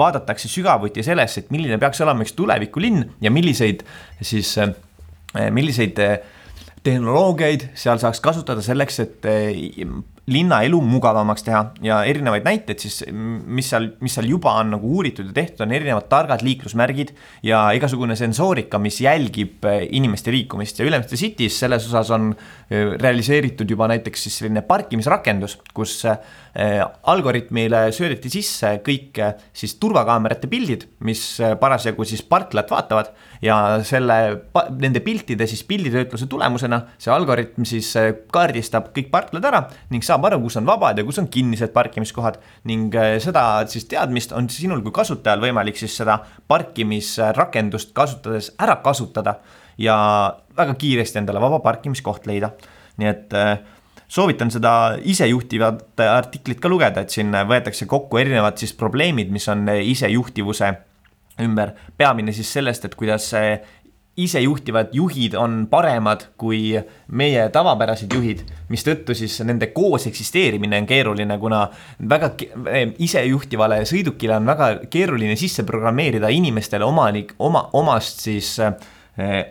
vaadatakse 0.00 0.48
sügavuti 0.48 1.02
sellesse, 1.04 1.42
et 1.42 1.50
milline 1.52 1.76
peaks 1.80 2.00
olema 2.00 2.24
üks 2.24 2.32
tulevikulinn 2.38 3.02
ja 3.20 3.32
milliseid 3.32 3.82
siis, 4.24 4.54
milliseid 5.52 6.00
tehnoloogiaid 6.86 7.68
seal 7.74 8.00
saaks 8.00 8.20
kasutada 8.24 8.62
selleks, 8.64 9.00
et 9.04 9.28
eh, 9.28 9.84
linnaelu 10.30 10.80
mugavamaks 10.84 11.44
teha 11.46 11.62
ja 11.84 12.02
erinevaid 12.08 12.44
näiteid 12.46 12.82
siis, 12.82 13.00
mis 13.10 13.70
seal, 13.72 13.90
mis 14.04 14.14
seal 14.16 14.28
juba 14.30 14.52
on 14.60 14.74
nagu 14.76 14.92
uuritud 14.98 15.30
ja 15.30 15.36
tehtud, 15.40 15.64
on 15.64 15.72
erinevad 15.76 16.08
targad 16.12 16.44
liiklusmärgid 16.44 17.14
ja 17.46 17.62
igasugune 17.76 18.16
sensoorika, 18.18 18.78
mis 18.82 19.00
jälgib 19.00 19.64
eh, 19.64 19.86
inimeste 19.96 20.34
liikumist. 20.34 20.78
Ja 20.80 20.88
Ülemiste 20.88 21.18
City's 21.20 21.56
selles 21.64 21.88
osas 21.88 22.12
on 22.14 22.30
eh, 22.34 22.94
realiseeritud 23.00 23.70
juba 23.70 23.88
näiteks 23.90 24.28
siis 24.28 24.40
selline 24.42 24.62
parkimisrakendus, 24.66 25.58
kus 25.74 26.00
algoritmile 26.50 27.84
söödeti 27.94 28.26
sisse 28.32 28.72
kõik 28.82 29.20
siis 29.54 29.76
turvakaamerate 29.78 30.48
pildid, 30.50 30.88
mis 31.06 31.22
parasjagu 31.60 32.02
siis 32.08 32.24
parklat 32.26 32.72
vaatavad 32.72 33.12
ja 33.44 33.56
selle, 33.86 34.16
nende 34.80 35.00
piltide 35.04 35.46
siis 35.46 35.62
pilditöötluse 35.68 36.26
tulemusena 36.30 36.82
see 37.00 37.12
algoritm 37.14 37.66
siis 37.68 37.90
äh, 37.98 38.10
kaardistab 38.32 38.90
kõik 38.96 39.10
parklad 39.12 39.46
ära 39.48 39.62
ning 39.92 40.04
saab 40.10 40.26
aru, 40.28 40.40
kus 40.44 40.58
on 40.60 40.68
vabad 40.68 40.98
ja 40.98 41.06
kus 41.06 41.20
on 41.22 41.28
kinnised 41.32 41.72
parkimiskohad. 41.74 42.38
ning 42.68 42.94
äh, 42.94 43.16
seda 43.22 43.64
siis 43.70 43.86
teadmist 43.90 44.34
on 44.36 44.50
sinul 44.50 44.82
kui 44.84 44.94
kasutajal 44.94 45.42
võimalik 45.42 45.78
siis 45.78 45.96
seda 46.02 46.20
parkimisrakendust 46.50 47.94
kasutades 47.96 48.52
ära 48.58 48.80
kasutada 48.84 49.38
ja 49.78 49.96
väga 50.56 50.74
kiiresti 50.74 51.22
endale 51.22 51.42
vaba 51.42 51.60
parkimiskoht 51.64 52.26
leida. 52.26 52.52
nii 53.00 53.08
et 53.08 53.36
äh, 53.38 53.56
soovitan 54.10 54.50
seda 54.50 54.98
isejuhtivat 55.06 56.02
artiklit 56.10 56.60
ka 56.60 56.68
lugeda, 56.68 57.04
et 57.04 57.14
siin 57.14 57.30
võetakse 57.30 57.86
kokku 57.86 58.18
erinevad 58.18 58.58
siis 58.58 58.74
probleemid, 58.74 59.30
mis 59.30 59.46
on 59.48 59.68
isejuhtivuse 59.70 60.72
ümber, 61.40 61.72
peamine 61.96 62.32
siis 62.34 62.50
sellest, 62.52 62.84
et 62.84 62.96
kuidas 62.98 63.30
isejuhtivad 64.24 64.94
juhid 64.96 65.34
on 65.38 65.64
paremad 65.70 66.26
kui 66.40 66.74
meie 67.16 67.48
tavapärased 67.52 68.12
juhid, 68.14 68.44
mistõttu 68.70 69.16
siis 69.16 69.40
nende 69.46 69.70
koos 69.74 70.06
eksisteerimine 70.10 70.80
on 70.82 70.88
keeruline, 70.88 71.38
kuna 71.42 71.64
väga 72.08 72.32
isejuhtivale 72.98 73.82
sõidukile 73.88 74.38
on 74.38 74.48
väga 74.50 74.70
keeruline 74.90 75.36
sisse 75.40 75.64
programmeerida 75.68 76.30
inimestele 76.32 76.86
omanik, 76.86 77.34
oma, 77.38 77.68
omast 77.78 78.24
siis 78.26 78.56
äh, 78.60 78.74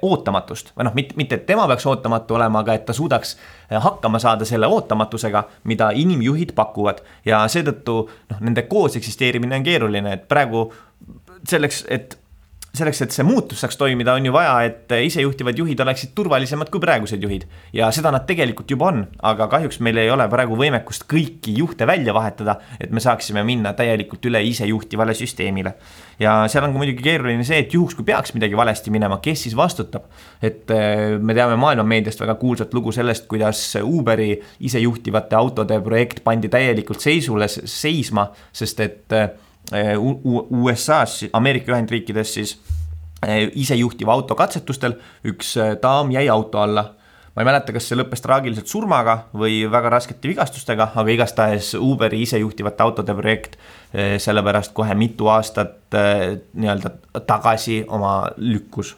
ootamatust. 0.01 0.73
Või 0.77 0.87
noh, 0.87 0.95
mitte, 0.95 1.17
mitte 1.19 1.39
et 1.39 1.45
tema 1.49 1.67
peaks 1.69 1.85
ootamatu 1.89 2.37
olema, 2.37 2.63
aga 2.63 2.77
et 2.77 2.85
ta 2.87 2.95
suudaks 2.95 3.35
hakkama 3.69 4.19
saada 4.19 4.47
selle 4.47 4.67
ootamatusega, 4.67 5.43
mida 5.69 5.91
inimjuhid 5.95 6.53
pakuvad. 6.57 7.03
Ja 7.25 7.43
seetõttu 7.51 7.99
noh, 8.07 8.39
nende 8.39 8.65
koos 8.71 8.97
eksisteerimine 8.99 9.59
on 9.59 9.67
keeruline, 9.67 10.15
et 10.15 10.27
praegu 10.31 10.69
selleks, 11.47 11.85
et 11.89 12.18
selleks, 12.75 13.01
et 13.03 13.13
see 13.13 13.25
muutus 13.25 13.61
saaks 13.63 13.77
toimida, 13.79 14.13
on 14.17 14.25
ju 14.27 14.33
vaja, 14.33 14.53
et 14.67 14.93
isejuhtivad 15.05 15.57
juhid 15.57 15.79
oleksid 15.83 16.13
turvalisemad 16.17 16.69
kui 16.71 16.81
praegused 16.83 17.23
juhid. 17.23 17.45
ja 17.73 17.89
seda 17.95 18.11
nad 18.11 18.25
tegelikult 18.29 18.71
juba 18.71 18.89
on, 18.91 19.03
aga 19.25 19.47
kahjuks 19.51 19.79
meil 19.85 19.97
ei 20.01 20.11
ole 20.11 20.27
praegu 20.29 20.57
võimekust 20.59 21.07
kõiki 21.09 21.55
juhte 21.57 21.87
välja 21.87 22.13
vahetada, 22.13 22.59
et 22.79 22.91
me 22.91 23.01
saaksime 23.03 23.43
minna 23.43 23.73
täielikult 23.73 24.25
üle 24.29 24.41
isejuhtivale 24.51 25.13
süsteemile. 25.17 25.73
ja 26.19 26.47
seal 26.47 26.67
on 26.67 26.73
ka 26.73 26.81
muidugi 26.83 27.03
keeruline 27.03 27.43
see, 27.43 27.59
et 27.63 27.73
juhuks, 27.73 27.97
kui 27.97 28.07
peaks 28.07 28.33
midagi 28.37 28.57
valesti 28.57 28.91
minema, 28.91 29.19
kes 29.21 29.43
siis 29.47 29.57
vastutab. 29.57 30.09
et 30.41 30.69
eh, 30.71 31.17
me 31.19 31.33
teame 31.33 31.55
maailma 31.55 31.83
meediast 31.83 32.21
väga 32.21 32.35
kuulsat 32.35 32.73
lugu 32.73 32.91
sellest, 32.91 33.27
kuidas 33.27 33.67
Uberi 33.79 34.33
isejuhtivate 34.59 35.35
autode 35.35 35.79
projekt 35.81 36.23
pandi 36.23 36.49
täielikult 36.49 36.99
seisule, 37.01 37.47
seisma, 37.47 38.29
sest 38.53 38.79
et 38.79 39.19
Eh, 39.19 39.29
USA-s, 39.71 41.29
Ameerika 41.33 41.73
Ühendriikides 41.73 42.33
siis 42.33 42.55
eh, 43.27 43.49
isejuhtiva 43.53 44.13
auto 44.13 44.35
katsetustel 44.35 44.95
üks 45.29 45.55
eh, 45.57 45.75
daam 45.81 46.11
jäi 46.11 46.27
auto 46.29 46.61
alla. 46.61 46.85
ma 47.35 47.43
ei 47.43 47.45
mäleta, 47.45 47.71
kas 47.71 47.85
see 47.87 47.97
lõppes 47.99 48.23
traagiliselt 48.25 48.67
surmaga 48.67 49.13
või 49.37 49.61
väga 49.71 49.91
raskete 49.93 50.27
vigastustega, 50.31 50.89
aga 50.95 51.13
igastahes 51.13 51.75
Uberi 51.77 52.23
isejuhtivate 52.25 52.83
autode 52.83 53.13
projekt 53.15 53.59
sellepärast 53.93 54.73
kohe 54.73 54.95
mitu 54.97 55.29
aastat 55.29 55.93
nii-öelda 55.93 57.21
tagasi 57.29 57.83
oma 57.87 58.31
lükkus 58.37 58.95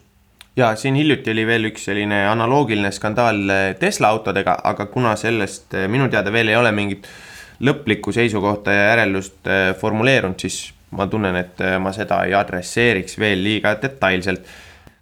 ja 0.56 0.72
siin 0.76 0.96
hiljuti 0.98 1.30
oli 1.30 1.44
veel 1.46 1.68
üks 1.70 1.84
selline 1.88 2.24
analoogiline 2.28 2.90
skandaal 2.92 3.52
Tesla 3.78 4.10
autodega, 4.16 4.56
aga 4.64 4.86
kuna 4.86 5.14
sellest 5.16 5.76
minu 5.92 6.08
teada 6.08 6.32
veel 6.32 6.50
ei 6.50 6.56
ole 6.56 6.72
mingit 6.72 7.06
äh, 7.06 7.31
lõplikku 7.62 8.12
seisukohta 8.14 8.74
ja 8.74 8.86
järeldust 8.90 9.46
äh, 9.46 9.70
formuleerunud, 9.78 10.40
siis 10.42 10.72
ma 10.98 11.06
tunnen, 11.10 11.36
et 11.38 11.60
äh, 11.62 11.78
ma 11.82 11.92
seda 11.94 12.22
ei 12.26 12.34
adresseeriks 12.36 13.18
veel 13.22 13.42
liiga 13.44 13.76
detailselt. 13.82 14.46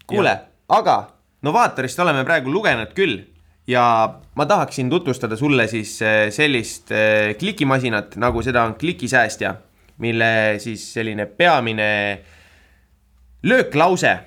kuule, 0.06 0.36
aga 0.68 1.00
Novaatorist 1.40 1.98
oleme 2.04 2.20
praegu 2.28 2.52
lugenud 2.52 2.90
küll 2.92 3.22
ja 3.70 3.84
ma 4.36 4.46
tahaksin 4.46 4.90
tutvustada 4.90 5.36
sulle 5.40 5.66
siis 5.72 5.94
äh, 6.02 6.26
sellist 6.34 6.92
klikimasinat, 7.38 8.18
nagu 8.20 8.42
seda 8.42 8.66
on 8.68 8.74
klikisäästja, 8.74 9.54
mille 10.04 10.58
siis 10.58 10.84
selline 10.94 11.26
peamine 11.26 11.88
lööklause, 13.42 14.18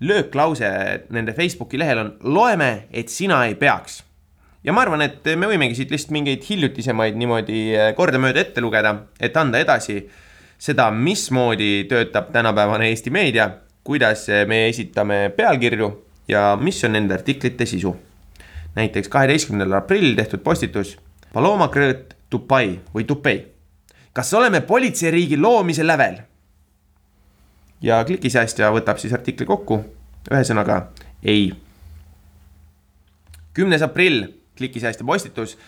lööklause 0.00 0.70
nende 1.12 1.32
Facebooki 1.36 1.78
lehel 1.78 2.00
on 2.00 2.16
loeme, 2.22 2.88
et 2.92 3.12
sina 3.12 3.44
ei 3.44 3.54
peaks 3.60 4.00
ja 4.64 4.72
ma 4.72 4.84
arvan, 4.84 5.02
et 5.04 5.26
me 5.36 5.48
võimegi 5.50 5.76
siit 5.76 5.92
lihtsalt 5.92 6.14
mingeid 6.16 6.44
hiljutisemaid 6.48 7.18
niimoodi 7.20 7.60
eh, 7.74 7.90
kordamööda 7.96 8.40
ette 8.40 8.64
lugeda, 8.64 8.94
et 9.20 9.36
anda 9.36 9.60
edasi 9.60 10.00
seda, 10.58 10.88
mismoodi 10.90 11.84
töötab 11.90 12.32
tänapäevane 12.32 12.88
Eesti 12.88 13.12
meedia, 13.12 13.50
kuidas 13.84 14.26
me 14.48 14.64
esitame 14.70 15.28
pealkirju 15.36 15.90
ja 16.28 16.54
mis 16.60 16.84
on 16.84 16.94
nende 16.96 17.14
artiklite 17.14 17.66
sisu. 17.66 17.96
näiteks 18.74 19.08
kaheteistkümnendal 19.08 19.78
aprillil 19.78 20.16
tehtud 20.16 20.40
postitus 20.42 20.96
Paloma 21.32 21.68
Krõõt 21.68 22.14
Dubai 22.32 22.80
või 22.94 23.04
Dupei. 23.08 23.44
kas 24.12 24.34
oleme 24.34 24.60
politseiriigi 24.60 25.36
loomise 25.36 25.86
lävel? 25.86 26.16
ja 27.82 28.04
klikisäästja 28.04 28.70
võtab 28.72 28.98
siis 28.98 29.12
artikli 29.12 29.46
kokku, 29.46 29.84
ühesõnaga 30.30 30.86
ei. 31.22 31.52
kümnes 33.52 33.82
aprill 33.82 34.24
klikisäästja 34.56 35.06
postitus 35.06 35.58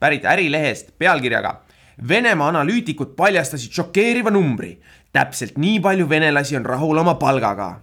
pärit 0.00 0.24
Ärilehest 0.24 0.98
pealkirjaga 0.98 1.62
Venemaa 2.08 2.48
analüütikud 2.48 3.14
paljastasid 3.16 3.72
šokeeriva 3.72 4.30
numbri. 4.30 4.78
täpselt 5.12 5.58
nii 5.62 5.78
palju 5.80 6.08
venelasi 6.08 6.56
on 6.56 6.64
rahul 6.66 6.98
oma 6.98 7.14
palgaga. 7.14 7.80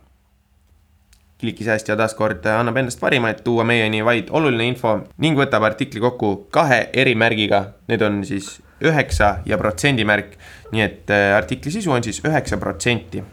klikisäästja 1.39 1.95
taaskord 1.97 2.45
annab 2.45 2.78
endast 2.78 2.99
parima, 2.99 3.30
et 3.30 3.43
tuua 3.43 3.64
meieni 3.64 4.05
vaid 4.05 4.28
oluline 4.30 4.68
info 4.68 4.99
ning 5.18 5.38
võtab 5.38 5.64
artikli 5.64 5.99
kokku 5.99 6.47
kahe 6.51 6.89
erimärgiga. 6.93 7.74
Need 7.88 8.01
on 8.01 8.26
siis 8.26 8.62
üheksa 8.84 9.38
ja 9.45 9.57
protsendimärk. 9.57 10.38
nii 10.72 10.82
et 10.82 11.09
äh, 11.09 11.38
artikli 11.38 11.72
sisu 11.72 11.91
on 11.91 12.03
siis 12.03 12.22
üheksa 12.26 12.57
protsenti. 12.57 13.24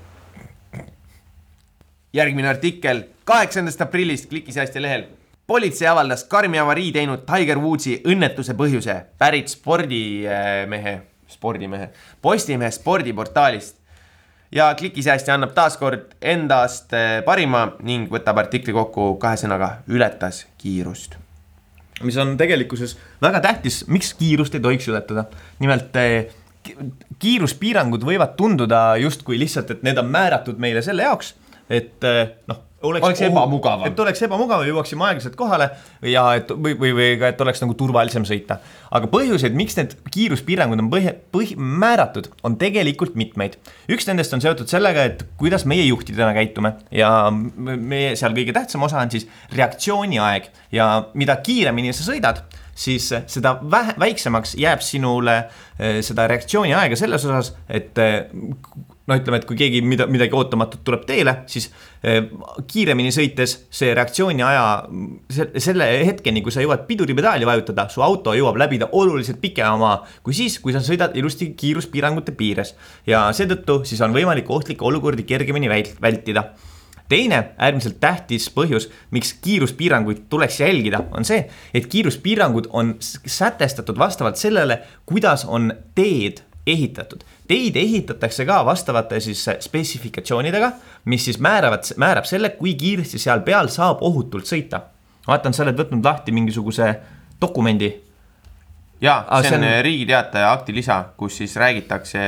järgmine 2.12 2.48
artikkel 2.48 3.02
kaheksandast 3.24 3.80
aprillist 3.80 4.28
klikisäästja 4.28 4.82
lehel 4.82 5.04
politsei 5.48 5.88
avaldas 5.88 6.26
karmi 6.28 6.58
avarii 6.60 6.90
teinud 6.92 7.22
Tiger 7.28 7.58
Woodsi 7.62 7.94
õnnetuse 8.06 8.52
põhjuse, 8.56 8.98
pärit 9.18 9.48
spordimehe, 9.48 10.94
spordimehe, 11.28 11.88
Postimehe 12.22 12.70
spordiportaalist. 12.70 13.76
ja 14.52 14.74
klikisäästja 14.74 15.34
annab 15.34 15.52
taaskord 15.56 16.14
endast 16.20 16.92
eh, 16.96 17.22
parima 17.24 17.66
ning 17.84 18.12
võtab 18.12 18.38
artikli 18.40 18.72
kokku 18.72 19.14
kahe 19.20 19.36
sõnaga 19.36 19.70
ületas 19.88 20.46
kiirust. 20.58 21.16
mis 22.02 22.16
on 22.16 22.36
tegelikkuses 22.36 22.98
väga 23.22 23.40
tähtis, 23.40 23.86
miks 23.86 24.14
kiirust 24.14 24.54
ei 24.54 24.60
tohiks 24.60 24.88
ületada. 24.88 25.24
nimelt 25.58 25.96
eh, 25.96 26.28
kiiruspiirangud 27.18 28.04
võivad 28.04 28.36
tunduda 28.36 28.96
justkui 28.96 29.38
lihtsalt, 29.38 29.70
et 29.70 29.82
need 29.82 29.98
on 29.98 30.12
määratud 30.12 30.58
meile 30.58 30.82
selle 30.82 31.08
jaoks, 31.08 31.34
et 31.70 32.04
eh, 32.04 32.36
noh 32.46 32.67
oleks, 32.82 33.04
oleks 33.04 33.22
ebamugavam. 33.26 33.86
et 33.88 34.00
oleks 34.00 34.22
ebamugav, 34.22 34.62
jõuaksime 34.66 35.06
aeglaselt 35.08 35.36
kohale 35.38 35.68
ja 36.06 36.24
et 36.38 36.50
või, 36.52 36.76
või, 36.78 36.92
või 36.94 37.08
ka, 37.20 37.32
et 37.32 37.40
oleks 37.42 37.62
nagu 37.62 37.74
turvalisem 37.78 38.26
sõita. 38.28 38.60
aga 38.94 39.10
põhjuseid, 39.10 39.56
miks 39.58 39.76
need 39.78 39.96
kiiruspiirangud 40.14 40.82
on 40.84 40.90
põhi, 40.92 41.14
põhi, 41.34 41.56
määratud, 41.58 42.30
on 42.46 42.58
tegelikult 42.60 43.18
mitmeid. 43.18 43.58
üks 43.90 44.06
nendest 44.10 44.34
on 44.36 44.44
seotud 44.44 44.70
sellega, 44.70 45.08
et 45.10 45.24
kuidas 45.40 45.66
meie 45.66 45.88
juhtidena 45.88 46.30
käitume 46.36 46.76
ja 46.94 47.10
meie 47.32 48.14
seal 48.16 48.36
kõige 48.36 48.54
tähtsam 48.56 48.86
osa 48.86 49.02
on 49.02 49.10
siis 49.10 49.26
reaktsiooniaeg 49.54 50.50
ja 50.72 50.90
mida 51.18 51.36
kiiremini 51.42 51.92
sa 51.96 52.06
sõidad 52.06 52.44
siis 52.78 53.08
seda 53.26 53.56
vähe, 53.70 53.96
väiksemaks 53.98 54.54
jääb 54.60 54.84
sinule 54.86 55.40
eh, 55.42 55.98
seda 56.06 56.28
reaktsiooniaega 56.30 56.96
selles 56.96 57.26
osas, 57.26 57.56
et 57.66 57.98
eh, 59.08 59.14
no 59.14 59.16
ütleme, 59.18 59.40
et 59.40 59.46
kui 59.48 59.56
keegi 59.58 59.80
mida, 59.82 60.06
midagi 60.10 60.36
ootamatut 60.36 60.84
tuleb 60.84 61.04
teele, 61.08 61.34
siis 61.50 61.70
eh, 62.02 62.20
kiiremini 62.68 63.12
sõites 63.14 63.56
see 63.74 63.94
reaktsiooniaja, 63.96 64.64
selle 65.56 65.90
hetkeni, 66.08 66.42
kui 66.44 66.54
sa 66.54 66.64
jõuad 66.64 66.86
piduripedaali 66.88 67.48
vajutada, 67.48 67.88
su 67.92 68.04
auto 68.04 68.36
jõuab 68.36 68.60
läbida 68.60 68.90
oluliselt 68.92 69.40
pikema 69.40 69.98
kui 70.22 70.36
siis, 70.36 70.58
kui 70.62 70.74
sa 70.76 70.82
sõidad 70.84 71.16
ilusti 71.16 71.52
kiiruspiirangute 71.58 72.36
piires. 72.36 72.74
ja 73.06 73.28
seetõttu 73.32 73.82
siis 73.88 74.00
on 74.04 74.12
võimalik 74.12 74.50
ohtlikke 74.50 74.84
olukordi 74.84 75.24
kergemini 75.28 75.68
vältida 75.68 76.50
teine 77.08 77.38
äärmiselt 77.58 78.00
tähtis 78.00 78.50
põhjus, 78.52 78.88
miks 79.10 79.32
kiiruspiiranguid 79.44 80.26
tuleks 80.28 80.60
jälgida, 80.60 81.00
on 81.16 81.24
see, 81.24 81.46
et 81.74 81.86
kiiruspiirangud 81.88 82.68
on 82.76 82.96
sätestatud 83.00 83.98
vastavalt 83.98 84.36
sellele, 84.36 84.82
kuidas 85.08 85.46
on 85.48 85.72
teed 85.96 86.42
ehitatud. 86.72 87.24
Teid 87.48 87.76
ehitatakse 87.76 88.44
ka 88.46 88.60
vastavate 88.66 89.20
siis 89.20 89.44
spetsifikatsioonidega, 89.60 90.72
mis 91.04 91.24
siis 91.24 91.38
määravad, 91.40 91.86
määrab 91.96 92.28
selle, 92.28 92.50
kui 92.58 92.74
kiiresti 92.74 93.18
seal 93.18 93.40
peal 93.46 93.70
saab 93.72 94.02
ohutult 94.06 94.48
sõita. 94.48 94.80
vaatan, 95.28 95.54
sa 95.54 95.62
oled 95.62 95.76
võtnud 95.76 96.04
lahti 96.04 96.32
mingisuguse 96.32 96.94
dokumendi. 97.40 97.92
jaa, 99.00 99.42
see 99.42 99.56
on, 99.56 99.64
on 99.64 99.82
Riigi 99.84 100.06
Teataja 100.06 100.52
akti 100.52 100.74
lisa, 100.74 101.04
kus 101.16 101.36
siis 101.36 101.56
räägitakse 101.56 102.18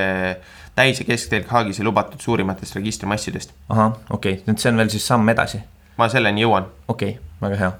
täis- 0.74 1.00
ja 1.00 1.04
kesktelg 1.04 1.46
Haagis 1.46 1.80
lubatud 1.80 2.20
suurimatest 2.20 2.76
registrimassidest. 2.76 3.54
ahah, 3.68 3.92
okei 4.10 4.32
okay., 4.32 4.44
nüüd 4.46 4.58
see 4.58 4.72
on 4.72 4.76
veel 4.76 4.88
siis 4.88 5.06
samm 5.06 5.28
edasi. 5.28 5.60
ma 5.96 6.08
selleni 6.08 6.42
jõuan. 6.42 6.68
okei 6.88 7.10
okay,, 7.10 7.24
väga 7.40 7.56
hea. 7.56 7.72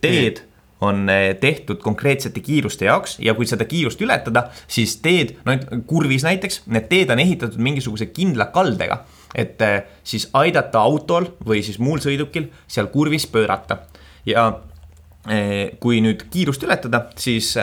teed 0.00 0.47
on 0.80 1.08
eh, 1.10 1.36
tehtud 1.40 1.80
konkreetsete 1.82 2.40
kiiruste 2.40 2.86
jaoks 2.86 3.18
ja 3.22 3.34
kui 3.34 3.46
seda 3.46 3.66
kiirust 3.68 4.02
ületada, 4.04 4.46
siis 4.70 4.98
teed, 5.02 5.34
no 5.46 5.56
kurvis 5.86 6.26
näiteks, 6.26 6.62
need 6.70 6.88
teed 6.90 7.10
on 7.10 7.22
ehitatud 7.22 7.62
mingisuguse 7.62 8.10
kindla 8.14 8.50
kaldega. 8.54 9.04
et 9.34 9.60
eh, 9.62 9.82
siis 10.04 10.28
aidata 10.32 10.80
autol 10.80 11.26
või 11.46 11.62
siis 11.62 11.78
muul 11.78 12.00
sõidukil 12.00 12.48
seal 12.66 12.86
kurvis 12.94 13.26
pöörata. 13.26 13.78
ja 14.26 14.52
eh, 15.28 15.78
kui 15.80 16.00
nüüd 16.00 16.28
kiirust 16.30 16.62
ületada, 16.62 17.08
siis 17.16 17.56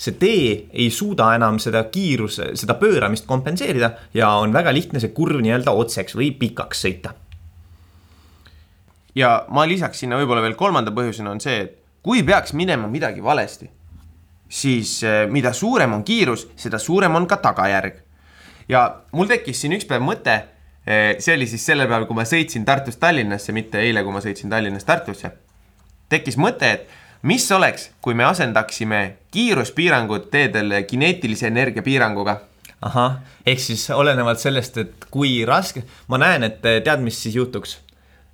see 0.00 0.14
tee 0.16 0.68
ei 0.72 0.90
suuda 0.90 1.34
enam 1.34 1.58
seda 1.58 1.84
kiiruse, 1.92 2.54
seda 2.56 2.78
pööramist 2.80 3.26
kompenseerida 3.26 3.90
ja 4.14 4.30
on 4.40 4.52
väga 4.52 4.72
lihtne 4.72 5.00
see 5.00 5.12
kurv 5.12 5.42
nii-öelda 5.42 5.74
otseks 5.76 6.16
või 6.16 6.30
pikaks 6.38 6.86
sõita 6.86 7.12
ja 9.14 9.44
ma 9.50 9.66
lisaks 9.68 10.00
sinna 10.00 10.16
võib-olla 10.20 10.42
veel 10.44 10.56
kolmanda 10.56 10.94
põhjusena 10.94 11.34
on 11.34 11.40
see, 11.42 11.66
et 11.66 11.79
kui 12.02 12.22
peaks 12.24 12.54
minema 12.56 12.88
midagi 12.88 13.22
valesti, 13.22 13.68
siis 14.48 15.02
eh, 15.04 15.26
mida 15.30 15.52
suurem 15.52 15.92
on 15.98 16.04
kiirus, 16.04 16.48
seda 16.56 16.78
suurem 16.78 17.14
on 17.14 17.26
ka 17.26 17.36
tagajärg. 17.36 18.00
ja 18.68 19.02
mul 19.12 19.26
tekkis 19.26 19.60
siin 19.60 19.74
üks 19.76 19.86
päev 19.88 20.02
mõte, 20.04 20.36
eh, 20.86 21.16
see 21.18 21.36
oli 21.36 21.46
siis 21.46 21.66
sellel 21.66 21.88
päeval, 21.88 22.06
kui 22.08 22.16
ma 22.16 22.24
sõitsin 22.24 22.64
Tartust 22.64 23.00
Tallinnasse, 23.00 23.52
mitte 23.52 23.78
eile, 23.78 24.02
kui 24.02 24.12
ma 24.12 24.24
sõitsin 24.24 24.50
Tallinnast 24.50 24.86
Tartusse. 24.86 25.32
tekkis 26.08 26.36
mõte, 26.36 26.72
et 26.72 26.88
mis 27.22 27.50
oleks, 27.52 27.90
kui 28.00 28.14
me 28.14 28.24
asendaksime 28.24 29.16
kiiruspiirangud 29.30 30.30
teedel 30.30 30.82
kineetilise 30.88 31.46
energia 31.46 31.82
piiranguga 31.82 32.40
ahah, 32.82 33.20
ehk 33.46 33.60
siis 33.60 33.90
olenevalt 33.90 34.40
sellest, 34.40 34.78
et 34.78 35.04
kui 35.10 35.44
raske, 35.44 35.84
ma 36.08 36.18
näen, 36.18 36.42
et 36.48 36.62
tead, 36.62 37.00
mis 37.00 37.22
siis 37.22 37.36
juhtuks? 37.36 37.78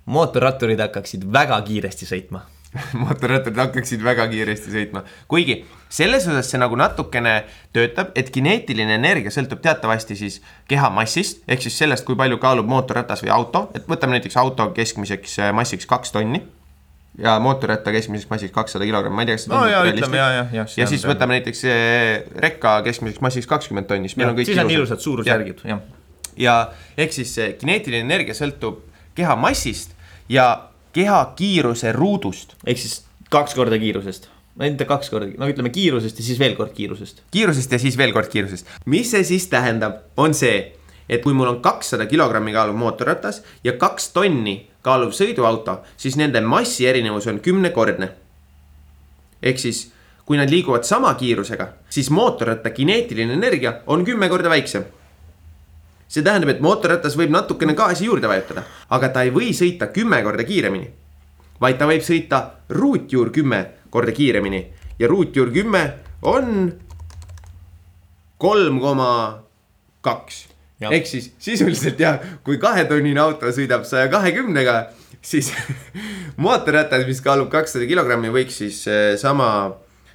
mootorratturid 0.07 0.79
hakkaksid 0.79 1.25
väga 1.27 1.57
kiiresti 1.67 2.07
sõitma 2.07 2.45
mootorrattarid 3.01 3.57
hakkaksid 3.57 4.03
väga 4.03 4.27
kiiresti 4.31 4.73
sõitma, 4.73 5.03
kuigi 5.31 5.61
selles 5.89 6.27
osas 6.27 6.49
see 6.51 6.59
nagu 6.59 6.75
natukene 6.79 7.39
töötab, 7.75 8.11
et 8.19 8.29
kineetiline 8.33 8.97
energia 8.99 9.31
sõltub 9.33 9.61
teatavasti 9.63 10.17
siis 10.19 10.41
keha 10.67 10.89
massist 10.93 11.43
ehk 11.47 11.63
siis 11.63 11.79
sellest, 11.79 12.05
kui 12.07 12.19
palju 12.19 12.39
kaalub 12.43 12.67
mootorratas 12.69 13.23
või 13.23 13.33
auto, 13.37 13.67
et 13.77 13.87
võtame 13.87 14.17
näiteks 14.17 14.37
auto 14.41 14.69
keskmiseks 14.75 15.39
massiks 15.55 15.89
kaks 15.89 16.15
tonni 16.15 16.43
ja 17.17 17.39
mootorratta 17.39 17.91
keskmiseks 17.91 18.29
massiks 18.29 18.53
kakssada 18.53 18.85
kilogrammi, 18.85 19.15
ma 19.15 19.25
ei 19.25 19.31
tea, 19.31 19.39
kas 19.39 19.47
no 19.49 19.63
ja 19.65 19.81
ütleme 19.89 20.19
ja, 20.19 20.27
ja, 20.35 20.45
ja. 20.53 20.65
ja 20.77 20.87
siis 20.89 21.05
võtame 21.07 21.37
näiteks 21.39 21.63
eh, 21.71 22.27
rekka 22.43 22.77
keskmiseks 22.85 23.23
massiks 23.25 23.49
kakskümmend 23.49 23.89
tonni, 23.89 24.11
siis 24.11 24.19
meil 24.19 24.31
on 24.31 24.37
kõik 24.37 24.51
siis 24.51 24.61
on 24.61 24.73
ilusad. 24.73 25.01
suurusjärgid, 25.01 25.63
jah. 25.71 25.81
ja 26.37 26.57
ehk 26.97 27.15
siis 27.15 27.33
see 27.39 27.53
kineetiline 27.57 28.05
energia 28.05 28.37
sõltub 28.37 28.83
keha 29.17 29.37
massist 29.39 29.95
ja 30.29 30.67
keha 30.97 31.21
kiiruse 31.37 31.93
ruudust. 31.95 32.57
ehk 32.65 32.81
siis 32.81 33.03
kaks 33.29 33.53
korda 33.57 33.77
kiirusest 33.77 34.31
mitte 34.57 34.87
kaks 34.89 35.11
korda, 35.13 35.29
no 35.37 35.49
ütleme 35.49 35.69
kiirusest 35.73 36.17
ja 36.17 36.25
siis 36.25 36.39
veel 36.41 36.55
kord 36.57 36.73
kiirusest. 36.73 37.21
kiirusest 37.31 37.71
ja 37.71 37.79
siis 37.79 37.97
veel 37.97 38.13
kord 38.13 38.29
kiirusest. 38.31 38.67
mis 38.85 39.11
see 39.11 39.23
siis 39.23 39.47
tähendab, 39.51 40.01
on 40.17 40.33
see, 40.33 40.73
et 41.09 41.21
kui 41.23 41.35
mul 41.37 41.51
on 41.51 41.59
kakssada 41.61 42.07
kilogrammi 42.09 42.55
kaaluv 42.55 42.79
mootorratas 42.79 43.43
ja 43.63 43.75
kaks 43.77 44.09
tonni 44.15 44.57
kaaluv 44.85 45.13
sõiduauto, 45.15 45.81
siis 45.97 46.17
nende 46.17 46.41
massi 46.41 46.87
erinevus 46.87 47.27
on 47.27 47.39
kümnekordne. 47.43 48.09
ehk 49.43 49.59
siis, 49.61 49.91
kui 50.25 50.37
nad 50.37 50.49
liiguvad 50.49 50.83
sama 50.83 51.13
kiirusega, 51.13 51.69
siis 51.89 52.09
mootorratta 52.09 52.69
kineetiline 52.69 53.33
energia 53.33 53.81
on 53.87 54.05
kümme 54.05 54.29
korda 54.29 54.49
väiksem. 54.49 54.85
See 56.07 56.23
tähendab, 56.23 56.53
et 56.55 56.63
mootorratas 56.63 57.17
võib 57.19 57.33
natukene 57.35 57.75
gaasi 57.77 58.07
juurde 58.07 58.29
vajutada, 58.31 58.63
aga 58.89 59.09
ta 59.13 59.23
ei 59.27 59.33
või 59.35 59.51
sõita 59.55 59.91
kümme 59.93 60.21
korda 60.23 60.43
kiiremini. 60.47 60.89
vaid 61.61 61.77
ta 61.77 61.87
võib 61.89 62.03
sõita 62.05 62.41
ruutjuur 62.69 63.31
kümme 63.33 63.65
korda 63.89 64.11
kiiremini 64.11 64.65
ja 64.99 65.07
ruutjuur 65.07 65.49
kümme 65.51 65.93
on 66.21 66.73
kolm 68.37 68.79
koma 68.79 69.43
kaks 70.01 70.45
ehk 70.81 71.07
siis 71.09 71.31
sisuliselt 71.41 71.99
jah, 71.99 72.19
kui 72.45 72.59
kahetonnine 72.61 73.19
auto 73.21 73.49
sõidab 73.53 73.85
saja 73.89 74.09
kahekümnega, 74.13 74.77
siis 75.25 75.49
mootorratas, 76.43 77.07
mis 77.09 77.21
kaalub 77.25 77.49
kakssada 77.53 77.87
kilogrammi, 77.89 78.29
võiks 78.33 78.59
siis 78.61 78.83
eh, 78.91 79.15
sama, 79.17 79.49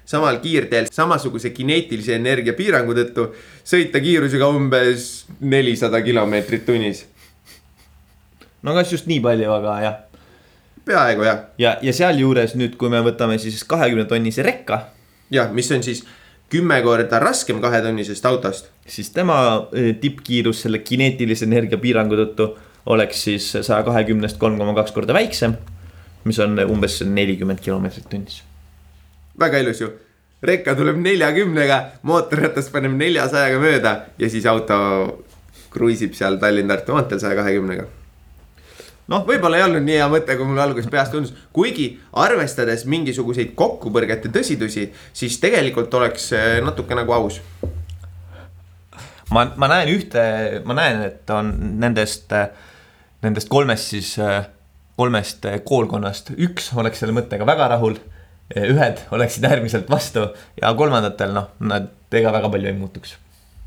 samal 0.05 0.39
kiirteel 0.43 0.89
samasuguse 0.93 1.51
kineetilise 1.51 2.17
energia 2.19 2.55
piirangu 2.59 2.95
tõttu 2.97 3.29
sõita 3.65 4.01
kiirusega 4.03 4.49
umbes 4.49 5.27
nelisada 5.41 6.03
kilomeetrit 6.03 6.67
tunnis. 6.67 7.07
no 8.63 8.75
kas 8.75 8.93
just 8.93 9.07
nii 9.07 9.21
palju, 9.21 9.53
aga 9.53 9.77
jah. 9.83 10.01
peaaegu 10.85 11.29
jah. 11.29 11.45
ja, 11.59 11.77
ja 11.83 11.93
sealjuures 11.93 12.57
nüüd, 12.59 12.77
kui 12.77 12.91
me 12.91 13.03
võtame 13.05 13.39
siis 13.39 13.65
kahekümne 13.65 14.05
tonnise 14.11 14.43
rekka. 14.43 14.89
jah, 15.31 15.53
mis 15.53 15.71
on 15.73 15.83
siis 15.83 16.05
kümme 16.53 16.83
korda 16.83 17.19
raskem 17.19 17.61
kahetonnisest 17.61 18.27
autost. 18.27 18.69
siis 18.87 19.11
tema 19.11 19.69
eh, 19.73 19.95
tippkiirus 20.01 20.67
selle 20.67 20.79
kineetilise 20.79 21.49
energia 21.49 21.79
piirangu 21.79 22.19
tõttu 22.19 22.53
oleks 22.87 23.25
siis 23.25 23.51
saja 23.53 23.83
kahekümnest 23.87 24.41
kolm 24.43 24.59
koma 24.59 24.75
kaks 24.75 24.93
korda 24.93 25.15
väiksem. 25.15 25.57
mis 26.25 26.39
on 26.39 26.59
umbes 26.69 27.01
nelikümmend 27.03 27.61
kilomeetrit 27.61 28.09
tunnis. 28.11 28.43
Väga 29.41 29.63
ilus 29.63 29.81
ju, 29.81 29.89
rekka 30.43 30.75
tuleb 30.79 31.01
neljakümnega, 31.01 31.81
mootorratast 32.03 32.73
paneb 32.75 32.95
neljasajaga 32.99 33.63
mööda 33.63 33.97
ja 34.19 34.31
siis 34.31 34.47
auto 34.47 34.79
kruiisib 35.73 36.15
seal 36.19 36.39
Tallinn-Tartu 36.43 36.97
maanteel 36.97 37.21
saja 37.23 37.39
kahekümnega 37.39 37.89
noh, 39.11 39.25
võib-olla 39.27 39.59
ei 39.59 39.67
olnud 39.67 39.85
nii 39.85 39.99
hea 39.99 40.09
mõte, 40.11 40.37
kui 40.39 40.49
mul 40.49 40.63
alguses 40.63 40.91
peast 40.91 41.15
tundus, 41.15 41.35
kuigi 41.55 41.89
arvestades 42.23 42.85
mingisuguseid 42.91 43.55
kokkupõrgete 43.59 44.31
tõsidusi, 44.33 44.89
siis 45.17 45.39
tegelikult 45.43 45.95
oleks 45.99 46.31
natuke 46.65 46.97
nagu 46.99 47.15
aus. 47.17 47.41
ma, 49.33 49.47
ma 49.57 49.71
näen 49.75 49.93
ühte, 49.93 50.25
ma 50.69 50.77
näen, 50.79 51.03
et 51.09 51.31
on 51.35 51.53
nendest, 51.83 52.33
nendest 53.25 53.51
kolmest 53.53 53.95
siis, 53.95 54.15
kolmest 54.97 55.47
koolkonnast 55.65 56.35
üks 56.37 56.73
oleks 56.79 57.03
selle 57.03 57.17
mõttega 57.17 57.47
väga 57.49 57.73
rahul. 57.75 57.97
Ühed 58.57 59.05
oleksid 59.15 59.45
äärmiselt 59.49 59.91
vastu 59.91 60.27
ja 60.61 60.73
kolmandatel 60.77 61.33
noh, 61.35 61.53
nad 61.61 61.89
ega 62.13 62.33
väga 62.35 62.51
palju 62.53 62.69
ei 62.69 62.77
muutuks. 62.77 63.17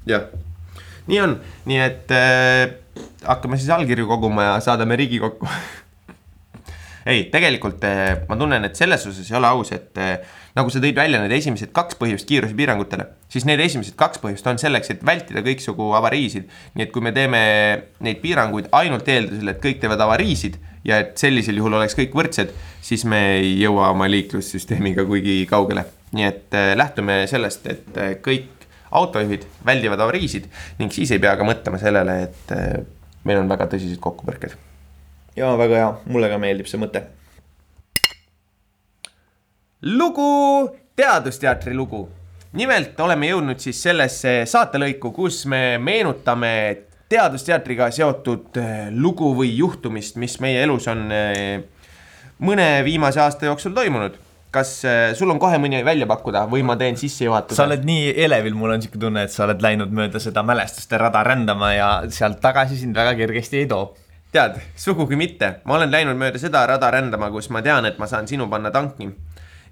jah, 0.10 0.28
nii 1.08 1.22
on, 1.24 1.40
nii 1.66 1.80
et 1.82 2.14
äh, 2.14 2.76
hakkame 3.26 3.58
siis 3.58 3.72
allkirju 3.74 4.08
koguma 4.08 4.52
ja 4.52 4.60
saadame 4.64 4.98
Riigikokku 5.00 5.50
ei, 7.06 7.28
tegelikult 7.34 7.84
eh, 7.86 8.26
ma 8.30 8.38
tunnen, 8.40 8.66
et 8.66 8.78
selles 8.78 9.06
osas 9.06 9.30
ei 9.30 9.38
ole 9.38 9.50
aus, 9.50 9.72
et 9.76 10.00
eh, 10.02 10.16
nagu 10.58 10.72
sa 10.74 10.82
tõid 10.82 10.98
välja 10.98 11.22
need 11.22 11.36
esimesed 11.38 11.70
kaks 11.76 12.00
põhjust 12.00 12.28
kiirusepiirangutele, 12.30 13.06
siis 13.32 13.46
need 13.46 13.62
esimesed 13.62 13.98
kaks 14.00 14.22
põhjust 14.24 14.48
on 14.50 14.62
selleks, 14.62 14.90
et 14.94 15.04
vältida 15.06 15.44
kõiksugu 15.46 15.92
avariisid. 16.00 16.50
nii 16.76 16.88
et 16.88 16.94
kui 16.94 17.06
me 17.06 17.14
teeme 17.16 17.42
neid 18.06 18.22
piiranguid 18.24 18.72
ainult 18.74 19.10
eeldusel, 19.10 19.54
et 19.54 19.62
kõik 19.62 19.82
teevad 19.84 20.02
avariisid 20.08 20.58
ja 20.86 21.02
et 21.04 21.18
sellisel 21.18 21.60
juhul 21.60 21.78
oleks 21.80 21.98
kõik 21.98 22.16
võrdsed, 22.16 22.52
siis 22.86 23.06
me 23.10 23.22
ei 23.40 23.56
jõua 23.60 23.90
oma 23.94 24.10
liiklussüsteemiga 24.12 25.06
kuigi 25.06 25.44
kaugele. 25.50 25.86
nii 26.16 26.26
et 26.26 26.54
eh, 26.56 26.74
lähtume 26.78 27.24
sellest, 27.28 27.66
et 27.68 27.98
kõik 28.24 28.68
autojuhid 28.96 29.44
väldivad 29.66 30.00
avariisid 30.00 30.46
ning 30.80 30.94
siis 30.94 31.12
ei 31.12 31.20
pea 31.20 31.34
ka 31.36 31.44
mõtlema 31.44 31.80
sellele, 31.82 32.22
et 32.30 32.54
meil 33.26 33.42
on 33.42 33.50
väga 33.50 33.68
tõsised 33.74 34.00
kokkupõrked. 34.02 34.56
ja 35.36 35.52
väga 35.58 35.82
hea, 35.82 35.92
mulle 36.06 36.30
ka 36.32 36.38
meeldib 36.40 36.70
see 36.70 36.80
mõte. 36.80 37.04
lugu, 39.82 40.76
Teadusteatri 40.96 41.74
lugu. 41.76 42.10
nimelt 42.54 43.00
oleme 43.00 43.28
jõudnud 43.28 43.60
siis 43.60 43.82
sellesse 43.84 44.44
saatelõiku, 44.48 45.12
kus 45.12 45.46
me 45.46 45.78
meenutame 45.78 46.52
Teadusteatriga 47.10 47.92
seotud 47.94 48.58
eh, 48.58 48.88
lugu 48.92 49.34
või 49.38 49.52
juhtumist, 49.58 50.16
mis 50.22 50.40
meie 50.42 50.64
elus 50.66 50.88
on 50.90 51.06
eh, 51.14 51.60
mõne 52.42 52.70
viimase 52.88 53.22
aasta 53.22 53.50
jooksul 53.52 53.76
toimunud 53.78 54.18
kas 54.56 54.72
äh, 54.88 55.14
sul 55.18 55.32
on 55.34 55.40
kohe 55.42 55.58
mõni 55.62 55.82
välja 55.86 56.08
pakkuda 56.10 56.46
või 56.52 56.64
ma 56.68 56.78
teen 56.80 56.98
sissejuhatuse? 57.00 57.58
sa 57.60 57.68
oled 57.68 57.84
nii 57.88 58.14
elevil, 58.26 58.56
mul 58.58 58.76
on 58.76 58.84
siuke 58.84 59.00
tunne, 59.02 59.26
et 59.28 59.34
sa 59.34 59.44
oled 59.48 59.62
läinud 59.64 59.92
mööda 59.96 60.22
seda 60.24 60.46
mälestuste 60.48 61.00
rada 61.02 61.24
rändama 61.28 61.74
ja 61.76 61.90
sealt 62.14 62.40
tagasi 62.44 62.80
sind 62.80 62.96
väga 62.96 63.16
kergesti 63.20 63.64
ei 63.64 63.70
too. 63.72 63.90
tead, 64.36 64.60
sugugi 64.80 65.20
mitte, 65.20 65.52
ma 65.68 65.78
olen 65.78 65.92
läinud 65.92 66.20
mööda 66.20 66.40
seda 66.42 66.66
rada 66.72 66.92
rändama, 66.92 67.30
kus 67.32 67.50
ma 67.56 67.64
tean, 67.66 67.88
et 67.88 68.00
ma 68.00 68.08
saan 68.12 68.28
sinu 68.32 68.48
panna 68.52 68.72
tanki. 68.72 69.10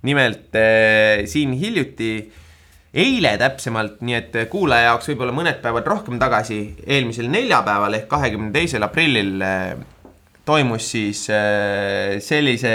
nimelt 0.03 0.55
äh, 0.59 1.23
siin 1.31 1.55
hiljuti 1.55 2.13
eile 2.93 3.33
täpsemalt, 3.41 4.01
nii 4.05 4.15
et 4.15 4.35
kuulaja 4.51 4.91
jaoks 4.91 5.09
võib-olla 5.09 5.33
mõned 5.33 5.59
päevad 5.63 5.87
rohkem 5.89 6.19
tagasi, 6.21 6.59
eelmisel 6.85 7.29
neljapäeval 7.33 7.97
ehk 7.97 8.09
kahekümne 8.11 8.53
teisel 8.53 8.85
aprillil 8.85 9.41
äh, 9.41 9.71
toimus 10.45 10.91
siis 10.93 11.23
äh, 11.33 12.19
sellise, 12.21 12.73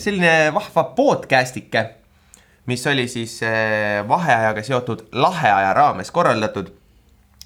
selline 0.00 0.52
vahva 0.56 0.86
podcast'ike, 0.96 1.84
mis 2.70 2.86
oli 2.88 3.04
siis 3.12 3.36
äh, 3.44 4.00
vaheajaga 4.08 4.64
seotud 4.64 5.04
laheaja 5.12 5.74
raames 5.76 6.10
korraldatud, 6.14 6.72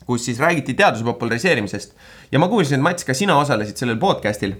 kus 0.07 0.29
siis 0.29 0.39
räägiti 0.39 0.77
teaduse 0.79 1.05
populariseerimisest. 1.05 1.97
ja 2.31 2.39
ma 2.39 2.49
kuulsin, 2.49 2.79
et 2.79 2.87
Mats, 2.87 3.05
ka 3.05 3.15
sina 3.19 3.35
osalesid 3.41 3.83
sellel 3.83 3.99
podcast'il 3.99 4.55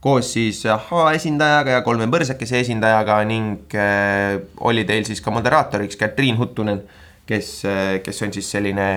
koos 0.00 0.32
siis 0.32 0.62
Ahhaa 0.70 1.12
esindajaga 1.16 1.78
ja 1.78 1.82
Kolme 1.82 2.06
Põrsakese 2.10 2.60
esindajaga 2.62 3.18
ning 3.26 3.74
äh, 3.74 4.38
oli 4.60 4.86
teil 4.86 5.06
siis 5.08 5.20
ka 5.24 5.34
moderaatoriks 5.34 5.98
Katriin 5.98 6.38
Huttunen, 6.38 6.84
kes 7.26 7.52
äh,, 7.66 7.98
kes 8.04 8.22
on 8.22 8.32
siis 8.32 8.50
selline 8.50 8.88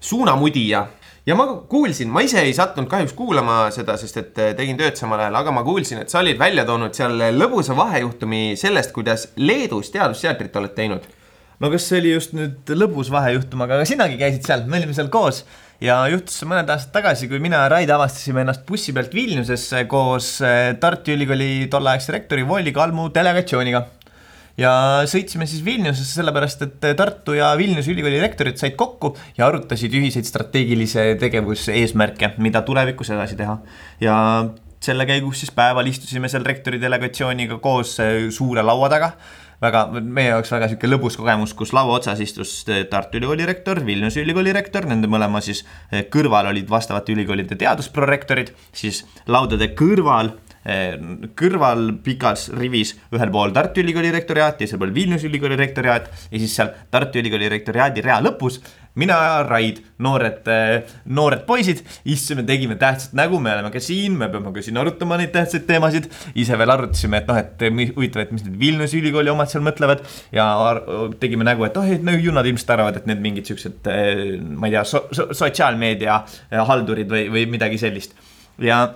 suunamudija 0.00 0.86
ja 1.26 1.36
ma 1.36 1.46
kuulsin, 1.68 2.08
ma 2.12 2.22
ise 2.24 2.40
ei 2.42 2.52
sattunud 2.56 2.88
kahjuks 2.90 3.14
kuulama 3.16 3.62
seda, 3.74 3.96
sest 4.00 4.20
et 4.20 4.38
eh, 4.40 4.52
tegin 4.58 4.78
tööd 4.78 4.98
samal 4.98 5.20
ajal, 5.20 5.40
aga 5.42 5.54
ma 5.54 5.64
kuulsin, 5.66 6.02
et 6.02 6.12
sa 6.12 6.22
olid 6.22 6.38
välja 6.40 6.64
toonud 6.68 6.96
seal 6.96 7.16
lõbusa 7.36 7.76
vahejuhtumi 7.78 8.54
sellest, 8.60 8.94
kuidas 8.96 9.28
Leedus 9.40 9.92
teadusteatrit 9.94 10.56
oled 10.56 10.76
teinud. 10.76 11.08
no 11.60 11.70
kas 11.70 11.90
see 11.90 12.00
oli 12.00 12.14
just 12.14 12.32
nüüd 12.36 12.72
lõbus 12.72 13.10
vahejuhtum, 13.12 13.66
aga 13.66 13.82
sinagi 13.84 14.16
käisid 14.20 14.46
seal, 14.48 14.64
me 14.66 14.80
olime 14.80 14.96
seal 14.96 15.10
koos 15.12 15.44
ja 15.84 16.00
juhtus 16.12 16.36
see 16.40 16.48
mõned 16.48 16.68
aastad 16.70 16.92
tagasi, 16.98 17.28
kui 17.30 17.40
mina 17.42 17.62
ja 17.64 17.70
Raid 17.72 17.90
avastasime 17.94 18.44
ennast 18.44 18.66
bussi 18.68 18.92
pealt 18.96 19.14
Vilniusesse 19.16 19.86
koos 19.90 20.36
äh, 20.44 20.74
Tartu 20.80 21.14
Ülikooli 21.14 21.70
tolleaegse 21.72 22.14
rektori 22.16 22.44
Volli 22.46 22.74
Kalmu 22.76 23.08
delegatsiooniga 23.14 23.84
ja 24.60 24.72
sõitsime 25.08 25.48
siis 25.48 25.64
Vilniusesse 25.64 26.20
sellepärast, 26.20 26.64
et 26.66 26.88
Tartu 26.98 27.36
ja 27.38 27.52
Vilniuse 27.58 27.92
ülikooli 27.94 28.20
rektorid 28.22 28.60
said 28.60 28.76
kokku 28.80 29.14
ja 29.38 29.48
arutasid 29.48 29.94
ühiseid 29.96 30.28
strateegilise 30.28 31.14
tegevuse 31.20 31.76
eesmärke, 31.80 32.34
mida 32.38 32.64
tulevikus 32.66 33.12
edasi 33.14 33.38
teha. 33.40 33.56
ja 34.04 34.16
selle 34.80 35.04
käigus 35.08 35.42
siis 35.42 35.52
päeval 35.52 35.88
istusime 35.88 36.28
seal 36.32 36.44
rektori 36.44 36.80
delegatsiooniga 36.80 37.60
koos 37.60 37.98
äh, 38.04 38.28
suure 38.34 38.64
laua 38.64 38.92
taga 38.92 39.14
väga, 39.62 39.86
meie 40.00 40.32
jaoks 40.32 40.52
väga 40.54 40.70
sihuke 40.70 40.90
lõbus 40.90 41.18
kogemus, 41.20 41.54
kus 41.56 41.74
laua 41.76 41.98
otsas 41.98 42.20
istus 42.24 42.54
äh, 42.68 42.84
Tartu 42.90 43.20
Ülikooli 43.20 43.48
rektor, 43.48 43.82
Vilniuse 43.86 44.24
ülikooli 44.24 44.54
rektor, 44.56 44.88
nende 44.88 45.10
mõlema 45.10 45.42
siis 45.44 45.64
äh, 45.64 46.06
kõrval 46.12 46.50
olid 46.52 46.70
vastavate 46.70 47.14
ülikoolide 47.16 47.58
teadusprorektorid, 47.60 48.54
siis 48.76 49.04
laudade 49.30 49.72
kõrval 49.78 50.34
Eh, 50.60 50.92
kõrval 51.40 51.86
pikas 52.04 52.50
rivis 52.52 52.90
ühel 53.16 53.30
pool 53.32 53.54
Tartu 53.56 53.80
Ülikooli 53.80 54.10
rektoriaat, 54.12 54.58
teisel 54.58 54.76
pool 54.76 54.90
Vilniuse 54.92 55.24
Ülikooli 55.24 55.56
rektoriaat 55.56 56.10
ja 56.28 56.36
siis 56.36 56.52
seal 56.52 56.74
Tartu 56.92 57.16
Ülikooli 57.16 57.48
rektoriaadi 57.48 58.04
rea 58.04 58.18
lõpus 58.20 58.58
mina 58.98 59.16
ja 59.22 59.42
Raid, 59.46 59.80
noored, 60.02 60.48
eh, 60.50 60.94
noored 61.06 61.44
poisid, 61.46 61.82
istusime, 62.04 62.44
tegime 62.48 62.76
tähtsat 62.80 63.14
nägu, 63.18 63.38
me 63.42 63.52
oleme 63.54 63.70
ka 63.74 63.82
siin, 63.82 64.16
me 64.18 64.28
peame 64.32 64.52
ka 64.54 64.64
siin 64.64 64.80
arutama 64.80 65.18
neid 65.20 65.32
tähtsaid 65.34 65.66
teemasid. 65.68 66.08
ise 66.34 66.58
veel 66.58 66.74
arutasime, 66.74 67.20
et 67.20 67.28
noh, 67.30 67.38
et 67.38 67.66
huvitav, 67.96 68.24
et 68.24 68.32
mis 68.32 68.44
need 68.46 68.58
Vilniuse 68.60 68.98
ülikooli 68.98 69.30
omad 69.30 69.50
seal 69.50 69.64
mõtlevad 69.66 70.02
ja 70.32 70.48
tegime 71.20 71.46
nägu, 71.46 71.64
et 71.68 71.76
oh, 71.76 71.86
et 71.86 72.02
no 72.02 72.16
ju 72.16 72.34
nad 72.34 72.46
ilmselt 72.46 72.74
arvavad, 72.76 72.98
et 73.00 73.06
need 73.10 73.22
mingid 73.22 73.50
siuksed, 73.50 73.86
eh, 73.92 74.24
ma 74.40 74.70
ei 74.70 74.78
tea 74.78 74.84
so, 74.88 75.06
so, 75.12 75.30
sotsiaalmeedia 75.36 76.24
haldurid 76.70 77.10
või, 77.10 77.28
või 77.32 77.46
midagi 77.50 77.78
sellist 77.80 78.18
ja 78.60 78.88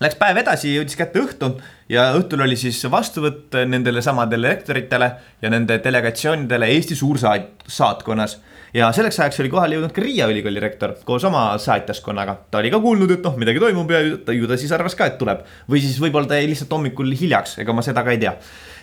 Läks 0.00 0.16
päev 0.16 0.38
edasi, 0.40 0.70
jõudis 0.72 0.96
kätte 0.96 1.20
õhtu 1.20 1.50
ja 1.92 2.06
õhtul 2.16 2.40
oli 2.40 2.56
siis 2.56 2.78
vastuvõtt 2.88 3.52
nendele 3.68 4.00
samadele 4.00 4.54
rektoritele 4.54 5.08
ja 5.42 5.50
nende 5.52 5.76
delegatsioonidele 5.84 6.70
Eesti 6.72 6.96
suursaatkonnas. 6.96 8.38
Ja 8.74 8.90
selleks 8.94 9.20
ajaks 9.20 9.40
oli 9.42 9.50
kohale 9.52 9.76
jõudnud 9.78 9.94
ka 9.94 10.04
Riia 10.04 10.28
ülikooli 10.30 10.62
rektor 10.62 10.94
koos 11.04 11.24
oma 11.28 11.44
saatjaskonnaga. 11.58 12.36
ta 12.50 12.62
oli 12.62 12.70
ka 12.70 12.80
kuulnud, 12.82 13.10
et 13.16 13.26
noh, 13.26 13.36
midagi 13.40 13.62
toimub 13.62 13.90
ja 13.90 14.02
ta, 14.26 14.36
ju 14.36 14.50
ta 14.50 14.58
siis 14.60 14.72
arvas 14.76 14.94
ka, 14.98 15.10
et 15.10 15.18
tuleb. 15.18 15.42
või 15.70 15.82
siis 15.82 15.98
võib-olla 16.02 16.30
ta 16.30 16.38
jäi 16.40 16.50
lihtsalt 16.52 16.72
hommikul 16.76 17.10
hiljaks, 17.16 17.58
ega 17.64 17.74
ma 17.76 17.84
seda 17.86 18.04
ka 18.06 18.14
ei 18.14 18.22
tea. 18.22 18.36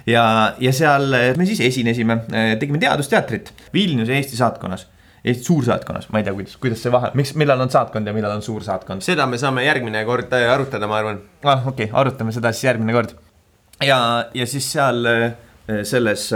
ja, 0.07 0.27
ja 0.59 0.75
seal 0.75 1.15
me 1.37 1.49
siis 1.49 1.63
esinesime, 1.71 2.21
tegime 2.59 2.81
teadusteatrit 2.83 3.53
Vilniuse 3.73 4.15
Eesti 4.17 4.39
saatkonnas 4.39 4.87
Eesti 5.27 5.43
suursaatkonnas, 5.43 6.09
ma 6.09 6.21
ei 6.21 6.23
tea, 6.23 6.33
kuidas, 6.33 6.57
kuidas 6.61 6.81
see 6.83 6.91
vahe, 6.93 7.09
miks, 7.17 7.33
millal 7.39 7.59
on 7.63 7.71
saatkond 7.73 8.07
ja 8.07 8.13
millal 8.15 8.37
on 8.37 8.43
suursaatkond? 8.45 9.03
seda 9.03 9.25
me 9.27 9.39
saame 9.41 9.65
järgmine 9.65 10.03
kord 10.07 10.31
äh, 10.37 10.45
arutada, 10.53 10.87
ma 10.87 11.01
arvan. 11.01 11.19
ah, 11.43 11.65
okei 11.67 11.89
okay,, 11.89 11.95
arutame 11.99 12.31
seda 12.35 12.53
siis 12.53 12.67
järgmine 12.69 12.95
kord. 12.95 13.15
ja, 13.83 13.99
ja 14.33 14.47
siis 14.47 14.69
seal 14.71 15.09
äh, 15.11 15.25
selles 15.83 16.29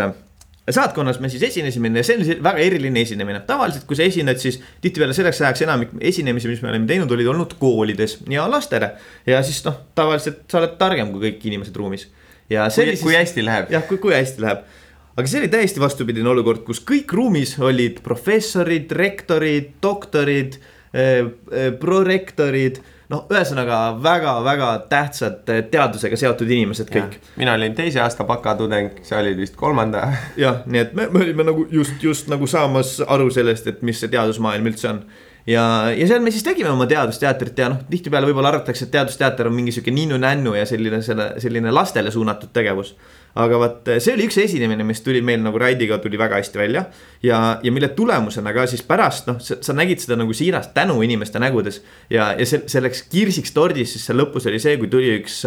saatkonnas 0.70 1.20
me 1.20 1.30
siis 1.30 1.44
esinesime 1.44 1.90
ja 1.98 2.04
see 2.06 2.20
oli 2.20 2.36
väga 2.44 2.62
eriline 2.62 3.02
esinemine. 3.02 3.40
tavaliselt, 3.48 3.86
kui 3.90 3.98
sa 3.98 4.06
esined, 4.06 4.38
siis 4.38 4.60
tihtipeale 4.82 5.14
selleks 5.18 5.42
ajaks 5.42 5.64
enamik 5.66 5.96
esinemisi, 6.00 6.52
mis 6.52 6.62
me 6.62 6.70
oleme 6.70 6.88
teinud, 6.90 7.12
olid 7.12 7.32
olnud 7.34 7.56
koolides 7.60 8.20
ja 8.30 8.46
lastele. 8.52 8.92
ja 9.26 9.42
siis 9.44 9.64
noh, 9.66 9.80
tavaliselt 9.96 10.44
sa 10.52 10.62
oled 10.62 10.78
targem 10.82 11.14
kui 11.14 11.30
kõik 11.30 11.50
inimesed 11.50 11.76
ruumis. 11.76 12.08
ja 12.50 12.70
see 12.70 12.86
kui, 12.86 12.90
oli 12.90 12.98
siis. 12.98 13.08
kui 13.08 13.18
hästi 13.18 13.46
läheb. 13.46 13.74
jah, 13.74 13.88
kui, 13.90 13.98
kui 13.98 14.16
hästi 14.16 14.46
läheb 14.46 14.70
aga 15.18 15.28
see 15.28 15.42
oli 15.42 15.50
täiesti 15.52 15.82
vastupidine 15.82 16.30
olukord, 16.32 16.64
kus 16.68 16.80
kõik 16.88 17.12
ruumis 17.16 17.58
olid 17.60 18.00
professorid, 18.06 18.92
rektorid, 18.96 19.74
doktorid 19.84 20.58
eh,, 20.94 21.26
eh, 21.52 21.72
prorektorid 21.80 22.80
noh, 23.12 23.26
ühesõnaga 23.32 23.80
väga-väga 24.04 24.70
tähtsad 24.92 25.50
eh, 25.52 25.64
teadusega 25.72 26.20
seotud 26.20 26.50
inimesed 26.52 26.92
kõik. 26.92 27.18
mina 27.40 27.56
olin 27.58 27.76
teise 27.78 28.02
aasta 28.04 28.26
bakatudeng, 28.28 29.02
sa 29.08 29.20
olid 29.20 29.40
vist 29.42 29.58
kolmanda. 29.60 30.06
jah, 30.44 30.64
nii 30.66 30.86
et 30.86 30.96
me, 30.98 31.10
me 31.12 31.26
olime 31.26 31.48
nagu 31.52 31.68
just, 31.72 32.00
just 32.04 32.32
nagu 32.32 32.48
saamas 32.50 33.00
aru 33.08 33.30
sellest, 33.34 33.68
et 33.68 33.84
mis 33.86 34.00
see 34.00 34.12
teadusmaailm 34.12 34.72
üldse 34.72 34.90
on. 34.94 35.04
ja, 35.50 35.64
ja 35.96 36.08
seal 36.08 36.24
me 36.24 36.34
siis 36.34 36.46
tegime 36.48 36.72
oma 36.72 36.88
teadusteatrit 36.90 37.60
ja 37.60 37.72
noh, 37.74 37.82
tihtipeale 37.90 38.30
võib-olla 38.30 38.54
arvatakse, 38.56 38.88
et 38.88 38.96
teadusteater 38.96 39.52
on 39.52 39.58
mingi 39.58 39.76
sihuke 39.76 39.94
ninnu-nännu 39.96 40.56
ja 40.58 40.68
selline, 40.70 41.02
selle, 41.06 41.34
selline 41.44 41.74
lastele 41.76 42.14
suunatud 42.14 42.54
tegevus 42.56 42.96
aga 43.40 43.60
vot 43.62 43.92
see 43.98 44.14
oli 44.16 44.26
üks 44.28 44.38
esinemine, 44.44 44.84
mis 44.88 45.02
tuli 45.06 45.22
meil 45.24 45.42
nagu 45.44 45.60
Raidiga 45.62 46.00
tuli 46.04 46.20
väga 46.20 46.40
hästi 46.40 46.60
välja. 46.60 46.86
ja, 47.24 47.60
ja 47.64 47.72
mille 47.72 47.92
tulemusena 47.96 48.54
ka 48.54 48.66
siis 48.68 48.84
pärast 48.84 49.30
noh, 49.30 49.40
sa 49.40 49.76
nägid 49.78 50.04
seda 50.04 50.18
nagu 50.20 50.34
siirast 50.36 50.74
tänu 50.74 51.02
inimeste 51.02 51.40
nägudes. 51.40 51.82
ja, 52.10 52.32
ja 52.38 52.46
see, 52.46 52.64
selleks 52.72 53.06
kirsiks 53.12 53.54
tordis 53.56 53.96
siis 53.96 54.06
seal 54.10 54.20
lõpus 54.22 54.48
oli 54.52 54.60
see, 54.60 54.78
kui 54.82 54.92
tuli 54.92 55.16
üks, 55.20 55.44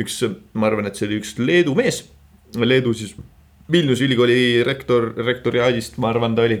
üks, 0.00 0.20
ma 0.54 0.70
arvan, 0.70 0.90
et 0.90 0.98
see 0.98 1.08
oli 1.08 1.20
üks 1.22 1.36
Leedu 1.38 1.74
mees. 1.78 2.04
Leedu 2.54 2.92
siis 2.94 3.16
Vilniuse 3.72 4.04
ülikooli 4.04 4.62
rektor, 4.66 5.14
rektoriaadist, 5.16 5.96
ma 5.98 6.10
arvan, 6.12 6.34
ta 6.36 6.44
oli. 6.44 6.60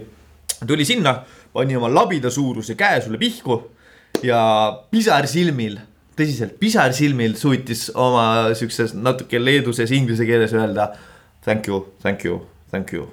tuli 0.66 0.84
sinna, 0.88 1.18
pani 1.52 1.76
oma 1.76 1.90
labida 1.92 2.30
suuruse 2.30 2.74
käe 2.74 3.02
sulle 3.04 3.18
pihku 3.20 3.60
ja 4.24 4.40
pisar 4.90 5.26
silmil 5.28 5.78
tõsiselt 6.18 6.56
pisarsilmil 6.60 7.36
suutis 7.38 7.88
oma 7.94 8.54
siukses 8.58 8.94
natuke 8.94 9.40
leeduses 9.40 9.92
inglise 9.94 10.26
keeles 10.28 10.54
öelda 10.56 10.92
thank 11.44 11.68
you, 11.68 11.84
thank 12.02 12.24
you, 12.24 12.40
thank 12.70 12.92
you. 12.92 13.08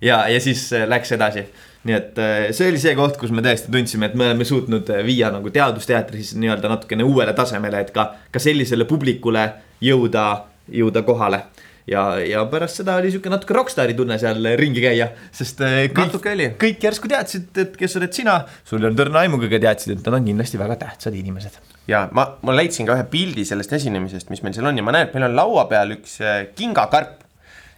ja, 0.00 0.24
ja 0.28 0.40
siis 0.40 0.68
äh, 0.72 0.88
läks 0.88 1.12
edasi. 1.12 1.46
nii 1.86 1.94
et 1.94 2.18
äh, 2.18 2.48
see 2.56 2.70
oli 2.72 2.80
see 2.82 2.96
koht, 2.98 3.18
kus 3.20 3.30
me 3.30 3.44
tõesti 3.44 3.70
tundsime, 3.72 4.10
et 4.10 4.16
me 4.18 4.26
oleme 4.30 4.44
suutnud 4.48 4.90
äh, 4.90 5.04
viia 5.06 5.30
nagu 5.34 5.52
teadusteatri 5.54 6.22
siis 6.22 6.40
nii-öelda 6.40 6.72
natukene 6.72 7.06
uuele 7.06 7.36
tasemele, 7.36 7.84
et 7.84 7.92
ka, 7.94 8.08
ka 8.32 8.42
sellisele 8.42 8.88
publikule 8.88 9.46
jõuda, 9.84 10.26
jõuda 10.72 11.04
kohale 11.06 11.44
ja, 11.90 12.08
ja 12.24 12.44
pärast 12.50 12.82
seda 12.82 12.96
oli 13.00 13.12
sihuke 13.14 13.32
natuke 13.32 13.54
rokkstaari 13.56 13.94
tunne 13.98 14.18
seal 14.22 14.42
ringi 14.58 14.82
käia, 14.84 15.12
sest 15.34 15.62
kõik, 15.94 16.18
kõik 16.60 16.90
järsku 16.90 17.10
teadsid, 17.12 17.48
et 17.62 17.78
kes 17.78 17.96
oled 18.00 18.12
sina. 18.14 18.42
sul 18.64 18.82
ei 18.82 18.90
olnud 18.90 19.06
õrna 19.06 19.24
aimugi, 19.26 19.50
aga 19.50 19.64
teadsid, 19.70 19.98
et 19.98 20.06
nad 20.06 20.20
on 20.20 20.30
kindlasti 20.32 20.60
väga 20.60 20.78
tähtsad 20.86 21.16
inimesed 21.16 21.60
ja 21.90 22.06
ma, 22.14 22.26
ma 22.44 22.54
leidsin 22.56 22.86
ka 22.86 22.96
ühe 22.96 23.06
pildi 23.10 23.44
sellest 23.46 23.72
esinemisest, 23.78 24.30
mis 24.32 24.42
meil 24.44 24.56
seal 24.56 24.68
on 24.70 24.78
ja 24.78 24.84
ma 24.86 24.94
näen, 24.94 25.08
et 25.08 25.14
meil 25.16 25.28
on 25.28 25.38
laua 25.38 25.66
peal 25.70 25.94
üks 25.96 26.18
äh, 26.22 26.42
kingakarp. 26.58 27.22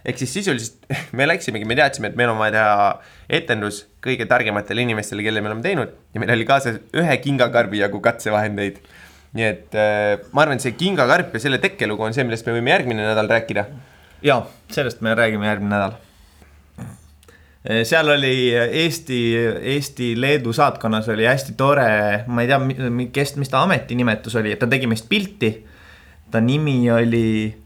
ehk 0.09 0.17
siis 0.21 0.31
sisuliselt 0.33 0.87
me 1.17 1.27
läksimegi, 1.27 1.67
me 1.67 1.77
teadsime, 1.77 2.09
et 2.09 2.17
meil 2.17 2.31
on 2.31 2.39
vaja 2.39 2.55
teha 2.55 2.87
etendus 3.39 3.83
kõige 4.05 4.25
targematele 4.29 4.85
inimestele, 4.87 5.25
kelle 5.25 5.43
me 5.43 5.51
oleme 5.51 5.65
teinud 5.65 5.93
ja 6.15 6.23
meil 6.23 6.33
oli 6.37 6.47
kaasas 6.49 6.79
ühe 6.97 7.19
kingakarbi 7.25 7.83
jagu 7.83 8.01
katsevahendeid. 8.01 8.81
nii 9.37 9.45
et 9.45 9.77
äh, 9.77 10.17
ma 10.33 10.45
arvan, 10.45 10.57
et 10.57 10.65
see 10.65 10.77
kingakarp 10.77 11.35
ja 11.35 11.43
selle 11.45 11.61
tekkelugu 11.61 12.07
on 12.07 12.15
see, 12.15 12.25
millest 12.25 12.47
me 12.49 12.57
võime 12.57 12.73
järgmine 12.73 13.05
nädal 13.11 13.29
rääkida. 13.29 13.67
Ja 14.23 14.41
sellest 14.71 15.01
me 15.01 15.15
räägime 15.15 15.47
järgmine 15.47 15.75
nädal 15.75 15.97
seal 17.83 18.07
oli 18.09 18.51
Eesti, 18.55 19.19
Eesti-Leedu 19.61 20.53
saatkonnas 20.53 21.09
oli 21.09 21.25
hästi 21.27 21.53
tore, 21.57 22.23
ma 22.27 22.41
ei 22.41 22.47
tea, 22.47 22.59
kes, 23.13 23.35
mis 23.35 23.51
ta 23.51 23.63
ametinimetus 23.65 24.37
oli, 24.39 24.55
ta 24.55 24.67
tegi 24.67 24.87
meist 24.87 25.09
pilti. 25.09 25.51
ta 26.31 26.39
nimi 26.39 26.91
oli, 26.91 27.57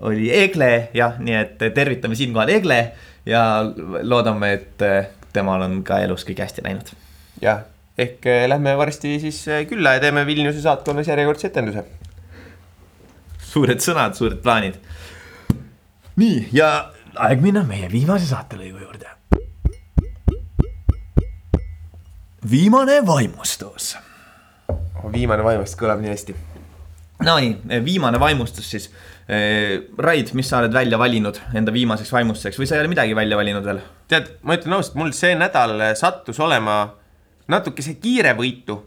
oli 0.00 0.30
Egle, 0.34 0.88
jah, 0.94 1.18
nii 1.18 1.34
et 1.34 1.58
tervitame 1.74 2.14
siinkohal 2.14 2.48
Egle 2.48 2.78
ja 3.26 3.42
loodame, 4.02 4.52
et 4.52 4.84
temal 5.32 5.64
on 5.66 5.80
ka 5.86 5.98
elus 6.04 6.24
kõik 6.28 6.42
hästi 6.44 6.64
läinud. 6.64 6.94
jah, 7.42 7.64
ehk 7.98 8.26
eh, 8.26 8.46
lähme 8.48 8.76
varsti 8.78 9.18
siis 9.20 9.44
külla 9.68 9.96
ja 9.96 10.00
teeme 10.00 10.26
Vilniuse 10.26 10.62
saatkonnas 10.62 11.08
järjekordse 11.08 11.50
etenduse. 11.50 11.84
suured 13.52 13.84
sõnad, 13.84 14.16
suured 14.16 14.40
plaanid. 14.42 14.78
Nii, 16.22 16.48
ja 16.54 16.70
aeg 17.18 17.42
minna 17.44 17.66
meie 17.66 17.90
viimase 17.92 18.30
saatelõigu 18.30 18.86
juurde 18.86 19.12
viimane 22.50 23.06
vaimustus. 23.06 23.96
viimane 25.12 25.44
vaimustus 25.44 25.78
kõlab 25.78 26.02
nii 26.02 26.10
hästi. 26.12 26.34
Nonii, 27.22 27.80
viimane 27.84 28.18
vaimustus 28.20 28.70
siis. 28.70 28.88
Eh, 29.28 29.84
Raid, 29.98 30.32
mis 30.34 30.48
sa 30.50 30.58
oled 30.58 30.72
välja 30.74 30.98
valinud 30.98 31.38
enda 31.54 31.72
viimaseks 31.72 32.10
vaimustuseks 32.12 32.58
või 32.58 32.66
sa 32.66 32.74
ei 32.74 32.82
ole 32.82 32.90
midagi 32.90 33.14
välja 33.14 33.36
valinud 33.38 33.64
veel? 33.64 33.78
tead, 34.10 34.32
ma 34.42 34.56
ütlen 34.58 34.74
ausalt, 34.74 34.96
mul 34.98 35.12
see 35.14 35.36
nädal 35.38 35.78
sattus 35.96 36.40
olema 36.42 36.80
natukese 37.48 37.94
kiirevõitu. 38.02 38.80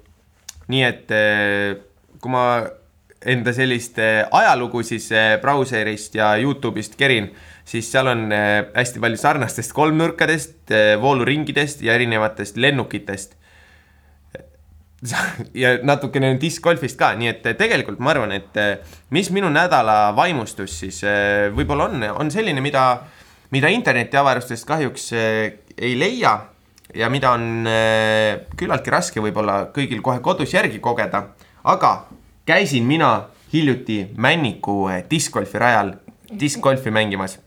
nii 0.67 0.83
et 0.83 1.11
eh, 1.15 1.77
kui 2.19 2.31
ma 2.31 2.45
enda 3.25 3.53
sellist 3.53 3.99
eh, 3.99 4.23
ajalugu 4.31 4.83
siis 4.83 5.09
brauserist 5.41 6.15
ja 6.15 6.35
Youtube'ist 6.41 6.97
kerin, 6.99 7.31
siis 7.65 7.89
seal 7.91 8.11
on 8.11 8.27
hästi 8.29 9.01
palju 9.01 9.17
sarnastest 9.17 9.73
kolmnurkadest, 9.73 10.73
vooluringidest 11.01 11.81
ja 11.85 11.95
erinevatest 11.97 12.57
lennukitest 12.61 13.35
ja 15.63 15.75
natukene 15.83 16.33
discgolfist 16.41 16.97
ka, 16.99 17.11
nii 17.19 17.29
et 17.31 17.45
tegelikult 17.59 18.01
ma 18.03 18.13
arvan, 18.13 18.33
et 18.35 18.59
eh, 18.61 18.97
mis 19.15 19.29
minu 19.35 19.49
nädala 19.53 20.13
vaimustus 20.17 20.79
siis 20.81 21.01
eh, 21.07 21.47
võib-olla 21.55 21.89
on, 21.89 22.05
on 22.25 22.33
selline, 22.33 22.63
mida, 22.63 22.85
mida 23.55 23.71
internetiavarustest 23.73 24.67
kahjuks 24.67 25.09
eh, 25.15 25.61
ei 25.77 25.95
leia. 25.99 26.37
ja 26.95 27.09
mida 27.11 27.31
on 27.35 27.65
küllaltki 28.55 28.91
raske 28.93 29.19
võib-olla 29.19 29.65
kõigil 29.75 29.99
kohe 30.05 30.21
kodus 30.23 30.53
järgi 30.53 30.77
kogeda, 30.79 31.23
aga 31.67 31.89
käisin 32.45 32.83
mina 32.83 33.29
hiljuti 33.53 34.11
Männiku 34.17 34.87
äh, 34.89 35.03
diskgolfi 35.09 35.59
rajal 35.59 35.93
diskgolfi 36.39 36.91
mängimas. 36.91 37.39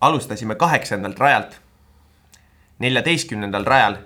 alustasime 0.00 0.54
kaheksandalt 0.54 1.18
rajalt. 1.18 1.60
neljateistkümnendal 2.78 3.64
rajal 3.64 3.96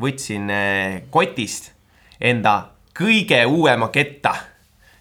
võtsin 0.00 0.50
äh, 0.50 1.02
kotist 1.10 1.72
enda 2.20 2.70
kõige 3.00 3.46
uuema 3.46 3.88
ketta. 3.88 4.34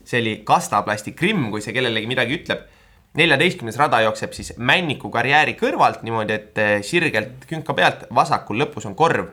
see 0.04 0.22
oli 0.22 0.42
Kastaplasti 0.44 1.12
Krimm, 1.12 1.52
kui 1.52 1.62
see 1.62 1.74
kellelegi 1.74 2.08
midagi 2.08 2.34
ütleb 2.34 2.60
neljateistkümnes 3.14 3.78
rada 3.78 4.02
jookseb 4.02 4.34
siis 4.34 4.54
Männiku 4.58 5.10
karjääri 5.10 5.56
kõrvalt 5.60 6.04
niimoodi, 6.06 6.34
et 6.34 6.58
eh, 6.58 6.74
sirgelt 6.86 7.46
künka 7.50 7.74
pealt 7.74 8.06
vasakul 8.16 8.62
lõpus 8.62 8.88
on 8.88 8.96
korv. 8.96 9.28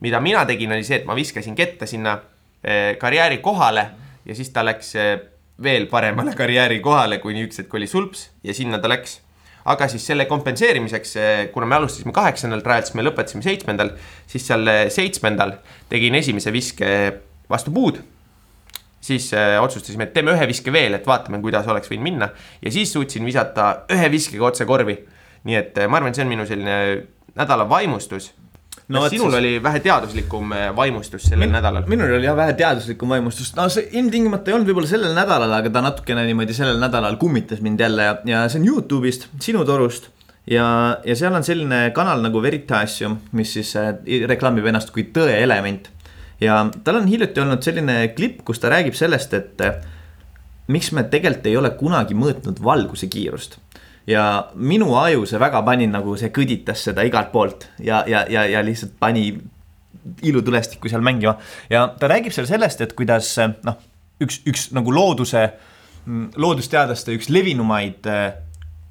mida 0.00 0.20
mina 0.20 0.46
tegin, 0.46 0.72
oli 0.72 0.84
see, 0.84 0.96
et 0.96 1.04
ma 1.04 1.14
viskasin 1.14 1.54
ketta 1.54 1.86
sinna 1.86 2.18
eh, 2.64 2.96
karjääri 2.98 3.38
kohale 3.38 3.90
ja 4.30 4.36
siis 4.38 4.52
ta 4.54 4.62
läks 4.66 4.94
eh, 4.98 5.16
veel 5.62 5.88
paremale 5.90 6.36
karjääri 6.38 6.78
kohale, 6.84 7.18
kuni 7.22 7.42
üks 7.48 7.60
hetk 7.60 7.74
oli 7.74 7.88
sulps 7.90 8.28
ja 8.46 8.54
sinna 8.56 8.78
ta 8.80 8.88
läks. 8.90 9.18
aga 9.70 9.90
siis 9.92 10.06
selle 10.08 10.24
kompenseerimiseks, 10.24 11.12
kuna 11.52 11.66
me 11.68 11.76
alustasime 11.76 12.14
kaheksandalt 12.16 12.64
rajalt, 12.66 12.86
siis 12.88 12.96
me 12.96 13.04
lõpetasime 13.04 13.44
seitsmendal, 13.44 13.90
siis 14.26 14.46
seal 14.48 14.70
seitsmendal 14.88 15.52
tegin 15.90 16.16
esimese 16.16 16.52
viske 16.54 16.88
vastu 17.50 17.74
puud 17.74 18.00
siis 19.04 19.30
otsustasime, 19.60 20.08
et 20.08 20.14
teeme 20.16 20.32
ühe 20.32 20.48
viske 20.48 20.72
veel, 20.72 20.96
et 20.96 21.06
vaatame, 21.08 21.40
kuidas 21.44 21.68
oleks 21.68 21.92
võinud 21.92 22.06
minna. 22.08 22.30
ja 22.62 22.72
siis 22.72 22.92
suutsin 22.92 23.24
visata 23.24 23.84
ühe 23.92 24.10
viskega 24.12 24.48
otse 24.48 24.64
korvi. 24.64 24.96
nii 25.44 25.56
et 25.56 25.80
ma 25.88 26.00
arvan, 26.00 26.14
see 26.14 26.24
on 26.24 26.32
minu 26.32 26.46
selline 26.48 26.76
nädala 27.36 27.68
vaimustus 27.68 28.32
no,. 28.90 29.04
kas 29.04 29.14
sinul 29.14 29.30
siis... 29.30 29.38
oli 29.40 29.52
vähe 29.64 29.82
teaduslikum 29.84 30.54
äh, 30.56 30.68
vaimustus 30.76 31.28
sellel 31.30 31.46
Min, 31.46 31.56
nädalal? 31.58 31.86
minul 31.90 32.14
oli 32.18 32.28
jah 32.28 32.38
vähe 32.38 32.54
teaduslikum 32.58 33.16
vaimustus, 33.16 33.52
no 33.58 33.68
see 33.72 33.88
ilmtingimata 34.00 34.52
ei 34.52 34.58
olnud 34.58 34.70
võib-olla 34.70 34.90
sellel 34.90 35.14
nädalal, 35.16 35.54
aga 35.60 35.72
ta 35.72 35.84
natukene 35.84 36.26
niimoodi 36.28 36.56
sellel 36.56 36.80
nädalal 36.82 37.20
kummitas 37.20 37.62
mind 37.64 37.80
jälle 37.80 38.08
ja, 38.08 38.16
ja 38.28 38.42
see 38.50 38.62
on 38.62 38.68
Youtube'ist, 38.68 39.30
sinu 39.40 39.64
torust 39.68 40.10
ja, 40.50 40.66
ja 41.06 41.16
seal 41.16 41.34
on 41.36 41.46
selline 41.46 41.86
kanal 41.96 42.22
nagu 42.24 42.42
Veritasium, 42.42 43.20
mis 43.38 43.56
siis 43.58 43.72
äh, 43.78 43.94
reklaamib 44.30 44.68
ennast 44.70 44.92
kui 44.94 45.08
tõeelement 45.14 45.90
ja 46.40 46.60
tal 46.84 47.00
on 47.00 47.08
hiljuti 47.08 47.40
olnud 47.42 47.62
selline 47.64 47.96
klipp, 48.16 48.42
kus 48.46 48.60
ta 48.62 48.72
räägib 48.72 48.96
sellest, 48.96 49.34
et 49.36 49.64
eh, 49.64 49.80
miks 50.72 50.92
me 50.96 51.04
tegelikult 51.12 51.48
ei 51.50 51.56
ole 51.60 51.72
kunagi 51.78 52.16
mõõtnud 52.16 52.62
valguse 52.64 53.10
kiirust. 53.12 53.58
Ja 54.06 54.24
minu 54.54 54.94
aju 54.98 55.26
see 55.28 55.40
väga 55.40 55.62
pani 55.66 55.86
nagu 55.90 56.16
see 56.16 56.32
kõditas 56.34 56.84
seda 56.88 57.04
igalt 57.06 57.32
poolt 57.32 57.68
ja, 57.78 58.04
ja, 58.08 58.24
ja, 58.28 58.46
ja 58.48 58.62
lihtsalt 58.64 58.96
pani 58.98 59.32
ilutulestikku 60.22 60.88
seal 60.88 61.04
mängima. 61.04 61.36
ja 61.70 61.88
ta 61.98 62.08
räägib 62.08 62.32
seal 62.32 62.48
sellest, 62.48 62.80
et 62.80 62.94
kuidas 62.96 63.34
noh, 63.64 63.76
üks, 64.22 64.40
üks 64.48 64.70
nagu 64.76 64.92
looduse, 64.94 65.44
mm, 66.06 66.30
loodusteadlaste 66.40 67.14
üks 67.16 67.28
levinumaid 67.32 68.08
eh, 68.10 68.30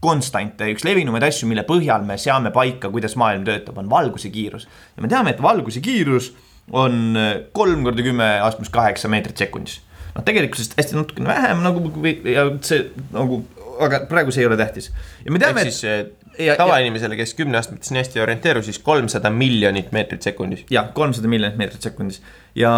konstante, 0.04 0.70
üks 0.72 0.86
levinumaid 0.88 1.26
asju, 1.28 1.50
mille 1.50 1.66
põhjal 1.68 2.06
me 2.08 2.18
seame 2.22 2.54
paika, 2.56 2.92
kuidas 2.94 3.18
maailm 3.20 3.44
töötab, 3.48 3.82
on 3.82 3.90
valguse 3.92 4.32
kiirus. 4.34 4.68
ja 4.96 5.04
me 5.04 5.12
teame, 5.12 5.36
et 5.36 5.44
valguse 5.44 5.84
kiirus 5.84 6.32
on 6.72 7.18
äh, 7.18 7.36
kolm 7.58 7.84
korda 7.84 8.06
kümme 8.06 8.28
astmes 8.46 8.70
kaheksa 8.74 9.10
meetrit 9.12 9.38
sekundis. 9.38 9.80
noh, 10.16 10.24
tegelikkusest 10.26 10.78
hästi 10.78 10.98
natukene 10.98 11.30
vähem 11.30 11.64
nagu 11.66 11.92
ja 12.30 12.48
see 12.66 12.86
nagu, 13.14 13.44
aga 13.86 14.02
praegu 14.10 14.34
see 14.36 14.44
ei 14.44 14.50
ole 14.50 14.58
tähtis. 14.60 14.92
ja 15.26 15.34
me 15.34 15.42
teame, 15.42 15.66
et 15.68 15.84
äh, 16.40 16.56
tavainimesele, 16.60 17.18
kes 17.20 17.36
kümneastmetes 17.38 17.94
nii 17.94 18.04
hästi 18.04 18.20
ei 18.20 18.26
orienteeru, 18.26 18.64
siis 18.66 18.80
kolmsada 18.84 19.32
miljonit 19.34 19.94
meetrit 19.96 20.26
sekundis. 20.26 20.66
jah, 20.72 20.92
kolmsada 20.94 21.32
miljonit 21.32 21.60
meetrit 21.60 21.90
sekundis 21.90 22.22
ja 22.56 22.74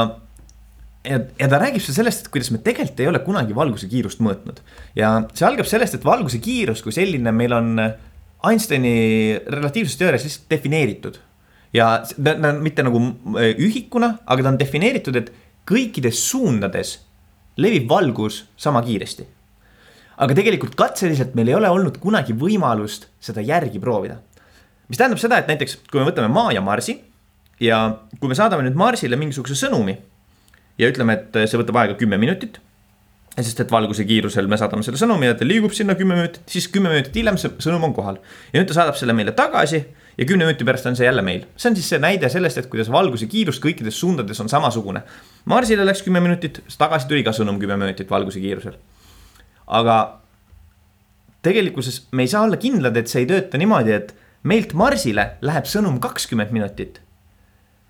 ja, 1.08 1.18
ja 1.40 1.50
ta 1.50 1.58
räägib 1.62 1.82
seal 1.82 1.98
sellest, 1.98 2.26
et 2.26 2.34
kuidas 2.34 2.52
me 2.54 2.62
tegelikult 2.62 3.02
ei 3.02 3.10
ole 3.10 3.24
kunagi 3.26 3.58
valguse 3.58 3.90
kiirust 3.92 4.22
mõõtnud. 4.22 4.62
ja 4.96 5.18
see 5.34 5.48
algab 5.48 5.70
sellest, 5.70 5.98
et 5.98 6.06
valguse 6.06 6.42
kiirus 6.44 6.84
kui 6.86 6.96
selline 6.96 7.34
meil 7.36 7.58
on 7.58 7.76
Einsteini 8.42 9.38
relatiivsusteoorias 9.54 10.24
lihtsalt 10.26 10.48
defineeritud 10.50 11.20
ja 11.74 11.92
ta 12.24 12.34
on 12.50 12.62
mitte 12.64 12.84
nagu 12.86 13.02
äh, 13.38 13.54
ühikuna, 13.60 14.16
aga 14.26 14.44
ta 14.44 14.54
on 14.54 14.60
defineeritud, 14.60 15.18
et 15.20 15.32
kõikides 15.68 16.20
suundades 16.30 16.98
levib 17.62 17.88
valgus 17.90 18.46
sama 18.60 18.82
kiiresti. 18.86 19.28
Aga 20.22 20.38
tegelikult 20.38 20.76
katseliselt 20.78 21.36
meil 21.38 21.50
ei 21.50 21.58
ole 21.58 21.70
olnud 21.74 21.98
kunagi 22.02 22.36
võimalust 22.38 23.10
seda 23.20 23.42
järgi 23.42 23.82
proovida. 23.82 24.20
mis 24.90 25.00
tähendab 25.00 25.22
seda, 25.22 25.40
et 25.40 25.48
näiteks 25.48 25.80
kui 25.90 26.02
me 26.02 26.10
võtame 26.10 26.30
Maa 26.30 26.52
ja 26.54 26.62
Marsi 26.62 27.00
ja 27.60 27.84
kui 28.20 28.30
me 28.30 28.36
saadame 28.38 28.68
nüüd 28.68 28.78
Marsile 28.78 29.18
mingisuguse 29.18 29.56
sõnumi 29.56 29.98
ja 30.78 30.90
ütleme, 30.90 31.18
et 31.18 31.48
see 31.48 31.60
võtab 31.60 31.80
aega 31.82 31.98
kümme 32.00 32.20
minutit 32.22 32.60
sest 33.40 33.62
et 33.64 33.72
valguse 33.72 34.04
kiirusel 34.08 34.50
me 34.52 34.58
saadame 34.60 34.84
selle 34.84 35.00
sõnumi 35.00 35.30
ja 35.30 35.36
ta 35.40 35.48
liigub 35.48 35.72
sinna 35.76 35.96
kümme 35.96 36.18
minutit, 36.18 36.42
siis 36.52 36.68
kümme 36.72 36.92
minutit 36.92 37.16
hiljem 37.16 37.38
see 37.40 37.54
sõnum 37.64 37.88
on 37.88 37.94
kohal. 37.96 38.20
ja 38.52 38.60
nüüd 38.60 38.68
ta 38.68 38.76
saadab 38.76 38.98
selle 39.00 39.16
meile 39.16 39.32
tagasi 39.38 39.80
ja 40.18 40.28
kümne 40.28 40.46
minuti 40.46 40.68
pärast 40.68 40.90
on 40.90 40.98
see 41.00 41.08
jälle 41.08 41.24
meil. 41.24 41.46
see 41.56 41.72
on 41.72 41.78
siis 41.80 41.88
see 41.94 42.00
näide 42.04 42.30
sellest, 42.30 42.60
et 42.60 42.68
kuidas 42.72 42.92
valguse 42.92 43.30
kiirus 43.32 43.62
kõikides 43.64 43.96
suundades 44.04 44.40
on 44.44 44.52
samasugune. 44.52 45.04
Marsile 45.46 45.86
läks 45.88 46.04
kümme 46.04 46.20
minutit, 46.20 46.60
tagasi 46.78 47.08
tuli 47.08 47.24
ka 47.24 47.32
sõnum 47.36 47.60
kümme 47.62 47.80
minutit 47.80 48.12
valguse 48.12 48.44
kiirusel. 48.44 48.76
Aga 49.72 49.98
tegelikkuses 51.42 52.08
me 52.12 52.26
ei 52.28 52.32
saa 52.32 52.44
olla 52.46 52.60
kindlad, 52.62 52.98
et 52.98 53.08
see 53.10 53.24
ei 53.24 53.30
tööta 53.30 53.58
niimoodi, 53.58 53.96
et 53.96 54.16
meilt 54.44 54.74
Marsile 54.78 55.38
läheb 55.42 55.70
sõnum 55.70 56.00
kakskümmend 56.04 56.52
minutit. 56.52 57.02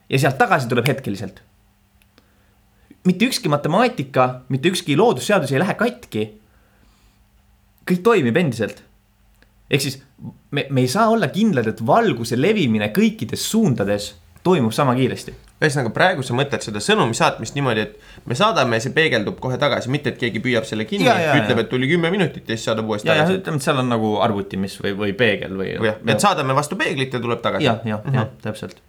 ja 0.10 0.20
sealt 0.20 0.38
tagasi 0.38 0.68
tuleb 0.68 0.88
hetkeliselt 0.88 1.42
mitte 3.06 3.26
ükski 3.26 3.50
matemaatika, 3.50 4.44
mitte 4.50 4.70
ükski 4.70 4.98
loodusseadus 4.98 5.52
ei 5.52 5.60
lähe 5.60 5.74
katki. 5.74 6.30
kõik 7.90 8.02
toimib 8.04 8.38
endiselt. 8.38 8.84
ehk 9.70 9.82
siis 9.82 10.02
me, 10.52 10.68
me 10.70 10.82
ei 10.82 10.88
saa 10.88 11.10
olla 11.10 11.28
kindlad, 11.28 11.68
et 11.68 11.86
valguse 11.86 12.42
levimine 12.42 12.92
kõikides 12.94 13.48
suundades 13.50 14.16
toimub 14.44 14.72
sama 14.72 14.96
kiiresti. 14.96 15.34
Ühesõnaga 15.62 15.92
praegu 15.94 16.24
sa 16.26 16.36
mõtled 16.38 16.64
seda 16.66 16.82
sõnumi 16.84 17.18
saatmist 17.18 17.56
niimoodi, 17.58 17.86
et 17.86 18.28
me 18.30 18.38
saadame 18.38 18.80
ja 18.80 18.86
see 18.86 18.94
peegeldub 18.96 19.38
kohe 19.44 19.60
tagasi, 19.62 19.92
mitte 19.94 20.14
et 20.14 20.20
keegi 20.22 20.42
püüab 20.44 20.66
selle 20.68 20.88
kinni, 20.90 21.10
ütleb, 21.10 21.64
et 21.64 21.70
tuli 21.70 21.90
kümme 21.92 22.10
minutit 22.14 22.50
ja 22.50 22.58
siis 22.58 22.66
saadab 22.70 22.90
uuesti 22.90 23.10
ja, 23.10 23.20
tagasi. 23.20 23.42
ütleme, 23.42 23.62
et 23.62 23.68
seal 23.68 23.82
on 23.84 23.92
nagu 23.94 24.14
arvuti, 24.26 24.58
mis 24.62 24.78
või, 24.82 24.96
või 25.04 25.14
peegel 25.18 25.58
või. 25.60 25.76
et 25.92 26.24
saadame 26.24 26.58
vastu 26.58 26.80
peeglit 26.80 27.14
ja 27.14 27.22
tuleb 27.24 27.44
tagasi 27.46 27.68
ja,. 27.68 27.78
jah, 27.86 28.02
jah, 28.08 28.18
jah, 28.18 28.32
täpselt. 28.42 28.82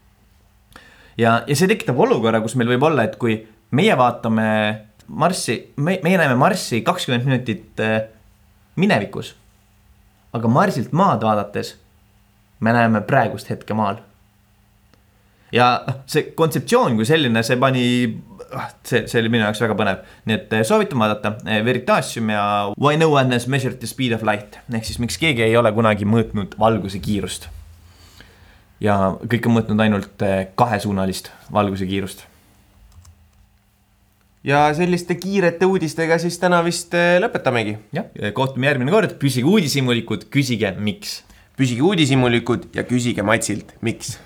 ja, 1.20 1.42
ja 1.46 1.58
see 1.58 1.68
tekitab 1.70 2.00
olukorra, 2.06 2.40
kus 2.44 2.56
meil 2.60 2.72
võib 2.72 2.88
olla, 2.88 3.04
et 3.08 3.18
kui 3.20 3.42
meie 3.76 3.98
vaatame 3.98 4.48
Marssi, 5.12 5.58
me, 5.76 5.98
meie 6.02 6.16
näeme 6.16 6.34
Marssi 6.40 6.80
kakskümmend 6.86 7.26
minutit 7.28 7.80
äh, 7.80 8.06
minevikus. 8.76 9.34
aga 10.32 10.48
Marsilt 10.48 10.92
maad 10.96 11.24
vaadates 11.26 11.76
me 12.60 12.72
näeme 12.72 13.00
praegust 13.00 13.50
hetke 13.50 13.74
maal. 13.74 14.00
Ja 15.52 15.68
see 16.10 16.32
kontseptsioon 16.38 16.96
kui 16.98 17.06
selline, 17.08 17.42
see 17.46 17.58
pani, 17.60 17.84
ah, 18.56 18.70
see, 18.88 19.04
see 19.10 19.20
oli 19.20 19.32
minu 19.32 19.44
jaoks 19.44 19.62
väga 19.64 19.76
põnev. 19.78 20.02
nii 20.28 20.38
et 20.38 20.56
äh, 20.56 20.64
soovitan 20.66 21.02
vaadata 21.02 21.34
äh, 21.44 21.62
Veritasium 21.64 22.32
ja 22.32 22.44
Why 22.76 23.00
no 23.00 23.12
one 23.12 23.34
has 23.34 23.46
measured 23.46 23.80
the 23.82 23.90
speed 23.90 24.16
of 24.16 24.24
light 24.26 24.58
ehk 24.72 24.88
siis 24.88 25.00
miks 25.02 25.20
keegi 25.20 25.44
ei 25.46 25.56
ole 25.60 25.72
kunagi 25.76 26.08
mõõtnud 26.08 26.58
valguse 26.60 27.02
kiirust. 27.04 27.48
ja 28.80 29.16
kõik 29.22 29.48
on 29.48 29.58
mõõtnud 29.60 29.86
ainult 29.86 30.28
kahesuunalist 30.58 31.32
valguse 31.52 31.86
kiirust 31.86 32.26
ja 34.44 34.64
selliste 34.74 35.14
kiirete 35.20 35.66
uudistega 35.66 36.18
siis 36.18 36.38
täna 36.42 36.62
vist 36.66 36.94
eh, 36.98 37.18
lõpetamegi. 37.22 37.76
jah, 37.94 38.08
kohtume 38.34 38.66
järgmine 38.70 38.94
kord, 38.94 39.16
püsige 39.20 39.46
uudishimulikud, 39.48 40.26
küsige, 40.32 40.74
miks. 40.78 41.20
püsige 41.58 41.84
uudishimulikud 41.86 42.70
ja 42.74 42.84
küsige 42.88 43.22
Matsilt, 43.26 43.76
miks 43.80 44.16